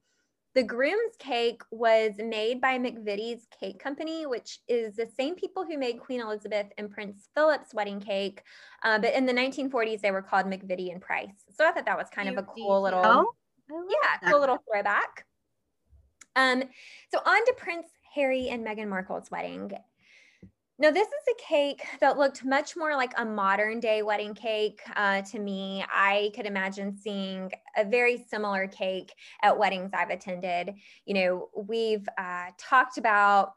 The 0.53 0.63
groom's 0.63 1.15
cake 1.17 1.61
was 1.71 2.13
made 2.17 2.59
by 2.59 2.77
McVitie's 2.77 3.47
Cake 3.57 3.79
Company, 3.79 4.25
which 4.25 4.59
is 4.67 4.97
the 4.97 5.07
same 5.17 5.35
people 5.35 5.65
who 5.65 5.77
made 5.77 6.01
Queen 6.01 6.19
Elizabeth 6.19 6.67
and 6.77 6.91
Prince 6.91 7.29
Philip's 7.33 7.73
wedding 7.73 8.01
cake. 8.01 8.43
Uh, 8.83 8.99
but 8.99 9.13
in 9.13 9.25
the 9.25 9.33
1940s, 9.33 10.01
they 10.01 10.11
were 10.11 10.21
called 10.21 10.47
McVitie 10.47 10.91
and 10.91 11.01
Price. 11.01 11.45
So 11.51 11.65
I 11.65 11.71
thought 11.71 11.85
that 11.85 11.97
was 11.97 12.09
kind 12.09 12.27
of 12.27 12.37
a 12.37 12.43
cool 12.43 12.81
little, 12.81 13.01
oh, 13.01 13.33
yeah, 13.69 14.17
that. 14.21 14.29
cool 14.29 14.41
little 14.41 14.57
throwback. 14.69 15.25
Um, 16.35 16.63
so 17.13 17.19
on 17.19 17.45
to 17.45 17.53
Prince 17.57 17.87
Harry 18.13 18.49
and 18.49 18.65
Meghan 18.65 18.89
Markle's 18.89 19.31
wedding. 19.31 19.71
No, 20.81 20.91
this 20.91 21.07
is 21.07 21.35
a 21.35 21.47
cake 21.47 21.83
that 21.99 22.17
looked 22.17 22.43
much 22.43 22.75
more 22.75 22.95
like 22.95 23.13
a 23.15 23.23
modern 23.23 23.79
day 23.79 24.01
wedding 24.01 24.33
cake 24.33 24.81
uh, 24.95 25.21
to 25.21 25.37
me. 25.37 25.85
I 25.87 26.31
could 26.35 26.47
imagine 26.47 26.97
seeing 26.97 27.51
a 27.77 27.85
very 27.85 28.25
similar 28.27 28.65
cake 28.65 29.13
at 29.43 29.59
weddings 29.59 29.91
I've 29.93 30.09
attended. 30.09 30.73
You 31.05 31.13
know, 31.13 31.49
we've 31.55 32.09
uh, 32.17 32.47
talked 32.57 32.97
about 32.97 33.53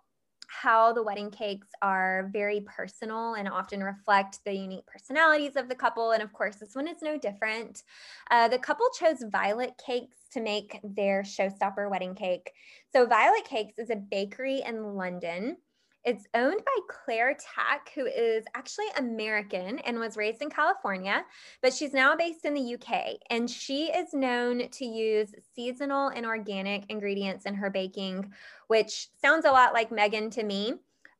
how 0.49 0.93
the 0.93 1.03
wedding 1.03 1.31
cakes 1.31 1.69
are 1.81 2.29
very 2.31 2.61
personal 2.61 3.37
and 3.37 3.49
often 3.49 3.83
reflect 3.83 4.41
the 4.45 4.53
unique 4.53 4.85
personalities 4.85 5.57
of 5.57 5.71
the 5.71 5.75
couple. 5.75 6.11
And 6.11 6.23
of 6.23 6.31
course, 6.35 6.57
this 6.57 6.75
one 6.75 6.87
is 6.87 7.01
no 7.01 7.17
different. 7.17 7.85
Uh, 8.31 8.49
the 8.49 8.59
couple 8.59 8.87
chose 9.01 9.25
Violet 9.33 9.73
Cakes 9.79 10.19
to 10.35 10.43
make 10.43 10.79
their 10.85 11.23
showstopper 11.23 11.91
wedding 11.91 12.17
cake. 12.17 12.53
So, 12.93 13.07
Violet 13.07 13.47
Cakes 13.47 13.79
is 13.79 13.89
a 13.89 13.97
bakery 13.97 14.61
in 14.61 14.95
London. 14.95 15.57
It's 16.05 16.27
owned 16.35 16.61
by 16.65 16.79
Claire 16.89 17.35
Ptak, 17.35 17.89
who 17.95 18.05
is 18.05 18.45
actually 18.55 18.87
American 18.99 19.79
and 19.81 19.99
was 19.99 20.19
raised 20.19 20.43
in 20.43 20.51
California, 20.51 21.25
but 21.63 21.73
she's 21.73 21.95
now 21.95 22.15
based 22.15 22.45
in 22.45 22.53
the 22.53 22.75
UK. 22.75 23.17
And 23.31 23.49
she 23.49 23.87
is 23.87 24.13
known 24.13 24.69
to 24.69 24.85
use 24.85 25.35
seasonal 25.55 26.09
and 26.09 26.27
organic 26.27 26.91
ingredients 26.91 27.47
in 27.47 27.55
her 27.55 27.71
baking, 27.71 28.31
which 28.67 29.09
sounds 29.21 29.47
a 29.47 29.51
lot 29.51 29.73
like 29.73 29.89
Meghan 29.89 30.31
to 30.33 30.43
me. 30.43 30.75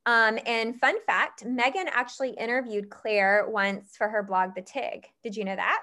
Um, 0.07 0.39
and 0.45 0.79
fun 0.79 0.97
fact 1.07 1.47
Meghan 1.47 1.87
actually 1.91 2.33
interviewed 2.33 2.91
Claire 2.91 3.47
once 3.49 3.97
for 3.97 4.09
her 4.09 4.23
blog, 4.23 4.55
The 4.55 4.61
Tig. 4.61 5.07
Did 5.23 5.35
you 5.35 5.47
know 5.47 5.57
that? 5.57 5.81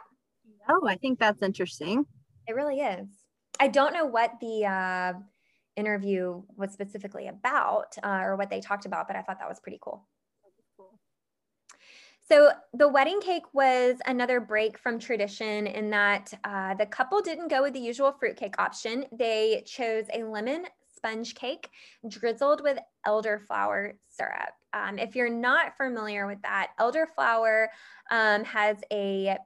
Oh, 0.70 0.88
I 0.88 0.96
think 0.96 1.18
that's 1.18 1.42
interesting. 1.42 2.06
It 2.48 2.54
really 2.54 2.82
is. 2.82 3.08
I 3.60 3.68
don't 3.68 3.94
know 3.94 4.06
what 4.06 4.34
the 4.40 4.66
uh, 4.66 5.14
interview 5.76 6.42
was 6.56 6.72
specifically 6.72 7.28
about 7.28 7.96
uh, 8.04 8.22
or 8.24 8.36
what 8.36 8.50
they 8.50 8.62
talked 8.62 8.86
about, 8.86 9.08
but 9.08 9.16
I 9.16 9.22
thought 9.22 9.40
that 9.40 9.50
was 9.50 9.60
pretty 9.60 9.80
cool. 9.82 10.06
So 12.32 12.50
the 12.74 12.88
wedding 12.88 13.20
cake 13.20 13.44
was 13.54 13.98
another 14.06 14.40
break 14.40 14.78
from 14.78 15.00
tradition 15.00 15.68
in 15.68 15.90
that 15.90 16.34
uh, 16.46 16.76
the 16.76 16.86
couple 16.86 17.20
didn't 17.22 17.50
go 17.50 17.62
with 17.62 17.74
the 17.74 17.80
usual 17.80 18.14
fruitcake 18.18 18.58
option. 18.58 19.06
They 19.12 19.64
chose 19.66 20.06
a 20.14 20.24
lemon 20.24 20.66
sponge 20.96 21.36
cake 21.36 21.70
drizzled 22.08 22.62
with 22.64 22.78
elderflower 23.06 23.96
syrup. 24.08 24.54
Um, 24.72 24.98
if 24.98 25.14
you're 25.14 25.30
not 25.30 25.76
familiar 25.76 26.26
with 26.26 26.42
that, 26.44 26.72
elderflower 26.80 27.68
um, 28.12 28.46
has 28.46 28.78
a 28.94 29.38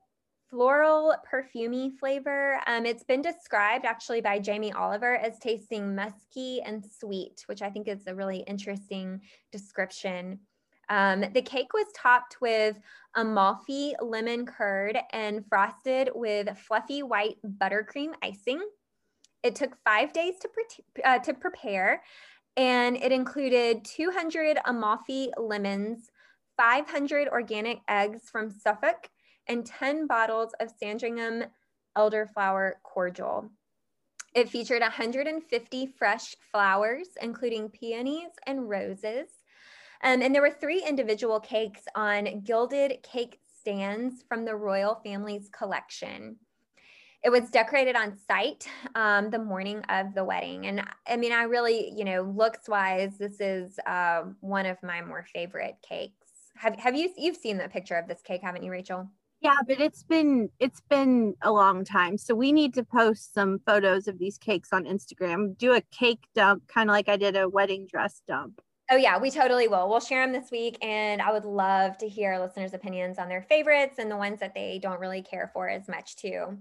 floral 0.55 1.13
perfumy 1.29 1.91
flavor. 1.99 2.61
Um, 2.65 2.85
it's 2.85 3.03
been 3.03 3.21
described 3.21 3.83
actually 3.83 4.21
by 4.21 4.39
Jamie 4.39 4.71
Oliver 4.71 5.17
as 5.17 5.37
tasting 5.37 5.93
musky 5.93 6.61
and 6.65 6.81
sweet, 6.97 7.43
which 7.47 7.61
I 7.61 7.69
think 7.69 7.89
is 7.89 8.07
a 8.07 8.15
really 8.15 8.37
interesting 8.47 9.19
description. 9.51 10.39
Um, 10.87 11.25
the 11.33 11.41
cake 11.41 11.73
was 11.73 11.87
topped 11.93 12.37
with 12.39 12.79
Amalfi 13.15 13.95
lemon 14.01 14.45
curd 14.45 14.97
and 15.11 15.45
frosted 15.45 16.11
with 16.15 16.57
fluffy 16.57 17.03
white 17.03 17.35
buttercream 17.45 18.13
icing. 18.23 18.61
It 19.43 19.55
took 19.55 19.75
five 19.83 20.13
days 20.13 20.35
to, 20.39 20.47
pre- 20.47 21.03
uh, 21.03 21.19
to 21.19 21.33
prepare, 21.33 22.01
and 22.55 22.95
it 22.95 23.11
included 23.11 23.83
200 23.83 24.59
Amalfi 24.63 25.31
lemons, 25.37 26.09
500 26.55 27.27
organic 27.27 27.79
eggs 27.89 28.29
from 28.31 28.49
Suffolk, 28.49 29.09
and 29.47 29.65
10 29.65 30.07
bottles 30.07 30.53
of 30.59 30.71
Sandringham 30.79 31.45
elderflower 31.97 32.73
cordial. 32.83 33.49
It 34.33 34.49
featured 34.49 34.81
150 34.81 35.87
fresh 35.97 36.35
flowers, 36.51 37.07
including 37.21 37.69
peonies 37.69 38.31
and 38.45 38.69
roses. 38.69 39.29
Um, 40.03 40.21
and 40.21 40.35
there 40.35 40.41
were 40.41 40.51
three 40.51 40.83
individual 40.85 41.39
cakes 41.39 41.83
on 41.95 42.41
gilded 42.41 43.01
cake 43.01 43.39
stands 43.59 44.23
from 44.27 44.45
the 44.45 44.55
royal 44.55 44.99
family's 45.03 45.49
collection. 45.49 46.35
It 47.23 47.31
was 47.31 47.49
decorated 47.49 47.95
on 47.95 48.17
site 48.27 48.67
um, 48.93 49.31
the 49.31 49.39
morning 49.39 49.81
of 49.89 50.13
the 50.13 50.23
wedding. 50.23 50.67
And 50.67 50.83
I 51.07 51.15
mean, 51.15 51.31
I 51.31 51.43
really, 51.43 51.91
you 51.95 52.05
know, 52.05 52.21
looks 52.21 52.69
wise, 52.69 53.17
this 53.17 53.39
is 53.39 53.79
uh, 53.87 54.25
one 54.41 54.67
of 54.67 54.77
my 54.83 55.01
more 55.01 55.25
favorite 55.33 55.77
cakes. 55.81 56.27
Have, 56.57 56.75
have 56.75 56.95
you, 56.95 57.09
you've 57.17 57.37
seen 57.37 57.57
the 57.57 57.67
picture 57.67 57.95
of 57.95 58.07
this 58.07 58.21
cake, 58.21 58.41
haven't 58.43 58.63
you, 58.63 58.69
Rachel? 58.69 59.09
Yeah, 59.45 59.57
but 59.67 59.79
it's 59.79 60.01
been 60.01 60.49
it's 60.59 60.81
been 60.89 61.35
a 61.43 61.51
long 61.51 61.85
time. 61.85 62.17
So 62.17 62.33
we 62.33 62.51
need 62.51 62.73
to 62.73 62.83
post 62.83 63.31
some 63.31 63.59
photos 63.59 64.07
of 64.07 64.17
these 64.17 64.39
cakes 64.39 64.69
on 64.73 64.85
Instagram. 64.85 65.55
Do 65.55 65.73
a 65.73 65.81
cake 65.91 66.23
dump 66.33 66.67
kind 66.67 66.89
of 66.89 66.95
like 66.95 67.09
I 67.09 67.15
did 67.15 67.35
a 67.35 67.47
wedding 67.47 67.85
dress 67.85 68.23
dump. 68.27 68.59
Oh 68.89 68.95
yeah, 68.95 69.19
we 69.19 69.29
totally 69.29 69.67
will. 69.67 69.87
We'll 69.87 69.99
share 69.99 70.25
them 70.25 70.33
this 70.33 70.49
week 70.49 70.83
and 70.83 71.21
I 71.21 71.31
would 71.31 71.45
love 71.45 71.95
to 71.99 72.09
hear 72.09 72.39
listeners' 72.39 72.73
opinions 72.73 73.19
on 73.19 73.29
their 73.29 73.43
favorites 73.43 73.99
and 73.99 74.09
the 74.09 74.17
ones 74.17 74.39
that 74.39 74.55
they 74.55 74.79
don't 74.81 74.99
really 74.99 75.21
care 75.21 75.51
for 75.53 75.69
as 75.69 75.87
much 75.87 76.15
too. 76.15 76.57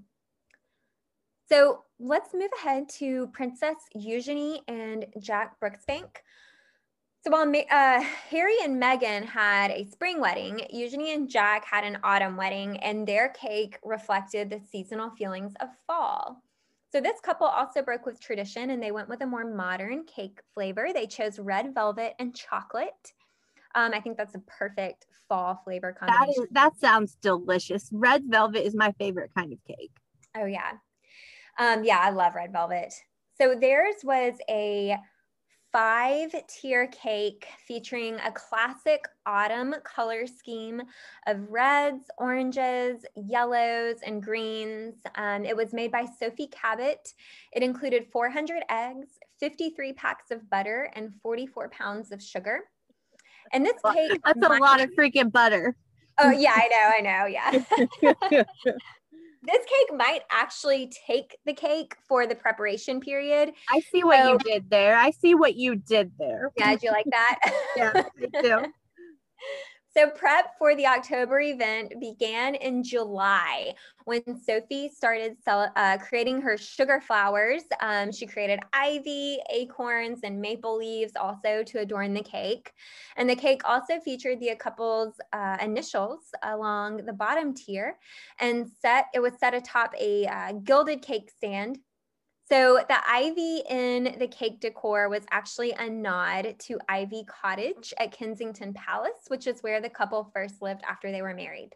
So 1.49 1.85
let's 1.99 2.35
move 2.35 2.51
ahead 2.59 2.91
to 2.99 3.29
Princess 3.29 3.77
Eugenie 3.95 4.61
and 4.69 5.07
Jack 5.21 5.59
Brooksbank. 5.59 6.17
So 7.25 7.31
while 7.31 7.51
uh, 7.71 8.05
Harry 8.29 8.57
and 8.63 8.83
Meghan 8.83 9.25
had 9.25 9.71
a 9.71 9.87
spring 9.87 10.21
wedding, 10.21 10.61
Eugenie 10.69 11.15
and 11.15 11.27
Jack 11.27 11.65
had 11.65 11.83
an 11.83 11.97
autumn 12.05 12.37
wedding, 12.37 12.77
and 12.81 13.09
their 13.09 13.31
cake 13.31 13.79
reflected 13.83 14.51
the 14.51 14.61
seasonal 14.61 15.09
feelings 15.09 15.55
of 15.61 15.71
fall. 15.87 16.43
So 16.93 17.01
this 17.01 17.21
couple 17.23 17.47
also 17.47 17.81
broke 17.81 18.05
with 18.05 18.21
tradition 18.21 18.71
and 18.71 18.83
they 18.83 18.93
went 18.93 19.09
with 19.09 19.23
a 19.23 19.27
more 19.27 19.45
modern 19.45 20.05
cake 20.05 20.39
flavor. 20.53 20.89
They 20.93 21.07
chose 21.07 21.39
red 21.39 21.75
velvet 21.75 22.13
and 22.19 22.37
chocolate. 22.37 23.15
Um, 23.75 23.93
I 23.95 24.01
think 24.01 24.19
that's 24.19 24.35
a 24.35 24.43
perfect 24.47 25.07
fall 25.27 25.63
flavor 25.65 25.97
combination. 25.99 26.35
That, 26.37 26.43
is, 26.43 26.49
that 26.53 26.79
sounds 26.79 27.17
delicious. 27.23 27.89
Red 27.91 28.25
velvet 28.27 28.67
is 28.67 28.77
my 28.77 28.93
favorite 28.99 29.31
kind 29.35 29.53
of 29.53 29.59
cake. 29.65 29.93
Oh 30.37 30.45
yeah. 30.45 30.73
Um, 31.59 31.85
yeah, 31.85 32.01
I 32.01 32.11
love 32.11 32.35
red 32.35 32.53
velvet. 32.53 32.93
So 33.37 33.57
theirs 33.59 33.97
was 34.05 34.35
a 34.49 34.97
five 35.75 36.33
tier 36.47 36.87
cake 36.87 37.49
featuring 37.67 38.15
a 38.25 38.31
classic 38.31 39.09
autumn 39.27 39.75
color 39.83 40.25
scheme 40.25 40.81
of 41.27 41.51
reds, 41.51 42.05
oranges, 42.17 43.05
yellows, 43.17 43.97
and 44.07 44.23
greens. 44.23 44.95
Um, 45.17 45.45
it 45.45 45.57
was 45.57 45.73
made 45.73 45.91
by 45.91 46.07
Sophie 46.21 46.47
Cabot. 46.47 47.13
It 47.53 47.65
included 47.65 48.07
400 48.13 48.63
eggs, 48.71 49.09
53 49.41 49.95
packs 49.95 50.31
of 50.31 50.49
butter, 50.49 50.93
and 50.95 51.13
44 51.21 51.71
pounds 51.71 52.13
of 52.13 52.23
sugar. 52.23 52.61
And 53.53 53.67
this 53.67 53.75
cake. 53.93 54.21
That's 54.25 54.47
a 54.47 54.61
lot 54.61 54.81
of 54.81 54.91
freaking 54.91 55.33
butter. 55.33 55.75
Oh, 56.19 56.31
yeah, 56.31 56.55
I 56.55 56.69
know, 56.69 57.11
I 57.11 57.65
know, 58.05 58.15
yeah. 58.15 58.45
this 59.47 59.59
cake 59.59 59.97
might 59.97 60.21
actually 60.31 60.91
take 61.07 61.37
the 61.45 61.53
cake 61.53 61.95
for 62.09 62.27
the 62.27 62.35
preparation 62.35 63.01
period. 63.01 63.53
I 63.71 63.81
see 63.81 64.03
what 64.03 64.19
so, 64.19 64.33
you 64.33 64.39
did 64.39 64.71
there. 64.71 64.97
I 64.97 65.11
see 65.11 65.35
what 65.35 65.55
you 65.57 65.77
did 65.77 66.13
there. 66.19 66.51
Yeah, 66.57 66.71
did 66.71 66.83
you 66.83 66.91
like 66.91 67.07
that? 67.11 67.39
yeah, 67.77 67.93
I 67.95 68.43
do. 68.43 68.65
So, 69.97 70.11
prep 70.11 70.59
for 70.59 70.75
the 70.75 70.87
October 70.87 71.41
event 71.41 71.95
began 72.01 72.57
in 72.57 72.83
July 72.83 73.75
when 74.07 74.23
Sophie 74.45 74.89
started 74.89 75.37
sell, 75.41 75.71
uh, 75.77 75.99
creating 75.99 76.41
her 76.41 76.59
sugar 76.59 77.01
flowers. 77.01 77.63
Um, 77.81 78.11
she 78.11 78.27
created 78.27 78.59
ivy, 78.73 79.39
acorns, 79.53 80.21
and 80.25 80.41
maple 80.41 80.77
leaves 80.77 81.13
also 81.15 81.63
to 81.63 81.79
adorn 81.79 82.13
the 82.13 82.25
cake. 82.25 82.73
And 83.17 83.31
the 83.31 83.37
cake 83.37 83.63
also 83.65 84.01
featured 84.01 84.41
the 84.41 84.57
couple's 84.57 85.15
uh, 85.33 85.59
initials 85.63 86.31
along 86.43 87.07
the 87.07 87.13
bottom 87.13 87.55
tier 87.55 87.97
and 88.41 88.69
set 88.81 89.07
it 89.15 89.21
was 89.21 89.35
set 89.39 89.55
atop 89.55 89.95
a 89.99 90.27
uh, 90.27 90.53
gilded 90.65 91.03
cake 91.03 91.31
stand 91.31 91.79
so 92.47 92.81
the 92.89 92.99
ivy 93.09 93.63
in 93.69 94.17
the 94.19 94.29
cake 94.29 94.61
decor 94.61 95.09
was 95.09 95.25
actually 95.31 95.73
a 95.73 95.89
nod 95.89 96.57
to 96.61 96.79
Ivy 96.89 97.25
Cottage 97.25 97.95
at 97.99 98.13
Kensington 98.13 98.75
Palace, 98.75 99.29
which 99.29 99.47
is 99.47 99.63
where 99.63 99.81
the 99.81 99.89
couple 99.89 100.31
first 100.35 100.61
lived 100.61 100.83
after 100.89 101.11
they 101.11 101.23
were 101.23 101.35
married. 101.35 101.71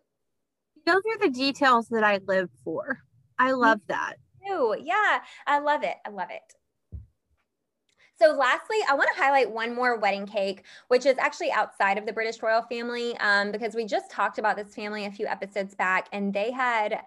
Those 0.87 1.03
are 1.11 1.19
the 1.19 1.31
details 1.31 1.89
that 1.89 2.05
I 2.05 2.19
live 2.27 2.51
for. 2.65 3.01
I 3.39 3.53
love 3.53 3.81
that. 3.89 4.15
Oh, 4.49 4.75
yeah, 4.75 5.21
I 5.47 5.59
love 5.59 5.83
it. 5.83 5.97
I 6.07 6.11
love 6.11 6.29
it. 6.31 6.55
So 8.21 8.33
lastly, 8.33 8.79
I 8.89 8.95
want 8.95 9.09
to 9.15 9.23
highlight 9.23 9.51
one 9.51 9.75
more 9.75 9.97
wedding 9.97 10.27
cake, 10.27 10.65
which 10.89 11.07
is 11.07 11.17
actually 11.19 11.53
outside 11.53 11.99
of 11.99 12.07
the 12.07 12.13
British 12.13 12.43
royal 12.43 12.63
family, 12.63 13.17
um, 13.19 13.53
because 13.53 13.77
we 13.77 13.85
just 13.85 14.11
talked 14.11 14.39
about 14.39 14.57
this 14.57 14.75
family 14.75 15.05
a 15.05 15.11
few 15.11 15.27
episodes 15.27 15.77
back, 15.77 16.09
and 16.13 16.35
they 16.35 16.51
had 16.51 16.99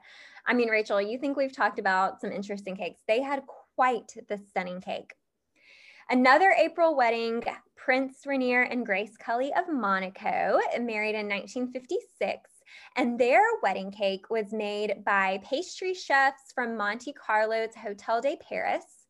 I 0.46 0.54
mean, 0.54 0.70
Rachel, 0.70 1.02
you 1.02 1.18
think 1.18 1.38
we've 1.38 1.56
talked 1.56 1.80
about 1.80 2.22
some 2.22 2.32
interesting 2.32 2.76
cakes. 2.76 3.02
They 3.08 3.22
had 3.22 3.44
quite 3.76 4.12
the 4.28 4.38
stunning 4.38 4.82
cake. 4.82 5.14
Another 6.10 6.54
April 6.58 6.96
wedding, 6.96 7.44
Prince 7.76 8.26
Rainier 8.26 8.64
and 8.64 8.86
Grace 8.86 9.16
Kelly 9.18 9.54
of 9.54 9.74
Monaco, 9.74 10.60
married 10.80 11.16
in 11.16 11.28
1956. 11.28 12.50
And 12.98 13.20
their 13.20 13.42
wedding 13.64 13.92
cake 13.92 14.30
was 14.30 14.52
made 14.52 15.04
by 15.06 15.40
pastry 15.44 15.94
chefs 15.94 16.52
from 16.54 16.76
Monte 16.76 17.14
Carlo's 17.14 17.74
Hotel 17.76 18.22
de 18.22 18.38
Paris. 18.38 19.01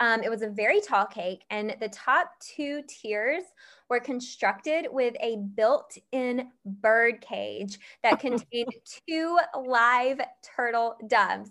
Um, 0.00 0.22
it 0.22 0.30
was 0.30 0.40
a 0.40 0.48
very 0.48 0.80
tall 0.80 1.04
cake, 1.04 1.44
and 1.50 1.76
the 1.78 1.90
top 1.90 2.32
two 2.40 2.82
tiers 2.88 3.42
were 3.90 4.00
constructed 4.00 4.86
with 4.90 5.14
a 5.20 5.36
built 5.54 5.96
in 6.12 6.48
bird 6.64 7.20
cage 7.20 7.78
that 8.02 8.18
contained 8.20 8.72
two 9.06 9.38
live 9.62 10.20
turtle 10.56 10.96
doves. 11.06 11.50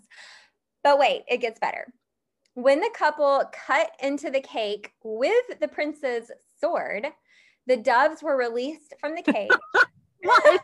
But 0.84 0.98
wait, 0.98 1.24
it 1.28 1.38
gets 1.42 1.60
better. 1.60 1.94
When 2.56 2.80
the 2.80 2.90
couple 2.94 3.44
cut 3.54 3.92
into 4.02 4.32
the 4.32 4.42
cake 4.42 4.94
with 5.04 5.60
the 5.62 5.68
prince's 5.68 6.32
sword, 6.60 7.08
the 7.68 7.78
doves 7.78 8.24
were 8.24 8.36
released 8.36 8.96
from 9.00 9.14
the 9.14 9.22
cage. 9.22 9.52
what? 10.24 10.62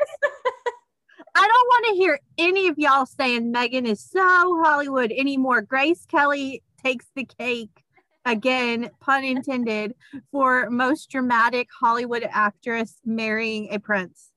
I 1.37 1.41
don't 1.41 1.49
want 1.67 1.85
to 1.87 1.95
hear 1.95 2.19
any 2.37 2.67
of 2.67 2.79
y'all 2.79 3.05
saying 3.05 3.53
Meghan 3.53 3.85
is 3.85 3.99
so 3.99 4.61
Hollywood 4.63 5.11
anymore. 5.11 5.61
Grace 5.61 6.05
Kelly 6.05 6.63
takes 6.85 7.07
the 7.15 7.25
cake 7.25 7.83
again, 8.25 8.89
pun 8.99 9.23
intended, 9.23 9.93
for 10.31 10.69
most 10.69 11.09
dramatic 11.09 11.67
Hollywood 11.79 12.27
actress 12.31 12.99
marrying 13.05 13.69
a 13.71 13.79
prince. 13.79 14.31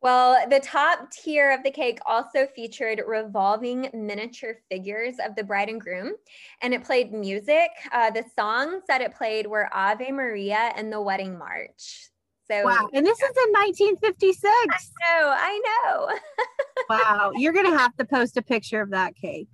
Well, 0.00 0.48
the 0.48 0.60
top 0.60 1.10
tier 1.10 1.52
of 1.52 1.64
the 1.64 1.72
cake 1.72 1.98
also 2.06 2.46
featured 2.54 3.02
revolving 3.04 3.90
miniature 3.92 4.58
figures 4.70 5.16
of 5.24 5.34
the 5.34 5.42
bride 5.42 5.68
and 5.68 5.80
groom, 5.80 6.12
and 6.62 6.72
it 6.72 6.84
played 6.84 7.12
music. 7.12 7.70
Uh, 7.90 8.10
the 8.10 8.24
songs 8.38 8.82
that 8.86 9.00
it 9.00 9.14
played 9.14 9.46
were 9.46 9.68
Ave 9.72 10.12
Maria 10.12 10.72
and 10.76 10.92
the 10.92 11.00
Wedding 11.00 11.36
March. 11.36 12.10
So 12.48 12.64
wow, 12.64 12.88
and 12.94 13.04
this 13.04 13.18
yeah. 13.20 13.28
is 13.28 13.36
in 13.44 13.52
1956. 13.52 14.54
I 14.54 15.20
know, 15.20 15.34
I 15.36 15.60
know. 15.66 16.18
wow, 16.88 17.32
you're 17.34 17.52
gonna 17.52 17.76
have 17.76 17.94
to 17.96 18.04
post 18.04 18.36
a 18.36 18.42
picture 18.42 18.80
of 18.80 18.90
that 18.90 19.16
cake. 19.16 19.48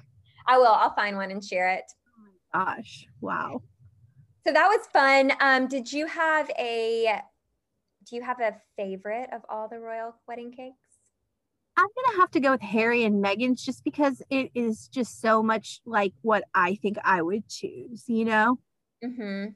I 0.47 0.59
will. 0.59 0.67
I'll 0.67 0.95
find 0.95 1.17
one 1.17 1.31
and 1.31 1.43
share 1.43 1.71
it. 1.71 1.85
Gosh! 2.55 3.07
Wow. 3.21 3.63
So 4.47 4.53
that 4.53 4.69
was 4.69 4.87
fun. 4.93 5.33
Um, 5.41 5.67
did 5.67 5.93
you 5.93 6.07
have 6.07 6.51
a 6.59 7.21
do 8.09 8.17
you 8.17 8.23
have 8.23 8.41
a 8.41 8.55
favorite 8.77 9.31
of 9.33 9.43
all 9.49 9.69
the 9.69 9.79
royal 9.79 10.15
wedding 10.29 10.53
cakes? 10.53 10.77
I'm 11.77 11.87
gonna 11.87 12.19
have 12.21 12.31
to 12.33 12.41
go 12.41 12.53
with 12.53 12.61
Harry 12.61 13.03
and 13.05 13.25
Meghan's 13.25 13.65
just 13.65 13.83
because 13.83 14.23
it 14.31 14.51
is 14.55 14.89
just 14.89 15.21
so 15.21 15.43
much 15.43 15.81
like 15.85 16.13
what 16.23 16.45
I 16.55 16.77
think 16.77 16.99
I 17.03 17.23
would 17.23 17.49
choose, 17.49 18.05
you 18.07 18.25
know. 18.25 18.59
Mm-hmm. 19.05 19.47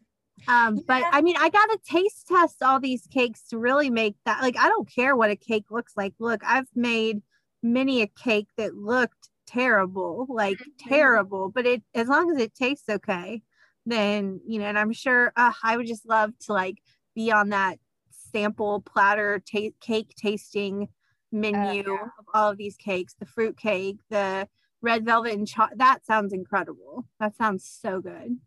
Um, 0.49 0.77
yeah. 0.77 0.83
but 0.87 1.05
I 1.13 1.21
mean, 1.21 1.37
I 1.39 1.51
gotta 1.51 1.79
taste 1.89 2.27
test 2.27 2.63
all 2.63 2.81
these 2.81 3.07
cakes 3.13 3.47
to 3.51 3.59
really 3.59 3.91
make 3.91 4.17
that. 4.25 4.43
Like, 4.43 4.59
I 4.59 4.69
don't 4.69 4.93
care 4.93 5.15
what 5.15 5.31
a 5.31 5.37
cake 5.37 5.67
looks 5.71 5.93
like. 5.97 6.15
Look, 6.19 6.43
I've 6.45 6.69
made 6.75 7.23
many 7.63 8.03
a 8.03 8.07
cake 8.07 8.49
that 8.57 8.75
looked 8.75 9.29
terrible, 9.49 10.27
like 10.29 10.59
mm-hmm. 10.59 10.89
terrible, 10.89 11.51
but 11.51 11.67
it 11.67 11.83
as 11.95 12.09
long 12.09 12.31
as 12.31 12.39
it 12.39 12.55
tastes 12.55 12.89
okay, 12.89 13.43
then 13.87 14.41
you 14.47 14.59
know. 14.59 14.67
And 14.67 14.79
I'm 14.79 14.93
sure 14.93 15.33
uh, 15.37 15.53
I 15.63 15.77
would 15.77 15.87
just 15.87 16.07
love 16.07 16.33
to 16.47 16.53
like 16.53 16.79
be 17.15 17.33
on 17.33 17.49
that 17.49 17.79
sample 18.11 18.81
platter 18.83 19.43
ta- 19.51 19.75
cake 19.81 20.15
tasting 20.17 20.89
menu 21.33 21.83
uh, 21.83 21.95
yeah. 21.95 22.05
of 22.19 22.25
all 22.35 22.51
of 22.51 22.57
these 22.57 22.77
cakes 22.77 23.15
the 23.19 23.27
fruit 23.27 23.57
cake 23.57 23.99
the 24.11 24.49
red 24.81 25.05
velvet 25.05 25.35
and 25.35 25.47
cho- 25.47 25.69
that 25.77 26.05
sounds 26.07 26.33
incredible 26.33 27.07
that 27.21 27.37
sounds 27.37 27.65
so 27.65 28.01
good 28.01 28.39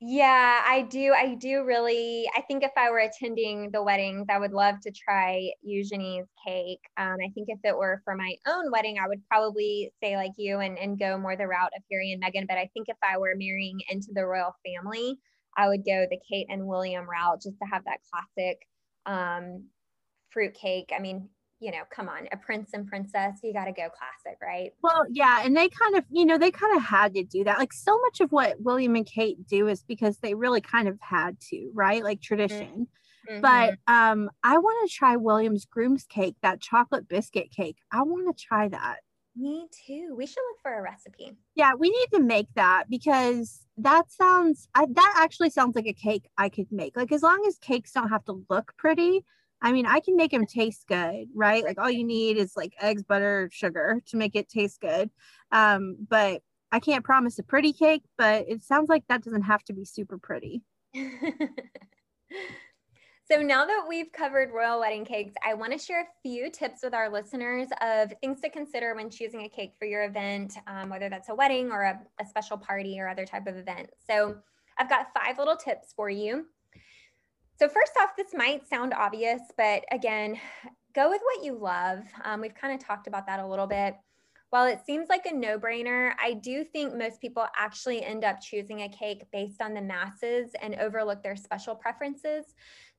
yeah 0.00 0.62
i 0.66 0.80
do 0.82 1.12
i 1.12 1.34
do 1.34 1.62
really 1.62 2.24
i 2.34 2.40
think 2.42 2.62
if 2.62 2.70
i 2.76 2.90
were 2.90 3.00
attending 3.00 3.70
the 3.70 3.82
weddings 3.82 4.26
i 4.30 4.38
would 4.38 4.52
love 4.52 4.76
to 4.80 4.90
try 4.90 5.50
eugenie's 5.62 6.26
cake 6.46 6.80
um, 6.96 7.16
i 7.22 7.28
think 7.34 7.48
if 7.48 7.58
it 7.64 7.76
were 7.76 8.00
for 8.04 8.14
my 8.14 8.34
own 8.46 8.70
wedding 8.72 8.96
i 8.98 9.06
would 9.06 9.20
probably 9.28 9.92
say 10.02 10.16
like 10.16 10.32
you 10.38 10.58
and, 10.60 10.78
and 10.78 10.98
go 10.98 11.18
more 11.18 11.36
the 11.36 11.46
route 11.46 11.70
of 11.76 11.82
harry 11.90 12.12
and 12.12 12.22
meghan 12.22 12.48
but 12.48 12.56
i 12.56 12.68
think 12.72 12.88
if 12.88 12.96
i 13.02 13.18
were 13.18 13.34
marrying 13.36 13.78
into 13.90 14.08
the 14.14 14.24
royal 14.24 14.54
family 14.64 15.18
i 15.58 15.68
would 15.68 15.84
go 15.84 16.06
the 16.10 16.20
kate 16.30 16.46
and 16.48 16.66
william 16.66 17.06
route 17.08 17.42
just 17.42 17.58
to 17.58 17.68
have 17.70 17.84
that 17.84 17.98
classic 18.10 18.58
um, 19.06 19.64
fruitcake. 20.30 20.90
I 20.96 21.00
mean, 21.00 21.28
you 21.60 21.70
know, 21.70 21.82
come 21.94 22.08
on, 22.08 22.26
a 22.32 22.36
prince 22.36 22.70
and 22.72 22.86
princess, 22.86 23.40
you 23.42 23.52
got 23.52 23.66
to 23.66 23.72
go 23.72 23.88
classic, 23.90 24.38
right? 24.42 24.72
Well, 24.82 25.04
yeah. 25.10 25.42
And 25.44 25.54
they 25.54 25.68
kind 25.68 25.94
of, 25.94 26.04
you 26.10 26.24
know, 26.24 26.38
they 26.38 26.50
kind 26.50 26.74
of 26.76 26.82
had 26.82 27.14
to 27.14 27.22
do 27.22 27.44
that. 27.44 27.58
Like 27.58 27.74
so 27.74 27.98
much 28.00 28.20
of 28.20 28.32
what 28.32 28.60
William 28.60 28.96
and 28.96 29.06
Kate 29.06 29.46
do 29.46 29.68
is 29.68 29.82
because 29.82 30.18
they 30.18 30.34
really 30.34 30.62
kind 30.62 30.88
of 30.88 30.98
had 31.00 31.38
to, 31.50 31.70
right? 31.74 32.02
Like 32.02 32.22
tradition. 32.22 32.88
Mm-hmm. 33.30 33.40
But 33.42 33.74
um, 33.86 34.30
I 34.42 34.56
want 34.56 34.88
to 34.88 34.94
try 34.94 35.16
William's 35.16 35.66
groom's 35.66 36.04
cake, 36.04 36.36
that 36.42 36.60
chocolate 36.60 37.08
biscuit 37.08 37.50
cake. 37.50 37.76
I 37.92 38.02
want 38.02 38.34
to 38.34 38.42
try 38.42 38.68
that. 38.68 39.00
Me 39.36 39.68
too. 39.86 40.14
We 40.16 40.26
should 40.26 40.42
look 40.50 40.60
for 40.62 40.78
a 40.78 40.82
recipe. 40.82 41.36
Yeah, 41.54 41.74
we 41.74 41.90
need 41.90 42.16
to 42.16 42.22
make 42.22 42.48
that 42.56 42.84
because 42.90 43.64
that 43.76 44.10
sounds 44.10 44.68
I, 44.74 44.86
that 44.90 45.14
actually 45.18 45.50
sounds 45.50 45.76
like 45.76 45.86
a 45.86 45.92
cake 45.92 46.28
I 46.36 46.48
could 46.48 46.66
make. 46.72 46.96
Like 46.96 47.12
as 47.12 47.22
long 47.22 47.44
as 47.46 47.56
cakes 47.58 47.92
don't 47.92 48.08
have 48.08 48.24
to 48.24 48.44
look 48.50 48.72
pretty, 48.76 49.24
I 49.62 49.72
mean, 49.72 49.86
I 49.86 50.00
can 50.00 50.16
make 50.16 50.30
them 50.30 50.46
taste 50.46 50.86
good, 50.88 51.28
right? 51.34 51.64
Like 51.64 51.78
all 51.78 51.90
you 51.90 52.04
need 52.04 52.36
is 52.36 52.56
like 52.56 52.72
eggs, 52.80 53.02
butter, 53.02 53.50
sugar 53.52 54.00
to 54.06 54.16
make 54.16 54.34
it 54.34 54.48
taste 54.48 54.80
good. 54.80 55.10
Um, 55.52 55.96
but 56.08 56.42
I 56.72 56.80
can't 56.80 57.04
promise 57.04 57.38
a 57.38 57.42
pretty 57.42 57.72
cake, 57.72 58.02
but 58.16 58.46
it 58.48 58.62
sounds 58.62 58.88
like 58.88 59.04
that 59.08 59.22
doesn't 59.22 59.42
have 59.42 59.62
to 59.64 59.72
be 59.72 59.84
super 59.84 60.18
pretty. 60.18 60.62
So 63.30 63.40
now 63.40 63.64
that 63.64 63.84
we've 63.88 64.10
covered 64.10 64.50
royal 64.50 64.80
wedding 64.80 65.04
cakes, 65.04 65.34
I 65.46 65.54
want 65.54 65.70
to 65.70 65.78
share 65.78 66.00
a 66.00 66.06
few 66.20 66.50
tips 66.50 66.80
with 66.82 66.94
our 66.94 67.08
listeners 67.08 67.68
of 67.80 68.12
things 68.20 68.40
to 68.40 68.50
consider 68.50 68.92
when 68.96 69.08
choosing 69.08 69.42
a 69.42 69.48
cake 69.48 69.74
for 69.78 69.84
your 69.84 70.02
event, 70.02 70.54
um, 70.66 70.88
whether 70.88 71.08
that's 71.08 71.28
a 71.28 71.34
wedding 71.36 71.70
or 71.70 71.82
a, 71.82 72.00
a 72.20 72.26
special 72.26 72.58
party 72.58 72.98
or 72.98 73.08
other 73.08 73.24
type 73.24 73.46
of 73.46 73.56
event. 73.56 73.88
So 74.04 74.38
I've 74.78 74.88
got 74.88 75.14
five 75.14 75.38
little 75.38 75.54
tips 75.54 75.92
for 75.94 76.10
you. 76.10 76.46
So 77.60 77.68
first 77.68 77.92
off, 78.00 78.16
this 78.16 78.32
might 78.32 78.66
sound 78.66 78.94
obvious, 78.94 79.42
but 79.54 79.84
again, 79.92 80.40
go 80.94 81.10
with 81.10 81.20
what 81.22 81.44
you 81.44 81.58
love. 81.58 81.98
Um, 82.24 82.40
we've 82.40 82.54
kind 82.54 82.72
of 82.72 82.82
talked 82.82 83.06
about 83.06 83.26
that 83.26 83.38
a 83.38 83.46
little 83.46 83.66
bit. 83.66 83.96
While 84.48 84.64
it 84.64 84.80
seems 84.86 85.10
like 85.10 85.26
a 85.26 85.34
no 85.34 85.58
brainer, 85.58 86.12
I 86.18 86.32
do 86.32 86.64
think 86.64 86.96
most 86.96 87.20
people 87.20 87.46
actually 87.54 88.02
end 88.02 88.24
up 88.24 88.40
choosing 88.40 88.80
a 88.80 88.88
cake 88.88 89.24
based 89.30 89.60
on 89.60 89.74
the 89.74 89.82
masses 89.82 90.52
and 90.62 90.74
overlook 90.76 91.22
their 91.22 91.36
special 91.36 91.74
preferences. 91.74 92.46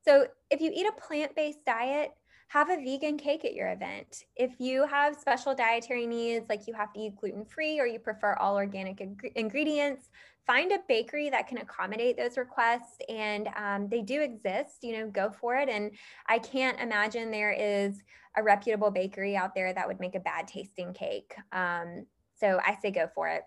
So 0.06 0.28
if 0.52 0.62
you 0.62 0.72
eat 0.72 0.86
a 0.86 1.02
plant 1.02 1.36
based 1.36 1.66
diet, 1.66 2.12
have 2.50 2.70
a 2.70 2.76
vegan 2.76 3.18
cake 3.18 3.46
at 3.46 3.56
your 3.56 3.70
event. 3.70 4.26
If 4.36 4.52
you 4.60 4.86
have 4.86 5.16
special 5.16 5.56
dietary 5.56 6.06
needs, 6.06 6.50
like 6.50 6.68
you 6.68 6.76
have 6.76 6.94
to 6.94 7.00
eat 7.00 7.16
gluten 7.16 7.46
free 7.46 7.80
or 7.80 7.88
you 7.88 7.98
prefer 7.98 8.34
all 8.36 8.58
organic 8.58 9.02
ing- 9.02 9.32
ingredients, 9.36 10.12
find 10.48 10.72
a 10.72 10.80
bakery 10.88 11.30
that 11.30 11.48
can 11.48 11.60
accommodate 11.60 12.18
those 12.18 12.38
requests. 12.38 12.98
And 13.10 13.50
um, 13.56 13.90
they 13.90 14.02
do 14.02 14.22
exist, 14.22 14.84
you 14.84 14.94
know, 14.94 15.10
go 15.10 15.30
for 15.30 15.56
it. 15.56 15.70
And 15.70 15.92
I 16.28 16.40
can't 16.40 16.80
imagine 16.80 17.32
there 17.32 17.52
is 17.52 18.02
a 18.36 18.44
reputable 18.44 18.92
bakery 18.92 19.36
out 19.36 19.54
there 19.54 19.74
that 19.74 19.88
would 19.88 20.00
make 20.00 20.16
a 20.16 20.20
bad 20.20 20.48
tasting 20.48 20.94
cake. 20.94 21.34
Um, 21.52 22.06
so 22.40 22.60
I 22.66 22.78
say 22.82 22.92
go 22.92 23.08
for 23.14 23.28
it. 23.28 23.44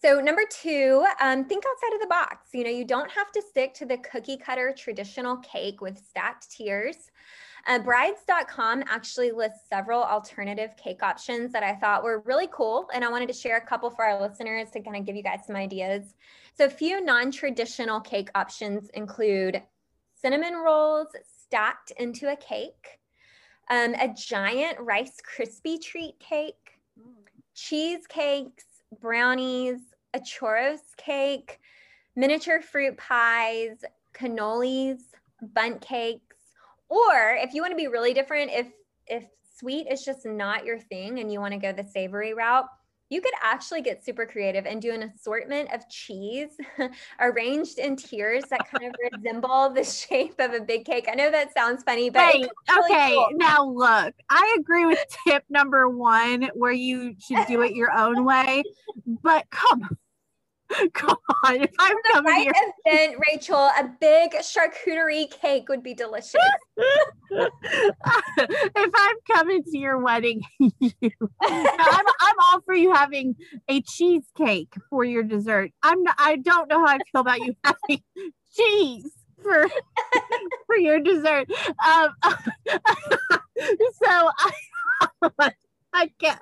So 0.00 0.20
number 0.20 0.42
two, 0.50 1.06
um, 1.20 1.44
think 1.44 1.62
outside 1.64 1.94
of 1.94 2.00
the 2.00 2.08
box. 2.08 2.48
You 2.52 2.64
know, 2.64 2.70
you 2.70 2.84
don't 2.84 3.10
have 3.10 3.30
to 3.32 3.42
stick 3.42 3.72
to 3.74 3.86
the 3.86 3.98
cookie 3.98 4.36
cutter 4.36 4.74
traditional 4.76 5.36
cake 5.36 5.80
with 5.80 5.96
stacked 5.96 6.50
tiers. 6.50 6.96
Uh, 7.66 7.78
brides.com 7.78 8.82
actually 8.88 9.30
lists 9.30 9.68
several 9.68 10.02
alternative 10.02 10.70
cake 10.76 11.02
options 11.02 11.52
that 11.52 11.62
I 11.62 11.74
thought 11.76 12.02
were 12.02 12.20
really 12.20 12.48
cool. 12.50 12.88
And 12.92 13.04
I 13.04 13.10
wanted 13.10 13.28
to 13.28 13.34
share 13.34 13.56
a 13.56 13.64
couple 13.64 13.90
for 13.90 14.04
our 14.04 14.20
listeners 14.20 14.70
to 14.70 14.80
kind 14.80 14.96
of 14.96 15.06
give 15.06 15.14
you 15.14 15.22
guys 15.22 15.46
some 15.46 15.54
ideas. 15.54 16.14
So 16.54 16.64
a 16.64 16.70
few 16.70 17.00
non-traditional 17.00 18.00
cake 18.00 18.30
options 18.34 18.88
include 18.90 19.62
cinnamon 20.20 20.54
rolls 20.54 21.08
stacked 21.44 21.92
into 21.98 22.32
a 22.32 22.36
cake, 22.36 22.98
um, 23.70 23.94
a 23.94 24.08
giant 24.08 24.78
Rice 24.80 25.18
Krispie 25.20 25.80
treat 25.80 26.18
cake, 26.18 26.80
cheesecakes, 27.54 28.64
brownies, 29.00 29.78
a 30.14 30.20
churros 30.20 30.96
cake, 30.96 31.60
miniature 32.16 32.60
fruit 32.60 32.96
pies, 32.96 33.84
cannolis, 34.14 35.00
bundt 35.40 35.80
cakes, 35.80 36.31
or 36.92 37.36
if 37.36 37.54
you 37.54 37.62
want 37.62 37.72
to 37.72 37.76
be 37.76 37.86
really 37.86 38.12
different, 38.12 38.50
if 38.52 38.66
if 39.06 39.24
sweet 39.58 39.86
is 39.90 40.04
just 40.04 40.26
not 40.26 40.64
your 40.64 40.78
thing 40.78 41.20
and 41.20 41.32
you 41.32 41.40
want 41.40 41.52
to 41.52 41.58
go 41.58 41.72
the 41.72 41.84
savory 41.84 42.34
route, 42.34 42.66
you 43.08 43.20
could 43.20 43.32
actually 43.42 43.80
get 43.80 44.04
super 44.04 44.26
creative 44.26 44.66
and 44.66 44.82
do 44.82 44.92
an 44.92 45.02
assortment 45.02 45.72
of 45.72 45.88
cheese 45.88 46.50
arranged 47.20 47.78
in 47.78 47.96
tiers 47.96 48.44
that 48.50 48.70
kind 48.70 48.84
of 48.84 48.94
resemble 49.12 49.70
the 49.70 49.84
shape 49.84 50.38
of 50.38 50.52
a 50.52 50.60
big 50.60 50.84
cake. 50.84 51.08
I 51.10 51.14
know 51.14 51.30
that 51.30 51.54
sounds 51.54 51.82
funny, 51.82 52.10
but 52.10 52.34
really 52.34 52.50
okay. 52.78 53.12
Cool. 53.14 53.28
Now 53.36 53.64
look, 53.64 54.14
I 54.28 54.56
agree 54.58 54.84
with 54.84 55.02
tip 55.26 55.44
number 55.48 55.88
one 55.88 56.50
where 56.54 56.72
you 56.72 57.14
should 57.18 57.46
do 57.46 57.62
it 57.62 57.74
your 57.74 57.90
own 57.90 58.24
way, 58.26 58.62
but 59.06 59.48
come 59.50 59.96
Come 60.94 61.16
on, 61.44 61.62
if 61.62 61.70
I'm 61.78 61.96
the 61.96 62.10
coming 62.12 62.32
right 62.32 62.42
here, 62.42 62.72
event, 62.86 63.16
Rachel, 63.30 63.56
a 63.56 63.90
big 64.00 64.32
charcuterie 64.32 65.30
cake 65.30 65.68
would 65.68 65.82
be 65.82 65.94
delicious. 65.94 66.40
if 67.30 67.50
I'm 68.94 69.16
coming 69.30 69.62
to 69.64 69.78
your 69.78 69.98
wedding, 69.98 70.42
you, 70.58 70.70
I'm, 71.40 72.06
I'm 72.20 72.36
all 72.44 72.60
for 72.64 72.74
you 72.74 72.92
having 72.92 73.36
a 73.68 73.82
cheesecake 73.82 74.74
for 74.90 75.04
your 75.04 75.22
dessert. 75.22 75.70
I'm 75.82 76.02
not, 76.02 76.14
I 76.18 76.36
don't 76.36 76.68
know 76.68 76.84
how 76.84 76.94
I 76.94 76.98
feel 77.10 77.20
about 77.20 77.40
you 77.40 77.54
having 77.64 78.02
cheese 78.54 79.10
for 79.42 79.68
for 80.66 80.76
your 80.76 81.00
dessert. 81.00 81.50
Um, 81.84 82.14
so 82.72 84.30
I 85.28 85.52
I 85.92 86.10
can't. 86.18 86.40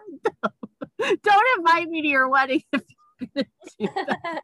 Don't 1.22 1.58
invite 1.58 1.88
me 1.88 2.02
to 2.02 2.08
your 2.08 2.28
wedding 2.28 2.62
if 2.72 2.82
you're 3.20 3.30
gonna 3.34 3.46
do 3.78 3.88
that 4.22 4.42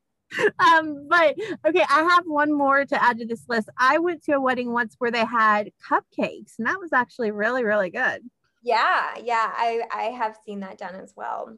um, 0.58 1.06
but 1.08 1.36
okay, 1.66 1.84
I 1.88 2.02
have 2.02 2.24
one 2.26 2.52
more 2.52 2.84
to 2.84 3.02
add 3.02 3.18
to 3.18 3.26
this 3.26 3.44
list. 3.48 3.68
I 3.78 3.98
went 3.98 4.24
to 4.24 4.32
a 4.32 4.40
wedding 4.40 4.72
once 4.72 4.96
where 4.98 5.12
they 5.12 5.24
had 5.24 5.70
cupcakes, 5.88 6.54
and 6.58 6.66
that 6.66 6.80
was 6.80 6.92
actually 6.92 7.30
really, 7.30 7.62
really 7.64 7.90
good. 7.90 8.22
Yeah, 8.62 9.14
yeah, 9.22 9.52
I 9.56 9.82
I 9.92 10.02
have 10.04 10.36
seen 10.44 10.60
that 10.60 10.78
done 10.78 10.96
as 10.96 11.12
well. 11.16 11.56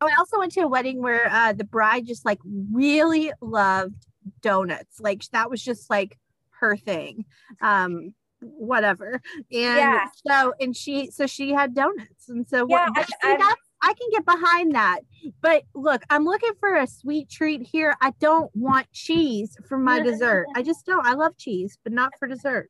Oh, 0.00 0.06
I 0.06 0.14
also 0.18 0.38
went 0.38 0.52
to 0.52 0.60
a 0.60 0.68
wedding 0.68 1.02
where 1.02 1.28
uh, 1.28 1.52
the 1.52 1.64
bride 1.64 2.06
just 2.06 2.24
like 2.24 2.38
really 2.72 3.32
loved 3.40 4.06
donuts. 4.40 5.00
Like 5.00 5.24
that 5.32 5.50
was 5.50 5.62
just 5.62 5.90
like 5.90 6.16
her 6.60 6.76
thing. 6.76 7.24
Um, 7.60 8.14
whatever. 8.40 9.20
And 9.34 9.42
Yeah. 9.50 10.06
so 10.26 10.54
and 10.60 10.76
she 10.76 11.10
so 11.10 11.26
she 11.26 11.52
had 11.52 11.74
donuts. 11.74 12.28
And 12.28 12.46
so 12.48 12.66
Yeah, 12.68 12.86
what, 12.88 12.98
I've- 12.98 13.12
see, 13.20 13.36
that's 13.36 13.65
I 13.82 13.94
can 13.94 14.08
get 14.10 14.24
behind 14.24 14.74
that. 14.74 15.00
But 15.40 15.64
look, 15.74 16.02
I'm 16.10 16.24
looking 16.24 16.52
for 16.58 16.76
a 16.76 16.86
sweet 16.86 17.28
treat 17.28 17.62
here. 17.62 17.96
I 18.00 18.12
don't 18.20 18.50
want 18.54 18.90
cheese 18.92 19.56
for 19.68 19.78
my 19.78 20.00
dessert. 20.00 20.46
I 20.54 20.62
just 20.62 20.86
don't. 20.86 21.06
I 21.06 21.12
love 21.12 21.36
cheese, 21.36 21.78
but 21.84 21.92
not 21.92 22.12
for 22.18 22.26
dessert. 22.26 22.68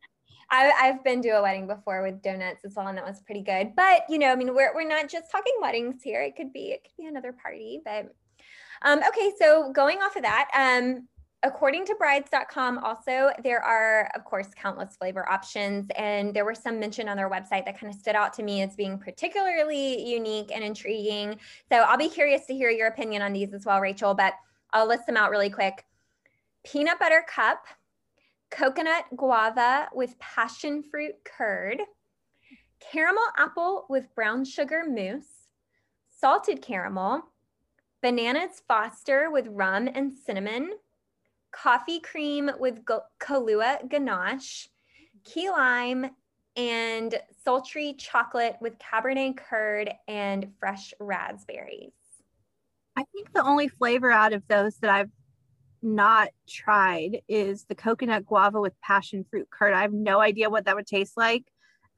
I, 0.51 0.71
I've 0.81 1.03
been 1.03 1.23
to 1.23 1.31
a 1.31 1.43
wedding 1.43 1.67
before 1.67 2.03
with 2.03 2.23
donuts 2.23 2.65
as 2.65 2.75
well, 2.77 2.87
and 2.87 2.97
that 2.99 3.07
was 3.07 3.21
pretty 3.23 3.43
good. 3.43 3.75
But 3.75 4.03
you 4.09 4.19
know, 4.19 4.31
I 4.31 4.37
mean, 4.37 4.55
we're 4.55 4.75
we're 4.75 4.89
not 4.89 5.09
just 5.09 5.31
talking 5.31 5.55
weddings 5.61 6.03
here. 6.03 6.23
It 6.23 6.37
could 6.37 6.53
be 6.53 6.71
it 6.71 6.83
could 6.85 7.03
be 7.03 7.07
another 7.07 7.33
party. 7.33 7.81
But 7.85 8.13
um, 8.83 9.01
okay, 9.09 9.33
so 9.39 9.73
going 9.73 9.99
off 9.99 10.17
of 10.17 10.23
that, 10.23 10.49
um, 10.55 11.09
according 11.43 11.85
to 11.87 11.95
brides.com, 11.97 12.79
also 12.79 13.31
there 13.43 13.63
are 13.63 14.11
of 14.15 14.25
course 14.25 14.49
countless 14.57 14.97
flavor 14.97 15.29
options, 15.29 15.89
and 15.97 16.35
there 16.35 16.45
were 16.45 16.55
some 16.55 16.81
mentioned 16.81 17.09
on 17.09 17.17
their 17.17 17.31
website 17.31 17.65
that 17.65 17.79
kind 17.79 17.93
of 17.93 17.99
stood 17.99 18.15
out 18.15 18.33
to 18.35 18.43
me 18.43 18.63
as 18.63 18.75
being 18.75 18.99
particularly 18.99 20.09
unique 20.09 20.51
and 20.55 20.65
intriguing. 20.65 21.39
So 21.71 21.77
I'll 21.77 21.99
be 21.99 22.09
curious 22.09 22.47
to 22.47 22.55
hear 22.55 22.71
your 22.71 22.89
opinion 22.89 23.23
on 23.23 23.33
these 23.33 23.53
as 23.53 23.65
well, 23.65 23.81
Rachel. 23.81 24.15
But 24.15 24.35
I'll 24.73 24.89
list 24.89 25.07
them 25.07 25.17
out 25.17 25.31
really 25.31 25.51
quick. 25.51 25.85
Peanut 26.65 26.99
butter 26.99 27.25
cup 27.29 27.65
coconut 28.51 29.05
guava 29.17 29.89
with 29.93 30.19
passion 30.19 30.83
fruit 30.83 31.15
curd, 31.25 31.81
caramel 32.81 33.27
apple 33.37 33.87
with 33.89 34.15
brown 34.15 34.45
sugar 34.45 34.85
mousse, 34.87 35.49
salted 36.09 36.63
caramel, 36.63 37.23
bananas 38.03 38.63
foster 38.67 39.31
with 39.31 39.47
rum 39.49 39.89
and 39.93 40.13
cinnamon, 40.15 40.71
coffee 41.57 42.01
cream 42.01 42.51
with 42.59 42.85
go- 42.85 43.05
Kahlua 43.19 43.89
ganache, 43.89 44.69
key 45.25 45.49
lime, 45.51 46.11
and 46.57 47.19
sultry 47.45 47.95
chocolate 47.95 48.57
with 48.61 48.79
cabernet 48.79 49.37
curd 49.37 49.93
and 50.09 50.53
fresh 50.59 50.93
raspberries. 51.01 51.93
I 52.97 53.05
think 53.13 53.33
the 53.33 53.45
only 53.45 53.69
flavor 53.69 54.11
out 54.11 54.33
of 54.33 54.43
those 54.49 54.77
that 54.79 54.91
I've 54.91 55.11
not 55.83 56.29
tried 56.49 57.21
is 57.29 57.65
the 57.65 57.75
coconut 57.75 58.25
guava 58.25 58.61
with 58.61 58.81
passion 58.81 59.25
fruit 59.31 59.49
curd. 59.51 59.75
I 59.75 59.83
have 59.83 59.93
no 59.93 60.21
idea 60.21 60.49
what 60.49 60.65
that 60.65 60.77
would 60.77 60.87
taste 60.87 61.17
like. 61.17 61.45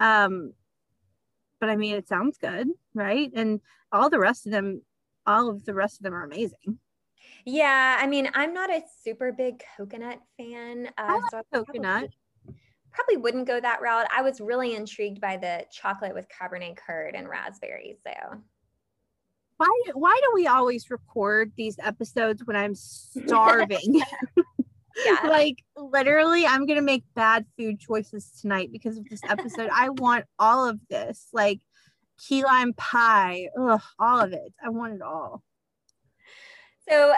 Um, 0.00 0.52
but 1.60 1.68
I 1.68 1.76
mean, 1.76 1.94
it 1.94 2.08
sounds 2.08 2.38
good, 2.38 2.68
right? 2.94 3.30
And 3.34 3.60
all 3.92 4.10
the 4.10 4.18
rest 4.18 4.46
of 4.46 4.52
them, 4.52 4.82
all 5.26 5.48
of 5.48 5.64
the 5.64 5.74
rest 5.74 5.98
of 6.00 6.04
them 6.04 6.14
are 6.14 6.24
amazing. 6.24 6.78
Yeah, 7.50 7.96
I 7.98 8.06
mean, 8.06 8.28
I'm 8.34 8.52
not 8.52 8.68
a 8.68 8.82
super 9.02 9.32
big 9.32 9.62
coconut 9.74 10.20
fan. 10.36 10.86
Uh, 10.88 10.90
I 10.98 11.14
like 11.14 11.22
so 11.32 11.64
coconut. 11.64 12.10
Probably, 12.44 12.60
probably 12.92 13.16
wouldn't 13.16 13.46
go 13.46 13.58
that 13.58 13.80
route. 13.80 14.06
I 14.14 14.20
was 14.20 14.38
really 14.38 14.74
intrigued 14.74 15.18
by 15.18 15.38
the 15.38 15.64
chocolate 15.72 16.12
with 16.12 16.26
Cabernet 16.28 16.76
curd 16.76 17.14
and 17.14 17.26
raspberries. 17.26 17.96
So 18.06 18.12
Why 19.56 19.80
why 19.94 20.20
do 20.22 20.32
we 20.34 20.46
always 20.46 20.90
record 20.90 21.52
these 21.56 21.78
episodes 21.82 22.42
when 22.44 22.54
I'm 22.54 22.74
starving? 22.74 24.02
yeah, 25.06 25.20
like 25.24 25.64
literally 25.74 26.44
I'm 26.44 26.66
gonna 26.66 26.82
make 26.82 27.04
bad 27.14 27.46
food 27.56 27.80
choices 27.80 28.30
tonight 28.42 28.68
because 28.70 28.98
of 28.98 29.08
this 29.08 29.22
episode. 29.26 29.70
I 29.72 29.88
want 29.88 30.26
all 30.38 30.68
of 30.68 30.78
this, 30.90 31.28
like 31.32 31.60
key 32.18 32.44
lime 32.44 32.74
pie, 32.74 33.48
ugh, 33.58 33.80
all 33.98 34.20
of 34.20 34.34
it. 34.34 34.52
I 34.62 34.68
want 34.68 34.96
it 34.96 35.02
all. 35.02 35.42
So, 36.90 37.14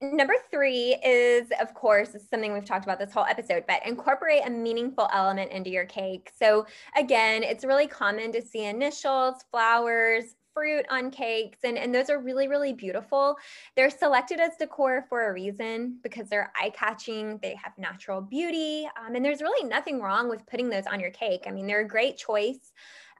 number 0.00 0.34
three 0.50 0.96
is, 1.04 1.48
of 1.60 1.74
course, 1.74 2.14
is 2.14 2.28
something 2.28 2.52
we've 2.52 2.64
talked 2.64 2.84
about 2.84 2.98
this 2.98 3.12
whole 3.12 3.24
episode, 3.24 3.64
but 3.68 3.84
incorporate 3.86 4.42
a 4.46 4.50
meaningful 4.50 5.08
element 5.12 5.52
into 5.52 5.70
your 5.70 5.84
cake. 5.86 6.30
So, 6.38 6.66
again, 6.96 7.42
it's 7.42 7.64
really 7.64 7.86
common 7.86 8.32
to 8.32 8.42
see 8.42 8.64
initials, 8.64 9.44
flowers, 9.50 10.36
fruit 10.52 10.84
on 10.90 11.10
cakes, 11.10 11.58
and, 11.64 11.78
and 11.78 11.94
those 11.94 12.10
are 12.10 12.18
really, 12.20 12.48
really 12.48 12.72
beautiful. 12.72 13.36
They're 13.76 13.90
selected 13.90 14.40
as 14.40 14.56
decor 14.58 15.06
for 15.08 15.28
a 15.28 15.32
reason 15.32 15.98
because 16.02 16.28
they're 16.28 16.52
eye 16.60 16.70
catching, 16.70 17.38
they 17.42 17.54
have 17.62 17.72
natural 17.78 18.20
beauty, 18.20 18.88
um, 18.98 19.14
and 19.14 19.24
there's 19.24 19.42
really 19.42 19.68
nothing 19.68 20.00
wrong 20.00 20.28
with 20.28 20.46
putting 20.46 20.68
those 20.68 20.86
on 20.86 20.98
your 21.00 21.10
cake. 21.10 21.44
I 21.46 21.50
mean, 21.50 21.66
they're 21.66 21.80
a 21.82 21.88
great 21.88 22.16
choice. 22.16 22.72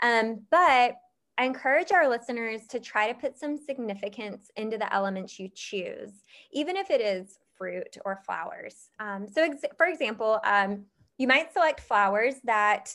Um, 0.02 0.40
but 0.50 0.96
I 1.40 1.44
encourage 1.44 1.90
our 1.90 2.06
listeners 2.06 2.66
to 2.66 2.78
try 2.78 3.10
to 3.10 3.18
put 3.18 3.38
some 3.38 3.56
significance 3.56 4.50
into 4.56 4.76
the 4.76 4.92
elements 4.94 5.40
you 5.40 5.48
choose, 5.54 6.22
even 6.52 6.76
if 6.76 6.90
it 6.90 7.00
is 7.00 7.38
fruit 7.56 7.96
or 8.04 8.20
flowers. 8.26 8.90
Um, 8.98 9.26
so, 9.26 9.44
ex- 9.44 9.64
for 9.78 9.86
example, 9.86 10.38
um, 10.44 10.84
you 11.16 11.26
might 11.26 11.50
select 11.50 11.80
flowers 11.80 12.34
that 12.44 12.94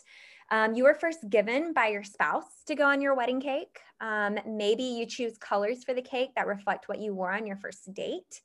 um, 0.52 0.76
you 0.76 0.84
were 0.84 0.94
first 0.94 1.28
given 1.28 1.74
by 1.74 1.88
your 1.88 2.04
spouse 2.04 2.62
to 2.68 2.76
go 2.76 2.86
on 2.86 3.02
your 3.02 3.16
wedding 3.16 3.42
cake. 3.42 3.80
Um, 4.00 4.38
maybe 4.46 4.84
you 4.84 5.08
choose 5.08 5.40
colors 5.40 5.84
for 5.84 5.96
the 5.96 6.04
cake 6.04 6.30
that 6.36 6.46
reflect 6.46 6.88
what 6.88 7.00
you 7.00 7.16
wore 7.16 7.32
on 7.32 7.48
your 7.48 7.58
first 7.58 7.92
date. 7.96 8.42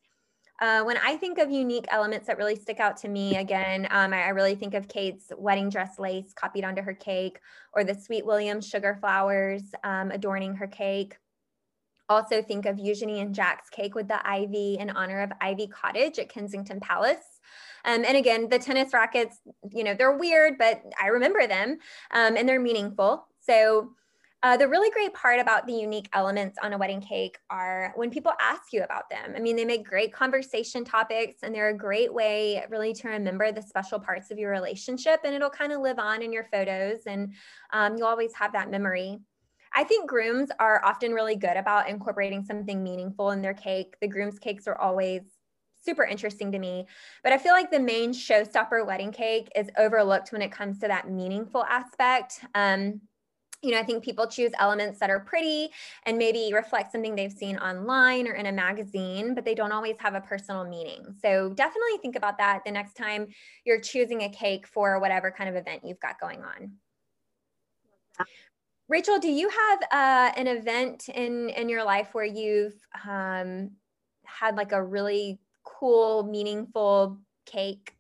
Uh, 0.61 0.83
when 0.83 0.99
I 0.99 1.17
think 1.17 1.39
of 1.39 1.51
unique 1.51 1.87
elements 1.89 2.27
that 2.27 2.37
really 2.37 2.55
stick 2.55 2.81
out 2.81 2.99
to 2.99 3.09
me, 3.09 3.37
again, 3.37 3.89
um, 3.91 4.13
I, 4.13 4.29
really 4.29 4.55
think 4.55 4.75
of 4.75 4.89
Kate's 4.89 5.33
wedding 5.39 5.71
dress 5.71 5.99
lace 5.99 6.35
copied 6.35 6.65
onto 6.65 6.83
her 6.83 6.93
cake, 6.93 7.41
or 7.73 7.83
the 7.83 7.95
Sweet 7.95 8.27
Williams 8.27 8.69
sugar 8.69 8.99
flowers 9.01 9.63
um, 9.85 10.11
adorning 10.11 10.55
her 10.57 10.67
cake. 10.67 11.17
Also, 12.11 12.43
think 12.43 12.67
of 12.67 12.79
Eugenie 12.79 13.21
and 13.21 13.35
Jack's 13.35 13.71
cake 13.71 13.95
with 13.95 14.09
the 14.09 14.29
ivy 14.29 14.77
in 14.79 14.91
honor 14.91 15.23
of 15.23 15.33
Ivy 15.41 15.69
Cottage 15.69 16.19
at 16.19 16.29
Kensington 16.29 16.79
Palace. 16.81 17.41
Um, 17.87 18.05
and 18.05 18.17
again, 18.17 18.49
the 18.49 18.59
tennis 18.59 18.93
rackets, 18.93 19.39
you 19.73 19.85
know, 19.85 19.95
they're 19.95 20.17
weird, 20.17 20.59
but 20.59 20.83
I 21.01 21.07
remember 21.07 21.47
them 21.47 21.79
um, 22.11 22.37
and 22.37 22.47
they're 22.47 22.61
meaningful. 22.61 23.27
So, 23.41 23.93
uh, 24.43 24.57
the 24.57 24.67
really 24.67 24.91
great 24.91 25.13
part 25.13 25.39
about 25.39 25.67
the 25.67 25.73
unique 25.73 26.09
elements 26.15 26.57
on 26.63 26.73
a 26.73 26.79
wedding 26.79 27.01
cake 27.01 27.37
are 27.51 27.93
when 27.97 28.11
people 28.11 28.33
ask 28.41 28.73
you 28.73 28.83
about 28.83 29.11
them. 29.11 29.35
I 29.37 29.41
mean, 29.41 29.55
they 29.55 29.67
make 29.67 29.85
great 29.85 30.15
conversation 30.15 30.83
topics 30.83 31.43
and 31.43 31.55
they're 31.55 31.69
a 31.69 31.77
great 31.77 32.13
way, 32.13 32.65
really, 32.71 32.95
to 32.95 33.09
remember 33.09 33.53
the 33.53 33.61
special 33.61 34.01
parts 34.01 34.31
of 34.31 34.39
your 34.39 34.51
relationship. 34.51 35.21
And 35.25 35.35
it'll 35.35 35.51
kind 35.51 35.73
of 35.73 35.83
live 35.83 35.99
on 35.99 36.23
in 36.23 36.33
your 36.33 36.45
photos 36.45 37.01
and 37.07 37.35
um, 37.73 37.97
you'll 37.97 38.07
always 38.07 38.33
have 38.35 38.55
that 38.55 38.71
memory. 38.71 39.19
I 39.75 39.85
think 39.85 40.09
grooms 40.09 40.49
are 40.59 40.83
often 40.85 41.13
really 41.13 41.37
good 41.37 41.57
about 41.57 41.89
incorporating 41.89 42.43
something 42.43 42.83
meaningful 42.83 43.31
in 43.33 43.43
their 43.43 43.55
cake. 43.55 43.95
The 44.01 44.09
groom's 44.09 44.39
cakes 44.39 44.67
are 44.67 44.77
always 44.77 45.21
super 45.83 46.05
interesting 46.05 46.53
to 46.53 46.59
me. 46.59 46.87
But 47.23 47.33
I 47.33 47.39
feel 47.39 47.53
like 47.53 47.71
the 47.71 47.79
main 47.79 48.13
showstopper 48.13 48.87
wedding 48.87 49.13
cake 49.13 49.49
is 49.55 49.69
overlooked 49.77 50.33
when 50.33 50.43
it 50.43 50.51
comes 50.51 50.79
to 50.81 50.89
that 50.89 51.11
meaningful 51.11 51.65
aspect. 51.65 52.41
Um, 52.55 53.03
you 53.63 53.73
know, 53.73 53.79
I 53.79 53.83
think 53.83 54.03
people 54.03 54.27
choose 54.27 54.53
elements 54.59 54.99
that 55.01 55.11
are 55.11 55.21
pretty 55.21 55.69
and 56.07 56.17
maybe 56.17 56.51
reflect 56.55 56.93
something 56.93 57.15
they've 57.15 57.33
seen 57.33 57.59
online 57.59 58.27
or 58.27 58.33
in 58.33 58.47
a 58.47 58.53
magazine, 58.53 59.35
but 59.35 59.45
they 59.45 59.55
don't 59.55 59.73
always 59.73 59.97
have 59.99 60.15
a 60.15 60.21
personal 60.21 60.65
meaning. 60.65 61.15
So 61.21 61.51
definitely 61.51 61.99
think 62.01 62.17
about 62.17 62.39
that 62.39 62.63
the 62.65 62.73
next 62.73 62.95
time 62.95 63.29
you're 63.65 63.81
choosing 63.81 64.23
a 64.23 64.31
cake 64.31 64.67
for 64.67 64.99
whatever 64.99 65.31
kind 65.31 65.51
of 65.51 65.57
event 65.57 65.83
you've 65.85 66.01
got 66.01 66.19
going 66.19 66.43
on. 66.43 66.73
Rachel, 68.89 69.19
do 69.19 69.31
you 69.31 69.49
have 69.49 69.83
uh, 69.93 70.33
an 70.37 70.49
event 70.49 71.09
in 71.09 71.49
in 71.51 71.69
your 71.69 71.85
life 71.85 72.09
where 72.13 72.25
you've 72.25 72.75
um, 73.09 73.71
had 74.25 74.57
like 74.57 74.73
a 74.73 74.83
really 74.83 75.39
cool, 75.65 76.25
meaningful 76.25 77.19
cake? 77.47 77.95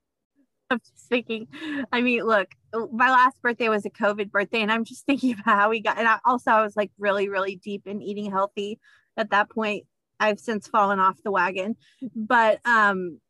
I'm 0.70 0.80
just 0.80 1.08
thinking, 1.08 1.46
I 1.92 2.00
mean, 2.00 2.24
look, 2.24 2.48
my 2.92 3.10
last 3.10 3.40
birthday 3.42 3.68
was 3.68 3.84
a 3.84 3.90
COVID 3.90 4.30
birthday, 4.30 4.60
and 4.60 4.72
I'm 4.72 4.84
just 4.84 5.06
thinking 5.06 5.32
about 5.32 5.58
how 5.58 5.70
we 5.70 5.80
got, 5.80 5.98
and 5.98 6.08
I, 6.08 6.18
also 6.24 6.50
I 6.50 6.62
was 6.62 6.76
like 6.76 6.90
really, 6.98 7.28
really 7.28 7.56
deep 7.56 7.86
in 7.86 8.02
eating 8.02 8.30
healthy 8.30 8.78
at 9.16 9.30
that 9.30 9.50
point. 9.50 9.84
I've 10.20 10.38
since 10.38 10.68
fallen 10.68 11.00
off 11.00 11.22
the 11.24 11.30
wagon. 11.30 11.76
But 12.14 12.60
um, 12.66 13.20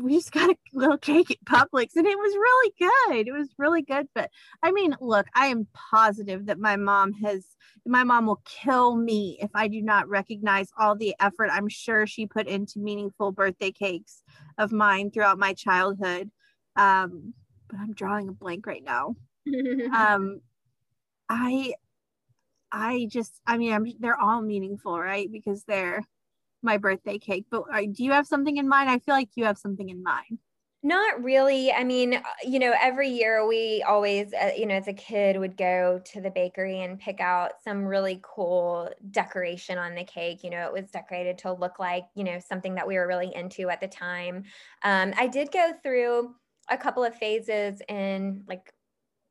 we 0.00 0.14
just 0.14 0.32
got 0.32 0.50
a 0.50 0.56
little 0.72 0.98
cake 0.98 1.30
at 1.30 1.44
Publix 1.44 1.96
and 1.96 2.06
it 2.06 2.18
was 2.18 2.34
really 2.34 2.72
good. 2.78 3.28
It 3.28 3.32
was 3.32 3.48
really 3.58 3.82
good. 3.82 4.06
But 4.14 4.30
I 4.62 4.70
mean, 4.72 4.94
look, 5.00 5.26
I 5.34 5.46
am 5.46 5.66
positive 5.90 6.46
that 6.46 6.58
my 6.58 6.76
mom 6.76 7.12
has, 7.24 7.46
my 7.86 8.04
mom 8.04 8.26
will 8.26 8.42
kill 8.44 8.94
me 8.94 9.38
if 9.40 9.50
I 9.54 9.68
do 9.68 9.82
not 9.82 10.08
recognize 10.08 10.68
all 10.78 10.94
the 10.94 11.14
effort 11.18 11.48
I'm 11.50 11.68
sure 11.68 12.06
she 12.06 12.26
put 12.26 12.46
into 12.46 12.78
meaningful 12.78 13.32
birthday 13.32 13.72
cakes 13.72 14.22
of 14.58 14.70
mine 14.70 15.10
throughout 15.10 15.38
my 15.38 15.54
childhood. 15.54 16.30
Um, 16.76 17.34
but 17.72 17.80
I'm 17.80 17.94
drawing 17.94 18.28
a 18.28 18.32
blank 18.32 18.66
right 18.66 18.84
now. 18.84 19.16
um, 19.96 20.40
I, 21.28 21.72
I 22.70 23.08
just, 23.10 23.40
I 23.46 23.58
mean, 23.58 23.72
I'm, 23.72 23.86
they're 23.98 24.20
all 24.20 24.42
meaningful, 24.42 25.00
right? 25.00 25.28
Because 25.32 25.64
they're, 25.64 26.02
my 26.62 26.78
birthday 26.78 27.18
cake. 27.18 27.46
But 27.50 27.64
uh, 27.72 27.80
do 27.80 28.04
you 28.04 28.12
have 28.12 28.26
something 28.26 28.56
in 28.56 28.68
mind? 28.68 28.88
I 28.88 28.98
feel 28.98 29.14
like 29.14 29.30
you 29.34 29.44
have 29.44 29.58
something 29.58 29.88
in 29.88 30.02
mind. 30.02 30.38
Not 30.84 31.22
really. 31.22 31.70
I 31.70 31.84
mean, 31.84 32.14
uh, 32.14 32.22
you 32.42 32.58
know, 32.58 32.74
every 32.80 33.08
year 33.08 33.46
we 33.46 33.84
always, 33.86 34.32
uh, 34.34 34.50
you 34.56 34.66
know, 34.66 34.74
as 34.74 34.88
a 34.88 34.92
kid 34.92 35.38
would 35.38 35.56
go 35.56 36.00
to 36.06 36.20
the 36.20 36.30
bakery 36.30 36.82
and 36.82 36.98
pick 36.98 37.20
out 37.20 37.52
some 37.62 37.84
really 37.84 38.18
cool 38.22 38.90
decoration 39.12 39.78
on 39.78 39.94
the 39.94 40.02
cake. 40.02 40.42
You 40.42 40.50
know, 40.50 40.66
it 40.66 40.72
was 40.72 40.90
decorated 40.90 41.38
to 41.38 41.52
look 41.52 41.78
like, 41.78 42.06
you 42.16 42.24
know, 42.24 42.40
something 42.40 42.74
that 42.74 42.86
we 42.86 42.96
were 42.96 43.06
really 43.06 43.32
into 43.32 43.70
at 43.70 43.80
the 43.80 43.86
time. 43.86 44.42
Um, 44.82 45.14
I 45.16 45.28
did 45.28 45.52
go 45.52 45.72
through 45.84 46.34
a 46.70 46.78
couple 46.78 47.04
of 47.04 47.14
phases 47.14 47.80
in, 47.88 48.44
like, 48.48 48.72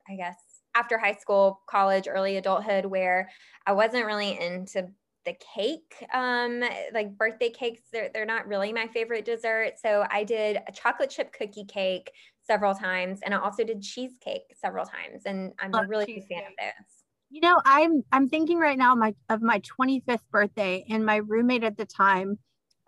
I 0.09 0.15
guess, 0.15 0.37
after 0.75 0.97
high 0.97 1.15
school, 1.15 1.61
college, 1.69 2.07
early 2.07 2.37
adulthood, 2.37 2.85
where 2.85 3.29
I 3.65 3.73
wasn't 3.73 4.05
really 4.05 4.39
into 4.39 4.87
the 5.23 5.35
cake 5.55 6.03
um 6.15 6.63
like 6.93 7.15
birthday 7.15 7.51
cakes. 7.51 7.81
They're, 7.93 8.09
they're 8.11 8.25
not 8.25 8.47
really 8.47 8.73
my 8.73 8.87
favorite 8.87 9.23
dessert. 9.23 9.73
So 9.79 10.03
i 10.09 10.23
did 10.23 10.57
a 10.67 10.71
chocolate 10.71 11.11
chip 11.11 11.31
cookie 11.31 11.65
cake 11.65 12.11
several 12.41 12.73
times 12.73 13.19
and 13.23 13.33
i 13.33 13.37
also 13.37 13.63
did 13.63 13.83
cheesecake 13.83 14.41
several 14.59 14.83
times 14.83 15.21
and 15.27 15.53
i'm 15.59 15.71
Love 15.71 15.85
a 15.85 15.87
really 15.87 16.05
big 16.07 16.27
fan 16.27 16.39
of 16.39 16.53
those. 16.59 17.03
You 17.29 17.41
know 17.41 17.61
i'm 17.65 18.03
i'm 18.11 18.29
thinking 18.29 18.57
right 18.57 18.77
now 18.77 18.95
my 18.95 19.13
of 19.29 19.43
my 19.43 19.59
25th 19.59 20.27
birthday 20.31 20.85
and 20.89 21.05
my 21.05 21.17
roommate 21.17 21.63
at 21.63 21.77
the 21.77 21.85
time 21.85 22.39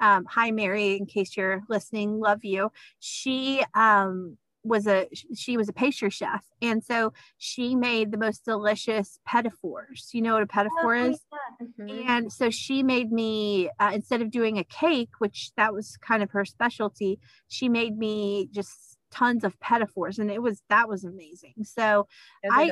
um, 0.04 0.26
hi 0.26 0.51
mary 0.51 0.97
in 0.97 1.06
case 1.06 1.36
you're 1.38 1.64
listening 1.70 2.20
love 2.20 2.43
you. 2.43 2.72
She 2.99 3.64
um 3.74 4.38
was 4.66 4.88
a 4.88 5.08
she 5.36 5.58
was 5.58 5.68
a 5.68 5.74
pastry 5.74 6.10
chef 6.10 6.45
and 6.62 6.82
so 6.82 7.12
she 7.38 7.76
made 7.76 8.12
the 8.12 8.18
most 8.18 8.45
delicious 8.45 9.20
fours 9.62 10.10
you 10.14 10.22
know 10.22 10.34
what 10.34 10.41
a 10.41 10.47
four 10.82 10.95
oh, 10.95 11.10
is? 11.10 11.20
mm-hmm. 11.62 12.10
and 12.10 12.32
so 12.32 12.49
she 12.49 12.82
made 12.82 13.12
me 13.12 13.70
uh, 13.82 13.91
instead 13.93 14.22
of 14.22 14.32
doing 14.32 14.58
a 14.58 14.64
cake 14.64 15.10
which 15.18 15.51
that 15.58 15.74
was 15.74 15.97
kind 15.97 16.24
of 16.24 16.32
her 16.32 16.45
specialty 16.45 17.20
she 17.49 17.68
made 17.68 17.97
me 17.97 18.47
just 18.54 18.97
tons 19.12 19.43
of 19.43 19.89
fours 19.89 20.18
and 20.18 20.32
it 20.32 20.41
was 20.41 20.64
that 20.70 20.88
was 20.88 21.04
amazing. 21.04 21.56
So 21.64 22.08
i 22.49 22.72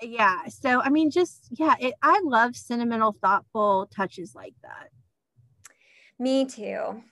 yeah 0.00 0.46
so 0.48 0.80
i 0.80 0.88
mean 0.88 1.10
just 1.10 1.48
yeah 1.52 1.74
it, 1.80 1.94
i 2.02 2.20
love 2.24 2.56
sentimental 2.56 3.16
thoughtful 3.20 3.88
touches 3.94 4.34
like 4.34 4.54
that 4.62 4.90
me 6.18 6.44
too 6.44 7.02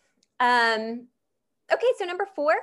um 0.41 1.07
okay 1.73 1.87
so 1.99 2.05
number 2.05 2.27
four 2.35 2.55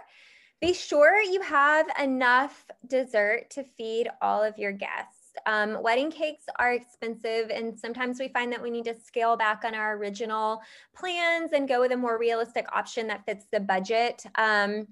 be 0.60 0.74
sure 0.74 1.22
you 1.22 1.40
have 1.42 1.86
enough 2.02 2.66
dessert 2.88 3.52
to 3.52 3.64
feed 3.78 4.10
all 4.24 4.44
of 4.44 4.58
your 4.58 4.72
guests. 4.72 5.36
Um, 5.46 5.84
wedding 5.84 6.10
cakes 6.10 6.46
are 6.58 6.74
expensive, 6.74 7.52
and 7.52 7.78
sometimes 7.78 8.20
we 8.20 8.30
find 8.30 8.52
that 8.52 8.64
we 8.64 8.72
need 8.72 8.86
to 8.86 9.00
scale 9.00 9.38
back 9.38 9.64
on 9.66 9.76
our 9.76 9.96
original 9.96 10.62
plans 10.96 11.52
and 11.54 11.68
go 11.68 11.80
with 11.80 11.92
a 11.92 11.98
more 11.98 12.18
realistic 12.18 12.66
option 12.76 13.06
that 13.08 13.24
fits 13.24 13.46
the 13.52 13.60
budget. 13.60 14.26
Um, 14.34 14.88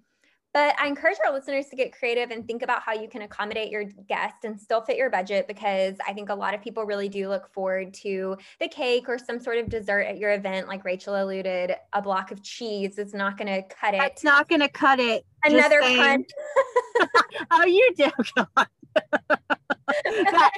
but 0.56 0.74
I 0.80 0.88
encourage 0.88 1.18
our 1.28 1.34
listeners 1.34 1.66
to 1.66 1.76
get 1.76 1.92
creative 1.92 2.32
and 2.32 2.48
think 2.48 2.62
about 2.62 2.82
how 2.82 2.94
you 2.94 3.10
can 3.10 3.24
accommodate 3.24 3.70
your 3.70 3.84
guest 4.08 4.46
and 4.46 4.58
still 4.58 4.80
fit 4.80 4.96
your 4.96 5.10
budget 5.10 5.50
because 5.50 5.98
I 6.08 6.14
think 6.14 6.30
a 6.30 6.34
lot 6.34 6.54
of 6.54 6.62
people 6.62 6.86
really 6.86 7.10
do 7.10 7.28
look 7.28 7.52
forward 7.52 7.94
to 7.96 8.38
the 8.62 8.70
cake 8.70 9.10
or 9.10 9.18
some 9.18 9.42
sort 9.42 9.58
of 9.58 9.68
dessert 9.68 10.04
at 10.04 10.18
your 10.18 10.32
event. 10.32 10.70
Like 10.70 10.86
Rachel 10.86 11.22
alluded, 11.22 11.76
a 11.92 12.02
block 12.02 12.32
of 12.32 12.42
cheese 12.42 12.98
is 12.98 13.14
not 13.14 13.38
going 13.38 13.50
to 13.50 13.64
cut 13.64 13.96
it. 13.96 14.02
It's 14.04 14.24
not 14.24 14.48
going 14.48 14.62
to 14.62 14.70
cut 14.70 15.02
it. 15.02 15.26
Another 15.44 15.82
pun. 15.82 16.24
oh, 17.52 17.66
you 17.66 17.94
do. 17.98 18.10
that, 20.06 20.52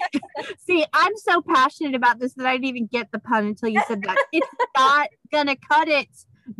see, 0.59 0.85
I'm 0.93 1.17
so 1.17 1.41
passionate 1.41 1.95
about 1.95 2.19
this 2.19 2.35
that 2.35 2.45
I 2.45 2.53
didn't 2.57 2.65
even 2.65 2.85
get 2.85 3.11
the 3.11 3.17
pun 3.17 3.47
until 3.47 3.69
you 3.69 3.81
said 3.87 4.03
that. 4.03 4.23
It's 4.31 4.47
not 4.77 5.09
gonna 5.31 5.55
cut 5.55 5.87
it. 5.87 6.07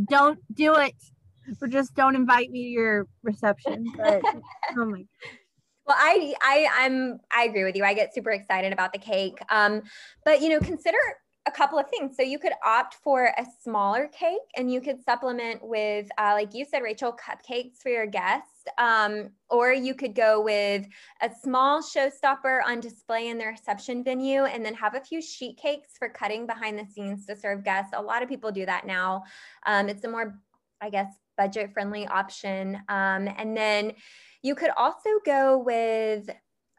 Don't 0.10 0.40
do 0.56 0.74
it 0.74 0.96
or 1.62 1.68
just 1.68 1.96
don't 1.96 2.16
invite 2.16 2.52
me 2.52 2.64
to 2.64 2.70
your 2.70 3.08
reception. 3.24 3.86
But 3.96 4.22
oh 4.78 4.86
my. 4.86 5.04
Well, 5.86 5.96
I 5.98 6.36
I 6.42 6.68
I'm 6.80 7.22
I 7.34 7.46
agree 7.46 7.64
with 7.64 7.78
you. 7.78 7.86
I 7.86 7.94
get 7.94 8.14
super 8.14 8.32
excited 8.32 8.74
about 8.74 8.92
the 8.92 9.00
cake. 9.00 9.40
Um, 9.50 9.84
but 10.26 10.42
you 10.42 10.50
know, 10.50 10.60
consider 10.60 10.98
a 11.48 11.52
couple 11.52 11.80
of 11.80 11.90
things. 11.90 12.16
So 12.16 12.24
you 12.24 12.38
could 12.38 12.52
opt 12.64 12.96
for 12.96 13.32
a 13.38 13.46
smaller 13.64 14.08
cake, 14.08 14.38
and 14.56 14.72
you 14.72 14.82
could 14.82 15.02
supplement 15.02 15.64
with, 15.64 16.08
uh, 16.18 16.34
like 16.34 16.54
you 16.54 16.66
said, 16.66 16.84
Rachel, 16.84 17.14
cupcakes 17.14 17.78
for 17.82 17.90
your 17.90 18.06
guests. 18.06 18.52
Um, 18.78 19.30
or 19.50 19.72
you 19.72 19.96
could 19.96 20.14
go 20.14 20.42
with 20.42 20.86
a 21.22 21.32
small 21.42 21.82
showstopper 21.82 22.60
on 22.66 22.82
display 22.82 23.30
in 23.30 23.38
the 23.38 23.46
reception 23.46 24.04
venue, 24.04 24.44
and 24.44 24.64
then 24.64 24.74
have 24.76 24.94
a 24.94 25.00
few 25.02 25.22
sheet 25.22 25.58
cakes 25.58 25.92
for 25.98 26.10
cutting 26.10 26.46
behind 26.46 26.78
the 26.78 26.86
scenes 26.86 27.26
to 27.28 27.36
serve 27.36 27.64
guests. 27.64 27.94
A 27.96 28.02
lot 28.02 28.22
of 28.22 28.30
people 28.30 28.52
do 28.52 28.66
that 28.66 28.86
now. 28.86 29.24
Um, 29.66 29.88
it's 29.88 30.04
a 30.04 30.10
more, 30.10 30.38
I 30.82 30.90
guess, 30.90 31.08
budget 31.38 31.74
friendly 31.74 32.08
option. 32.08 32.76
Um, 32.90 33.30
and 33.38 33.56
then 33.56 33.94
you 34.42 34.56
could 34.56 34.72
also 34.78 35.10
go 35.26 35.58
with 35.58 36.30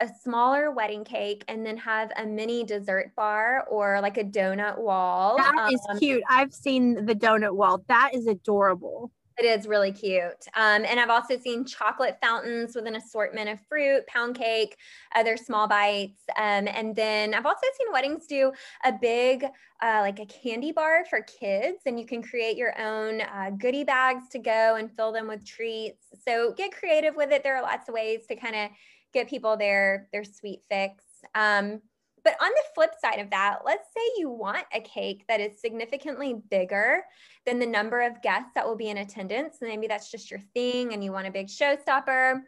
a 0.01 0.09
smaller 0.23 0.71
wedding 0.71 1.05
cake 1.05 1.45
and 1.49 1.67
then 1.67 1.77
have 1.77 2.13
a 2.17 2.25
mini 2.25 2.65
dessert 2.65 3.13
bar 3.17 3.67
or 3.69 4.01
like 4.01 4.17
a 4.17 4.25
donut 4.25 4.79
wall. 4.79 5.37
That 5.37 5.55
um, 5.55 5.75
is 5.75 5.81
cute. 5.99 6.23
I've 6.29 6.55
seen 6.55 7.05
the 7.07 7.15
donut 7.15 7.55
wall. 7.55 7.83
That 7.89 8.15
is 8.15 8.27
adorable. 8.27 9.11
It 9.39 9.45
is 9.45 9.69
really 9.69 9.93
cute. 9.93 10.47
Um, 10.57 10.85
and 10.85 10.99
I've 10.99 11.11
also 11.11 11.39
seen 11.39 11.65
chocolate 11.65 12.19
fountains 12.21 12.75
with 12.75 12.87
an 12.89 12.97
assortment 12.97 13.49
of 13.49 13.61
fruit, 13.69 14.05
pound 14.09 14.37
cake, 14.37 14.77
other 15.15 15.37
small 15.37 15.69
bites. 15.69 16.23
Um, 16.37 16.67
and 16.67 16.97
then 16.97 17.35
I've 17.35 17.47
also 17.47 17.67
seen 17.79 17.93
weddings 17.93 18.27
do 18.27 18.51
a 18.85 18.93
big, 18.93 19.45
uh, 19.45 20.01
like 20.01 20.19
a 20.19 20.27
candy 20.27 20.73
bar 20.73 21.05
for 21.09 21.23
kids, 21.23 21.83
and 21.87 22.01
you 22.01 22.05
can 22.05 22.21
create 22.21 22.57
your 22.57 22.77
own 22.81 23.21
uh, 23.21 23.51
goodie 23.57 23.85
bags 23.85 24.29
to 24.31 24.41
go 24.41 24.75
and 24.75 24.91
fill 24.97 25.13
them 25.13 25.29
with 25.29 25.47
treats. 25.47 26.07
So 26.27 26.53
get 26.55 26.73
creative 26.73 27.15
with 27.15 27.31
it. 27.31 27.45
There 27.45 27.55
are 27.57 27.63
lots 27.63 27.89
of 27.89 27.95
ways 27.95 28.27
to 28.27 28.35
kind 28.35 28.57
of 28.57 28.71
get 29.15 29.29
people 29.31 29.57
their 29.57 30.09
their 30.13 30.25
sweet 30.25 30.63
fix. 30.69 31.05
Um, 31.37 31.81
but 32.29 32.45
on 32.45 32.51
the 32.51 32.63
flip 32.75 32.91
side 33.01 33.21
of 33.21 33.31
that, 33.31 33.61
let's 33.65 33.89
say 33.97 34.03
you 34.19 34.29
want 34.29 34.67
a 34.75 34.83
cake 34.83 35.25
that 35.29 35.41
is 35.41 35.59
significantly 35.63 36.35
bigger 36.51 37.03
than 37.47 37.59
the 37.59 37.65
number 37.65 38.03
of 38.03 38.21
guests 38.21 38.51
that 38.55 38.67
will 38.67 38.77
be 38.77 38.91
in 38.91 38.99
attendance. 38.99 39.57
Maybe 39.63 39.87
that's 39.87 40.11
just 40.11 40.31
your 40.31 40.41
thing 40.53 40.93
and 40.93 41.03
you 41.03 41.11
want 41.11 41.27
a 41.27 41.31
big 41.31 41.47
showstopper. 41.47 42.43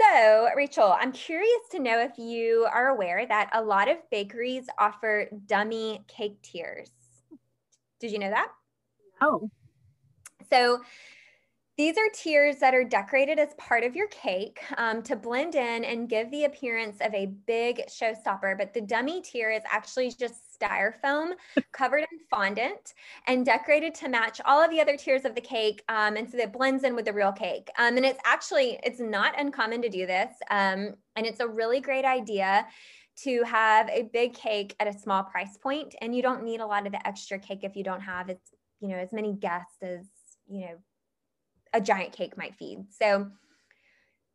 So, 0.00 0.48
Rachel, 0.56 0.96
I'm 0.98 1.12
curious 1.12 1.60
to 1.72 1.80
know 1.80 2.00
if 2.00 2.16
you 2.16 2.66
are 2.72 2.88
aware 2.88 3.26
that 3.26 3.50
a 3.52 3.62
lot 3.62 3.90
of 3.90 3.98
bakeries 4.10 4.64
offer 4.78 5.28
dummy 5.44 6.02
cake 6.08 6.40
tiers. 6.40 6.90
Did 8.00 8.10
you 8.10 8.18
know 8.18 8.30
that? 8.30 8.48
Oh. 9.20 9.50
So, 10.50 10.80
these 11.76 11.98
are 11.98 12.08
tiers 12.14 12.56
that 12.56 12.72
are 12.72 12.84
decorated 12.84 13.38
as 13.40 13.52
part 13.54 13.82
of 13.82 13.96
your 13.96 14.06
cake 14.08 14.60
um, 14.76 15.02
to 15.02 15.16
blend 15.16 15.56
in 15.56 15.84
and 15.84 16.08
give 16.08 16.30
the 16.30 16.44
appearance 16.44 16.98
of 17.00 17.12
a 17.12 17.26
big 17.46 17.82
showstopper. 17.88 18.56
But 18.56 18.72
the 18.72 18.80
dummy 18.80 19.20
tier 19.20 19.50
is 19.50 19.62
actually 19.68 20.12
just 20.12 20.58
styrofoam 20.58 21.32
covered 21.72 22.04
in 22.12 22.18
fondant 22.30 22.94
and 23.26 23.44
decorated 23.44 23.92
to 23.96 24.08
match 24.08 24.40
all 24.44 24.62
of 24.62 24.70
the 24.70 24.80
other 24.80 24.96
tiers 24.96 25.24
of 25.24 25.34
the 25.34 25.40
cake. 25.40 25.82
Um, 25.88 26.16
and 26.16 26.30
so 26.30 26.36
that 26.36 26.52
blends 26.52 26.84
in 26.84 26.94
with 26.94 27.06
the 27.06 27.12
real 27.12 27.32
cake. 27.32 27.68
Um, 27.76 27.96
and 27.96 28.06
it's 28.06 28.20
actually, 28.24 28.78
it's 28.84 29.00
not 29.00 29.38
uncommon 29.38 29.82
to 29.82 29.88
do 29.88 30.06
this. 30.06 30.30
Um, 30.50 30.94
and 31.16 31.26
it's 31.26 31.40
a 31.40 31.48
really 31.48 31.80
great 31.80 32.04
idea 32.04 32.66
to 33.24 33.42
have 33.44 33.88
a 33.88 34.08
big 34.12 34.34
cake 34.34 34.76
at 34.78 34.86
a 34.86 34.98
small 34.98 35.24
price 35.24 35.56
point 35.56 35.94
and 36.00 36.14
you 36.14 36.22
don't 36.22 36.44
need 36.44 36.60
a 36.60 36.66
lot 36.66 36.86
of 36.86 36.92
the 36.92 37.06
extra 37.06 37.38
cake 37.38 37.60
if 37.62 37.76
you 37.76 37.84
don't 37.84 38.00
have 38.00 38.28
it's 38.28 38.50
you 38.80 38.88
know 38.88 38.96
as 38.96 39.12
many 39.12 39.32
guests 39.34 39.76
as 39.82 40.04
you 40.48 40.62
know 40.62 40.76
a 41.74 41.80
giant 41.80 42.12
cake 42.12 42.38
might 42.38 42.54
feed. 42.54 42.86
So 42.90 43.30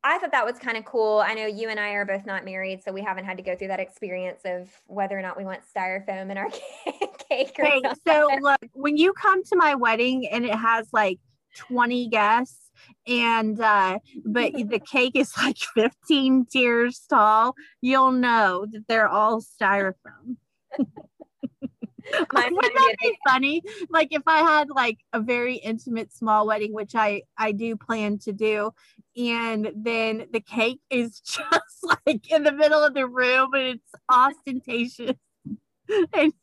I 0.04 0.18
thought 0.20 0.32
that 0.32 0.46
was 0.46 0.58
kind 0.60 0.78
of 0.78 0.86
cool. 0.86 1.20
I 1.20 1.34
know 1.34 1.46
you 1.46 1.70
and 1.70 1.80
I 1.80 1.90
are 1.92 2.06
both 2.06 2.26
not 2.26 2.46
married, 2.46 2.84
so 2.84 2.92
we 2.92 3.02
haven't 3.02 3.26
had 3.26 3.38
to 3.38 3.44
go 3.44 3.56
through 3.56 3.70
that 3.70 3.80
experience 3.80 4.42
of 4.46 4.70
whether 4.86 5.18
or 5.18 5.22
not 5.22 5.38
we 5.38 5.44
want 5.44 5.62
styrofoam 5.76 6.30
in 6.30 6.38
our 6.38 6.50
cake. 7.30 7.52
Hey, 7.56 7.82
so 8.08 8.30
look, 8.40 8.60
when 8.74 8.96
you 8.96 9.14
come 9.14 9.44
to 9.46 9.56
my 9.56 9.76
wedding 9.76 10.28
and 10.32 10.46
it 10.46 10.56
has 10.56 10.88
like 10.94 11.20
20 11.58 12.08
guests, 12.10 12.70
and 13.08 13.60
uh 13.60 14.00
but 14.26 14.54
the 14.70 14.80
cake 14.80 15.16
is 15.16 15.34
like 15.38 15.58
15 15.76 16.46
tiers 16.46 17.02
tall, 17.10 17.56
you'll 17.82 18.12
know 18.12 18.66
that 18.72 18.88
they're 18.88 19.10
all 19.10 19.42
styrofoam. 19.42 20.38
Wouldn't 22.34 22.56
that 22.62 22.96
be 23.02 23.18
funny? 23.28 23.62
Like 23.90 24.10
if 24.12 24.24
I 24.28 24.40
had 24.40 24.70
like 24.70 25.00
a 25.14 25.20
very 25.20 25.56
intimate 25.56 26.14
small 26.14 26.48
wedding, 26.48 26.74
which 26.74 26.96
I 26.96 27.24
I 27.38 27.52
do 27.52 27.76
plan 27.76 28.20
to 28.20 28.34
do, 28.34 28.72
and 29.18 29.72
then 29.76 30.28
the 30.32 30.42
cake 30.42 30.82
is 30.90 31.20
just 31.26 31.98
like 32.06 32.32
in 32.32 32.44
the 32.44 32.52
middle 32.52 32.84
of 32.84 32.94
the 32.94 33.08
room 33.08 33.54
and 33.54 33.80
it's 33.80 33.92
ostentatious 34.10 35.18
and, 36.14 36.34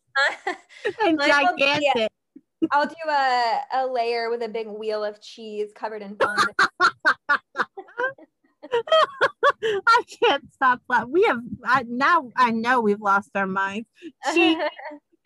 and 1.04 1.20
gigantic. 1.20 2.10
I'll 2.72 2.86
do 2.86 2.94
a, 3.08 3.60
a 3.74 3.86
layer 3.86 4.30
with 4.30 4.42
a 4.42 4.48
big 4.48 4.66
wheel 4.66 5.04
of 5.04 5.20
cheese 5.20 5.70
covered 5.74 6.02
in 6.02 6.16
fondant. 6.16 6.56
I 9.62 10.02
can't 10.22 10.52
stop 10.54 10.80
laughing. 10.88 11.12
We 11.12 11.24
have 11.24 11.40
I, 11.64 11.84
now. 11.86 12.30
I 12.36 12.50
know 12.50 12.80
we've 12.80 13.00
lost 13.00 13.30
our 13.34 13.46
minds. 13.46 13.86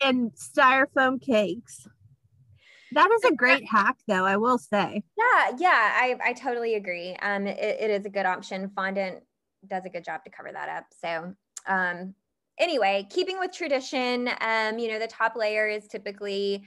And 0.03 0.31
styrofoam 0.33 1.21
cakes. 1.21 1.87
That 2.93 3.09
is 3.11 3.23
a 3.31 3.35
great 3.35 3.65
hack, 3.65 3.97
though. 4.07 4.25
I 4.25 4.37
will 4.37 4.57
say. 4.57 5.03
Yeah, 5.17 5.51
yeah, 5.57 5.69
I 5.69 6.17
I 6.23 6.33
totally 6.33 6.75
agree. 6.75 7.15
Um, 7.21 7.47
it, 7.47 7.57
it 7.57 7.89
is 7.89 8.05
a 8.05 8.09
good 8.09 8.25
option. 8.25 8.69
Fondant 8.75 9.23
does 9.67 9.85
a 9.85 9.89
good 9.89 10.03
job 10.03 10.23
to 10.25 10.31
cover 10.31 10.51
that 10.51 10.69
up. 10.69 10.85
So, 10.99 11.33
um, 11.67 12.13
anyway, 12.57 13.07
keeping 13.09 13.39
with 13.39 13.51
tradition, 13.53 14.29
um, 14.41 14.77
you 14.77 14.89
know, 14.89 14.99
the 14.99 15.07
top 15.07 15.35
layer 15.35 15.67
is 15.67 15.87
typically 15.87 16.63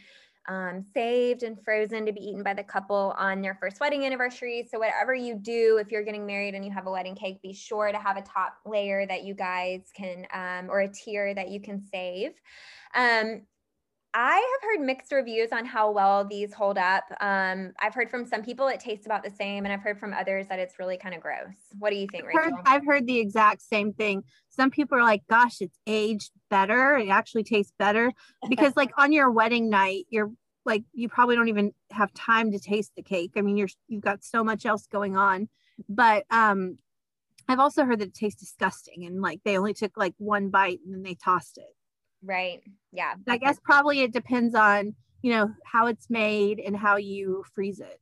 um, 0.48 0.84
saved 0.92 1.42
and 1.42 1.62
frozen 1.64 2.06
to 2.06 2.12
be 2.12 2.20
eaten 2.20 2.42
by 2.42 2.54
the 2.54 2.62
couple 2.62 3.14
on 3.18 3.40
their 3.40 3.56
first 3.60 3.80
wedding 3.80 4.04
anniversary. 4.04 4.66
So, 4.70 4.78
whatever 4.78 5.14
you 5.14 5.34
do, 5.36 5.78
if 5.80 5.90
you're 5.90 6.02
getting 6.02 6.26
married 6.26 6.54
and 6.54 6.64
you 6.64 6.70
have 6.70 6.86
a 6.86 6.90
wedding 6.90 7.14
cake, 7.14 7.40
be 7.42 7.52
sure 7.52 7.90
to 7.90 7.98
have 7.98 8.16
a 8.16 8.22
top 8.22 8.56
layer 8.66 9.06
that 9.06 9.24
you 9.24 9.34
guys 9.34 9.82
can, 9.96 10.26
um, 10.32 10.70
or 10.70 10.80
a 10.80 10.88
tier 10.88 11.34
that 11.34 11.50
you 11.50 11.60
can 11.60 11.82
save. 11.90 12.32
Um, 12.94 13.42
I 14.16 14.36
have 14.36 14.70
heard 14.70 14.86
mixed 14.86 15.10
reviews 15.10 15.50
on 15.50 15.64
how 15.66 15.90
well 15.90 16.24
these 16.24 16.52
hold 16.52 16.78
up. 16.78 17.02
Um, 17.20 17.72
I've 17.82 17.94
heard 17.94 18.08
from 18.08 18.24
some 18.24 18.44
people 18.44 18.68
it 18.68 18.78
tastes 18.78 19.06
about 19.06 19.24
the 19.24 19.30
same, 19.30 19.64
and 19.64 19.72
I've 19.72 19.80
heard 19.80 19.98
from 19.98 20.14
others 20.14 20.46
that 20.48 20.60
it's 20.60 20.78
really 20.78 20.96
kind 20.96 21.16
of 21.16 21.20
gross. 21.20 21.56
What 21.80 21.90
do 21.90 21.96
you 21.96 22.06
think, 22.06 22.26
Rachel? 22.26 22.40
I've 22.40 22.44
heard, 22.44 22.62
I've 22.64 22.86
heard 22.86 23.06
the 23.08 23.18
exact 23.18 23.62
same 23.62 23.92
thing. 23.92 24.22
Some 24.50 24.70
people 24.70 24.96
are 24.96 25.02
like, 25.02 25.22
"Gosh, 25.28 25.60
it's 25.60 25.76
aged 25.88 26.30
better. 26.48 26.96
It 26.96 27.08
actually 27.08 27.42
tastes 27.42 27.72
better," 27.76 28.12
because 28.48 28.76
like 28.76 28.92
on 28.98 29.12
your 29.12 29.32
wedding 29.32 29.68
night, 29.68 30.06
you're 30.10 30.30
like 30.64 30.84
you 30.92 31.08
probably 31.08 31.34
don't 31.34 31.48
even 31.48 31.72
have 31.90 32.14
time 32.14 32.52
to 32.52 32.60
taste 32.60 32.92
the 32.94 33.02
cake. 33.02 33.32
I 33.36 33.40
mean, 33.40 33.56
you're 33.56 33.68
you've 33.88 34.04
got 34.04 34.22
so 34.22 34.44
much 34.44 34.64
else 34.64 34.86
going 34.86 35.16
on. 35.16 35.48
But 35.88 36.24
um, 36.30 36.78
I've 37.48 37.58
also 37.58 37.84
heard 37.84 37.98
that 37.98 38.08
it 38.08 38.14
tastes 38.14 38.40
disgusting, 38.40 39.06
and 39.06 39.20
like 39.20 39.40
they 39.44 39.58
only 39.58 39.74
took 39.74 39.96
like 39.96 40.14
one 40.18 40.50
bite 40.50 40.78
and 40.84 40.94
then 40.94 41.02
they 41.02 41.16
tossed 41.16 41.58
it. 41.58 41.74
Right. 42.24 42.60
Yeah. 42.92 43.14
I 43.28 43.36
guess 43.36 43.58
probably 43.62 44.00
it 44.00 44.12
depends 44.12 44.54
on, 44.54 44.94
you 45.22 45.32
know, 45.32 45.52
how 45.64 45.86
it's 45.86 46.08
made 46.08 46.58
and 46.58 46.76
how 46.76 46.96
you 46.96 47.44
freeze 47.54 47.80
it. 47.80 48.00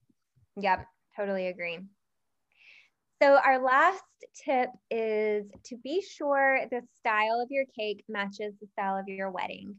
Yep. 0.57 0.87
Totally 1.16 1.49
agree. 1.49 1.81
So, 3.23 3.37
our 3.37 3.62
last 3.62 4.03
tip 4.45 4.70
is 4.91 5.47
to 5.66 5.77
be 5.85 6.03
sure 6.03 6.61
the 6.70 6.83
style 6.99 7.41
of 7.41 7.49
your 7.51 7.64
cake 7.79 8.05
matches 8.09 8.55
the 8.61 8.66
style 8.73 8.97
of 8.97 9.07
your 9.07 9.31
wedding. 9.31 9.77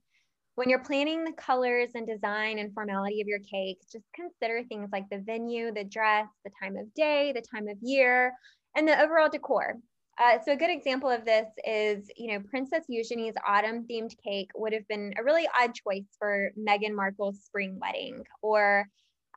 When 0.56 0.70
you're 0.70 0.84
planning 0.84 1.24
the 1.24 1.34
colors 1.34 1.90
and 1.96 2.06
design 2.06 2.60
and 2.60 2.74
formality 2.74 3.22
of 3.22 3.28
your 3.28 3.40
cake, 3.40 3.80
just 3.92 4.06
consider 4.14 4.64
things 4.64 4.90
like 4.94 5.10
the 5.10 5.18
venue, 5.18 5.74
the 5.74 5.84
dress, 5.84 6.28
the 6.46 6.52
time 6.62 6.78
of 6.78 6.94
day, 6.94 7.34
the 7.34 7.42
time 7.42 7.68
of 7.68 7.78
year, 7.82 8.34
and 8.76 8.88
the 8.88 9.02
overall 9.02 9.30
decor. 9.30 9.78
Uh, 10.22 10.38
so 10.46 10.52
a 10.52 10.56
good 10.56 10.70
example 10.70 11.10
of 11.10 11.26
this 11.26 11.48
is, 11.66 12.10
you 12.16 12.28
know, 12.28 12.40
Princess 12.48 12.86
Eugenie's 12.88 13.34
autumn 13.48 13.86
themed 13.90 14.14
cake 14.24 14.52
would 14.56 14.72
have 14.72 14.88
been 14.88 15.14
a 15.18 15.24
really 15.24 15.48
odd 15.60 15.74
choice 15.74 16.06
for 16.20 16.52
Meghan 16.58 16.94
Markle's 16.94 17.42
spring 17.44 17.80
wedding, 17.82 18.24
or 18.42 18.88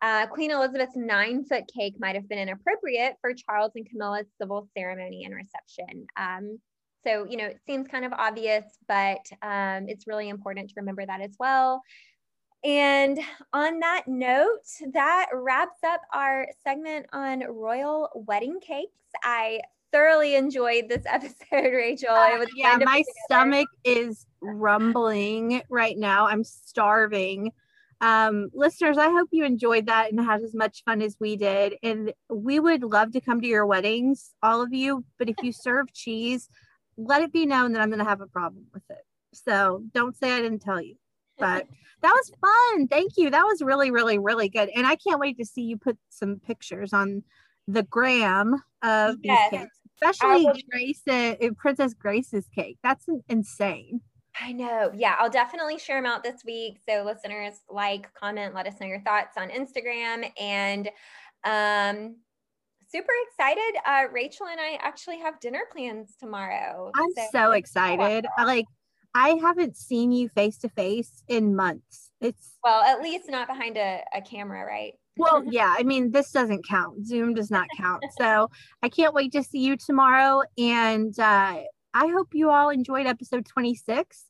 uh, 0.02 0.26
Queen 0.26 0.50
Elizabeth's 0.50 0.96
nine 0.96 1.44
foot 1.44 1.64
cake 1.74 1.94
might 1.98 2.14
have 2.14 2.28
been 2.28 2.38
inappropriate 2.38 3.14
for 3.22 3.32
Charles 3.32 3.72
and 3.74 3.88
Camilla's 3.88 4.26
civil 4.38 4.68
ceremony 4.76 5.24
and 5.24 5.34
reception. 5.34 6.06
Um, 6.18 6.60
so, 7.06 7.24
you 7.24 7.38
know, 7.38 7.46
it 7.46 7.60
seems 7.66 7.88
kind 7.88 8.04
of 8.04 8.12
obvious, 8.12 8.64
but 8.86 9.24
um, 9.40 9.88
it's 9.88 10.06
really 10.06 10.28
important 10.28 10.68
to 10.68 10.74
remember 10.76 11.06
that 11.06 11.22
as 11.22 11.34
well. 11.38 11.82
And 12.64 13.18
on 13.52 13.78
that 13.78 14.08
note, 14.08 14.66
that 14.92 15.28
wraps 15.32 15.78
up 15.86 16.02
our 16.12 16.48
segment 16.64 17.06
on 17.12 17.44
royal 17.48 18.10
wedding 18.14 18.58
cakes. 18.60 18.90
I 19.22 19.60
thoroughly 19.96 20.34
enjoyed 20.34 20.88
this 20.88 21.04
episode, 21.06 21.72
Rachel. 21.72 22.10
It 22.10 22.38
was 22.38 22.48
yeah, 22.54 22.76
my 22.80 23.02
stomach 23.24 23.68
is 23.84 24.26
rumbling 24.40 25.62
right 25.70 25.96
now. 25.96 26.26
I'm 26.26 26.44
starving. 26.44 27.52
Um, 28.02 28.50
listeners, 28.52 28.98
I 28.98 29.08
hope 29.10 29.28
you 29.32 29.44
enjoyed 29.44 29.86
that 29.86 30.12
and 30.12 30.20
had 30.20 30.42
as 30.42 30.54
much 30.54 30.84
fun 30.84 31.00
as 31.00 31.16
we 31.18 31.36
did. 31.36 31.76
And 31.82 32.12
we 32.28 32.60
would 32.60 32.82
love 32.82 33.12
to 33.12 33.22
come 33.22 33.40
to 33.40 33.46
your 33.46 33.64
weddings, 33.64 34.34
all 34.42 34.60
of 34.62 34.74
you. 34.74 35.04
But 35.18 35.30
if 35.30 35.36
you 35.42 35.52
serve 35.52 35.92
cheese, 35.94 36.50
let 36.98 37.22
it 37.22 37.32
be 37.32 37.46
known 37.46 37.72
that 37.72 37.80
I'm 37.80 37.88
going 37.88 38.00
to 38.00 38.04
have 38.04 38.20
a 38.20 38.26
problem 38.26 38.66
with 38.74 38.82
it. 38.90 39.04
So 39.32 39.82
don't 39.94 40.16
say 40.16 40.32
I 40.32 40.42
didn't 40.42 40.60
tell 40.60 40.80
you. 40.80 40.96
But 41.38 41.66
that 42.02 42.12
was 42.12 42.32
fun. 42.40 42.88
Thank 42.88 43.12
you. 43.16 43.30
That 43.30 43.44
was 43.44 43.62
really, 43.62 43.90
really, 43.90 44.18
really 44.18 44.50
good. 44.50 44.68
And 44.74 44.86
I 44.86 44.96
can't 44.96 45.20
wait 45.20 45.38
to 45.38 45.46
see 45.46 45.62
you 45.62 45.78
put 45.78 45.96
some 46.10 46.38
pictures 46.46 46.92
on 46.92 47.22
the 47.66 47.82
gram 47.82 48.54
of 48.82 49.16
yes. 49.22 49.50
these 49.50 49.60
cakes, 49.60 49.78
especially 50.02 50.64
Grace, 50.70 51.02
uh, 51.08 51.34
Princess 51.56 51.94
Grace's 51.94 52.46
cake. 52.54 52.78
That's 52.82 53.06
insane. 53.28 54.00
I 54.40 54.52
know. 54.52 54.90
Yeah, 54.94 55.16
I'll 55.18 55.30
definitely 55.30 55.78
share 55.78 55.96
them 55.96 56.06
out 56.06 56.22
this 56.22 56.44
week. 56.44 56.78
So 56.88 57.04
listeners, 57.04 57.54
like, 57.70 58.12
comment, 58.14 58.54
let 58.54 58.66
us 58.66 58.74
know 58.80 58.86
your 58.86 59.00
thoughts 59.00 59.36
on 59.38 59.48
Instagram. 59.48 60.30
And 60.38 60.90
um, 61.44 62.16
super 62.88 63.12
excited. 63.28 63.80
Uh, 63.84 64.04
Rachel 64.12 64.46
and 64.46 64.60
I 64.60 64.78
actually 64.82 65.18
have 65.20 65.40
dinner 65.40 65.62
plans 65.72 66.14
tomorrow. 66.20 66.90
I'm 66.94 67.12
so, 67.16 67.26
so 67.32 67.52
excited. 67.52 68.26
I 68.36 68.44
like 68.44 68.66
I 69.14 69.38
haven't 69.40 69.78
seen 69.78 70.12
you 70.12 70.28
face 70.28 70.58
to 70.58 70.68
face 70.68 71.22
in 71.28 71.56
months. 71.56 72.10
It's 72.20 72.58
well, 72.62 72.82
at 72.82 73.00
least 73.00 73.30
not 73.30 73.48
behind 73.48 73.78
a, 73.78 74.02
a 74.14 74.20
camera, 74.20 74.64
right? 74.66 74.92
Well, 75.16 75.42
yeah, 75.46 75.74
I 75.76 75.82
mean, 75.82 76.10
this 76.10 76.30
doesn't 76.30 76.66
count. 76.66 77.06
Zoom 77.06 77.34
does 77.34 77.50
not 77.50 77.68
count. 77.76 78.02
So 78.18 78.50
I 78.82 78.88
can't 78.88 79.12
wait 79.14 79.32
to 79.32 79.42
see 79.42 79.58
you 79.58 79.76
tomorrow. 79.76 80.42
And 80.56 81.18
uh, 81.18 81.60
I 81.92 82.06
hope 82.06 82.28
you 82.32 82.50
all 82.50 82.70
enjoyed 82.70 83.06
episode 83.06 83.46
26. 83.46 84.24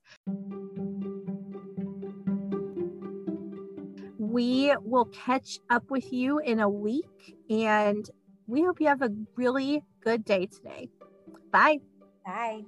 We 4.18 4.74
will 4.82 5.06
catch 5.06 5.58
up 5.70 5.84
with 5.88 6.12
you 6.12 6.40
in 6.40 6.58
a 6.58 6.68
week. 6.68 7.36
And 7.48 8.08
we 8.46 8.62
hope 8.62 8.80
you 8.80 8.88
have 8.88 9.02
a 9.02 9.10
really 9.36 9.82
good 10.02 10.24
day 10.24 10.46
today. 10.46 10.88
Bye. 11.52 11.78
Bye. 12.24 12.62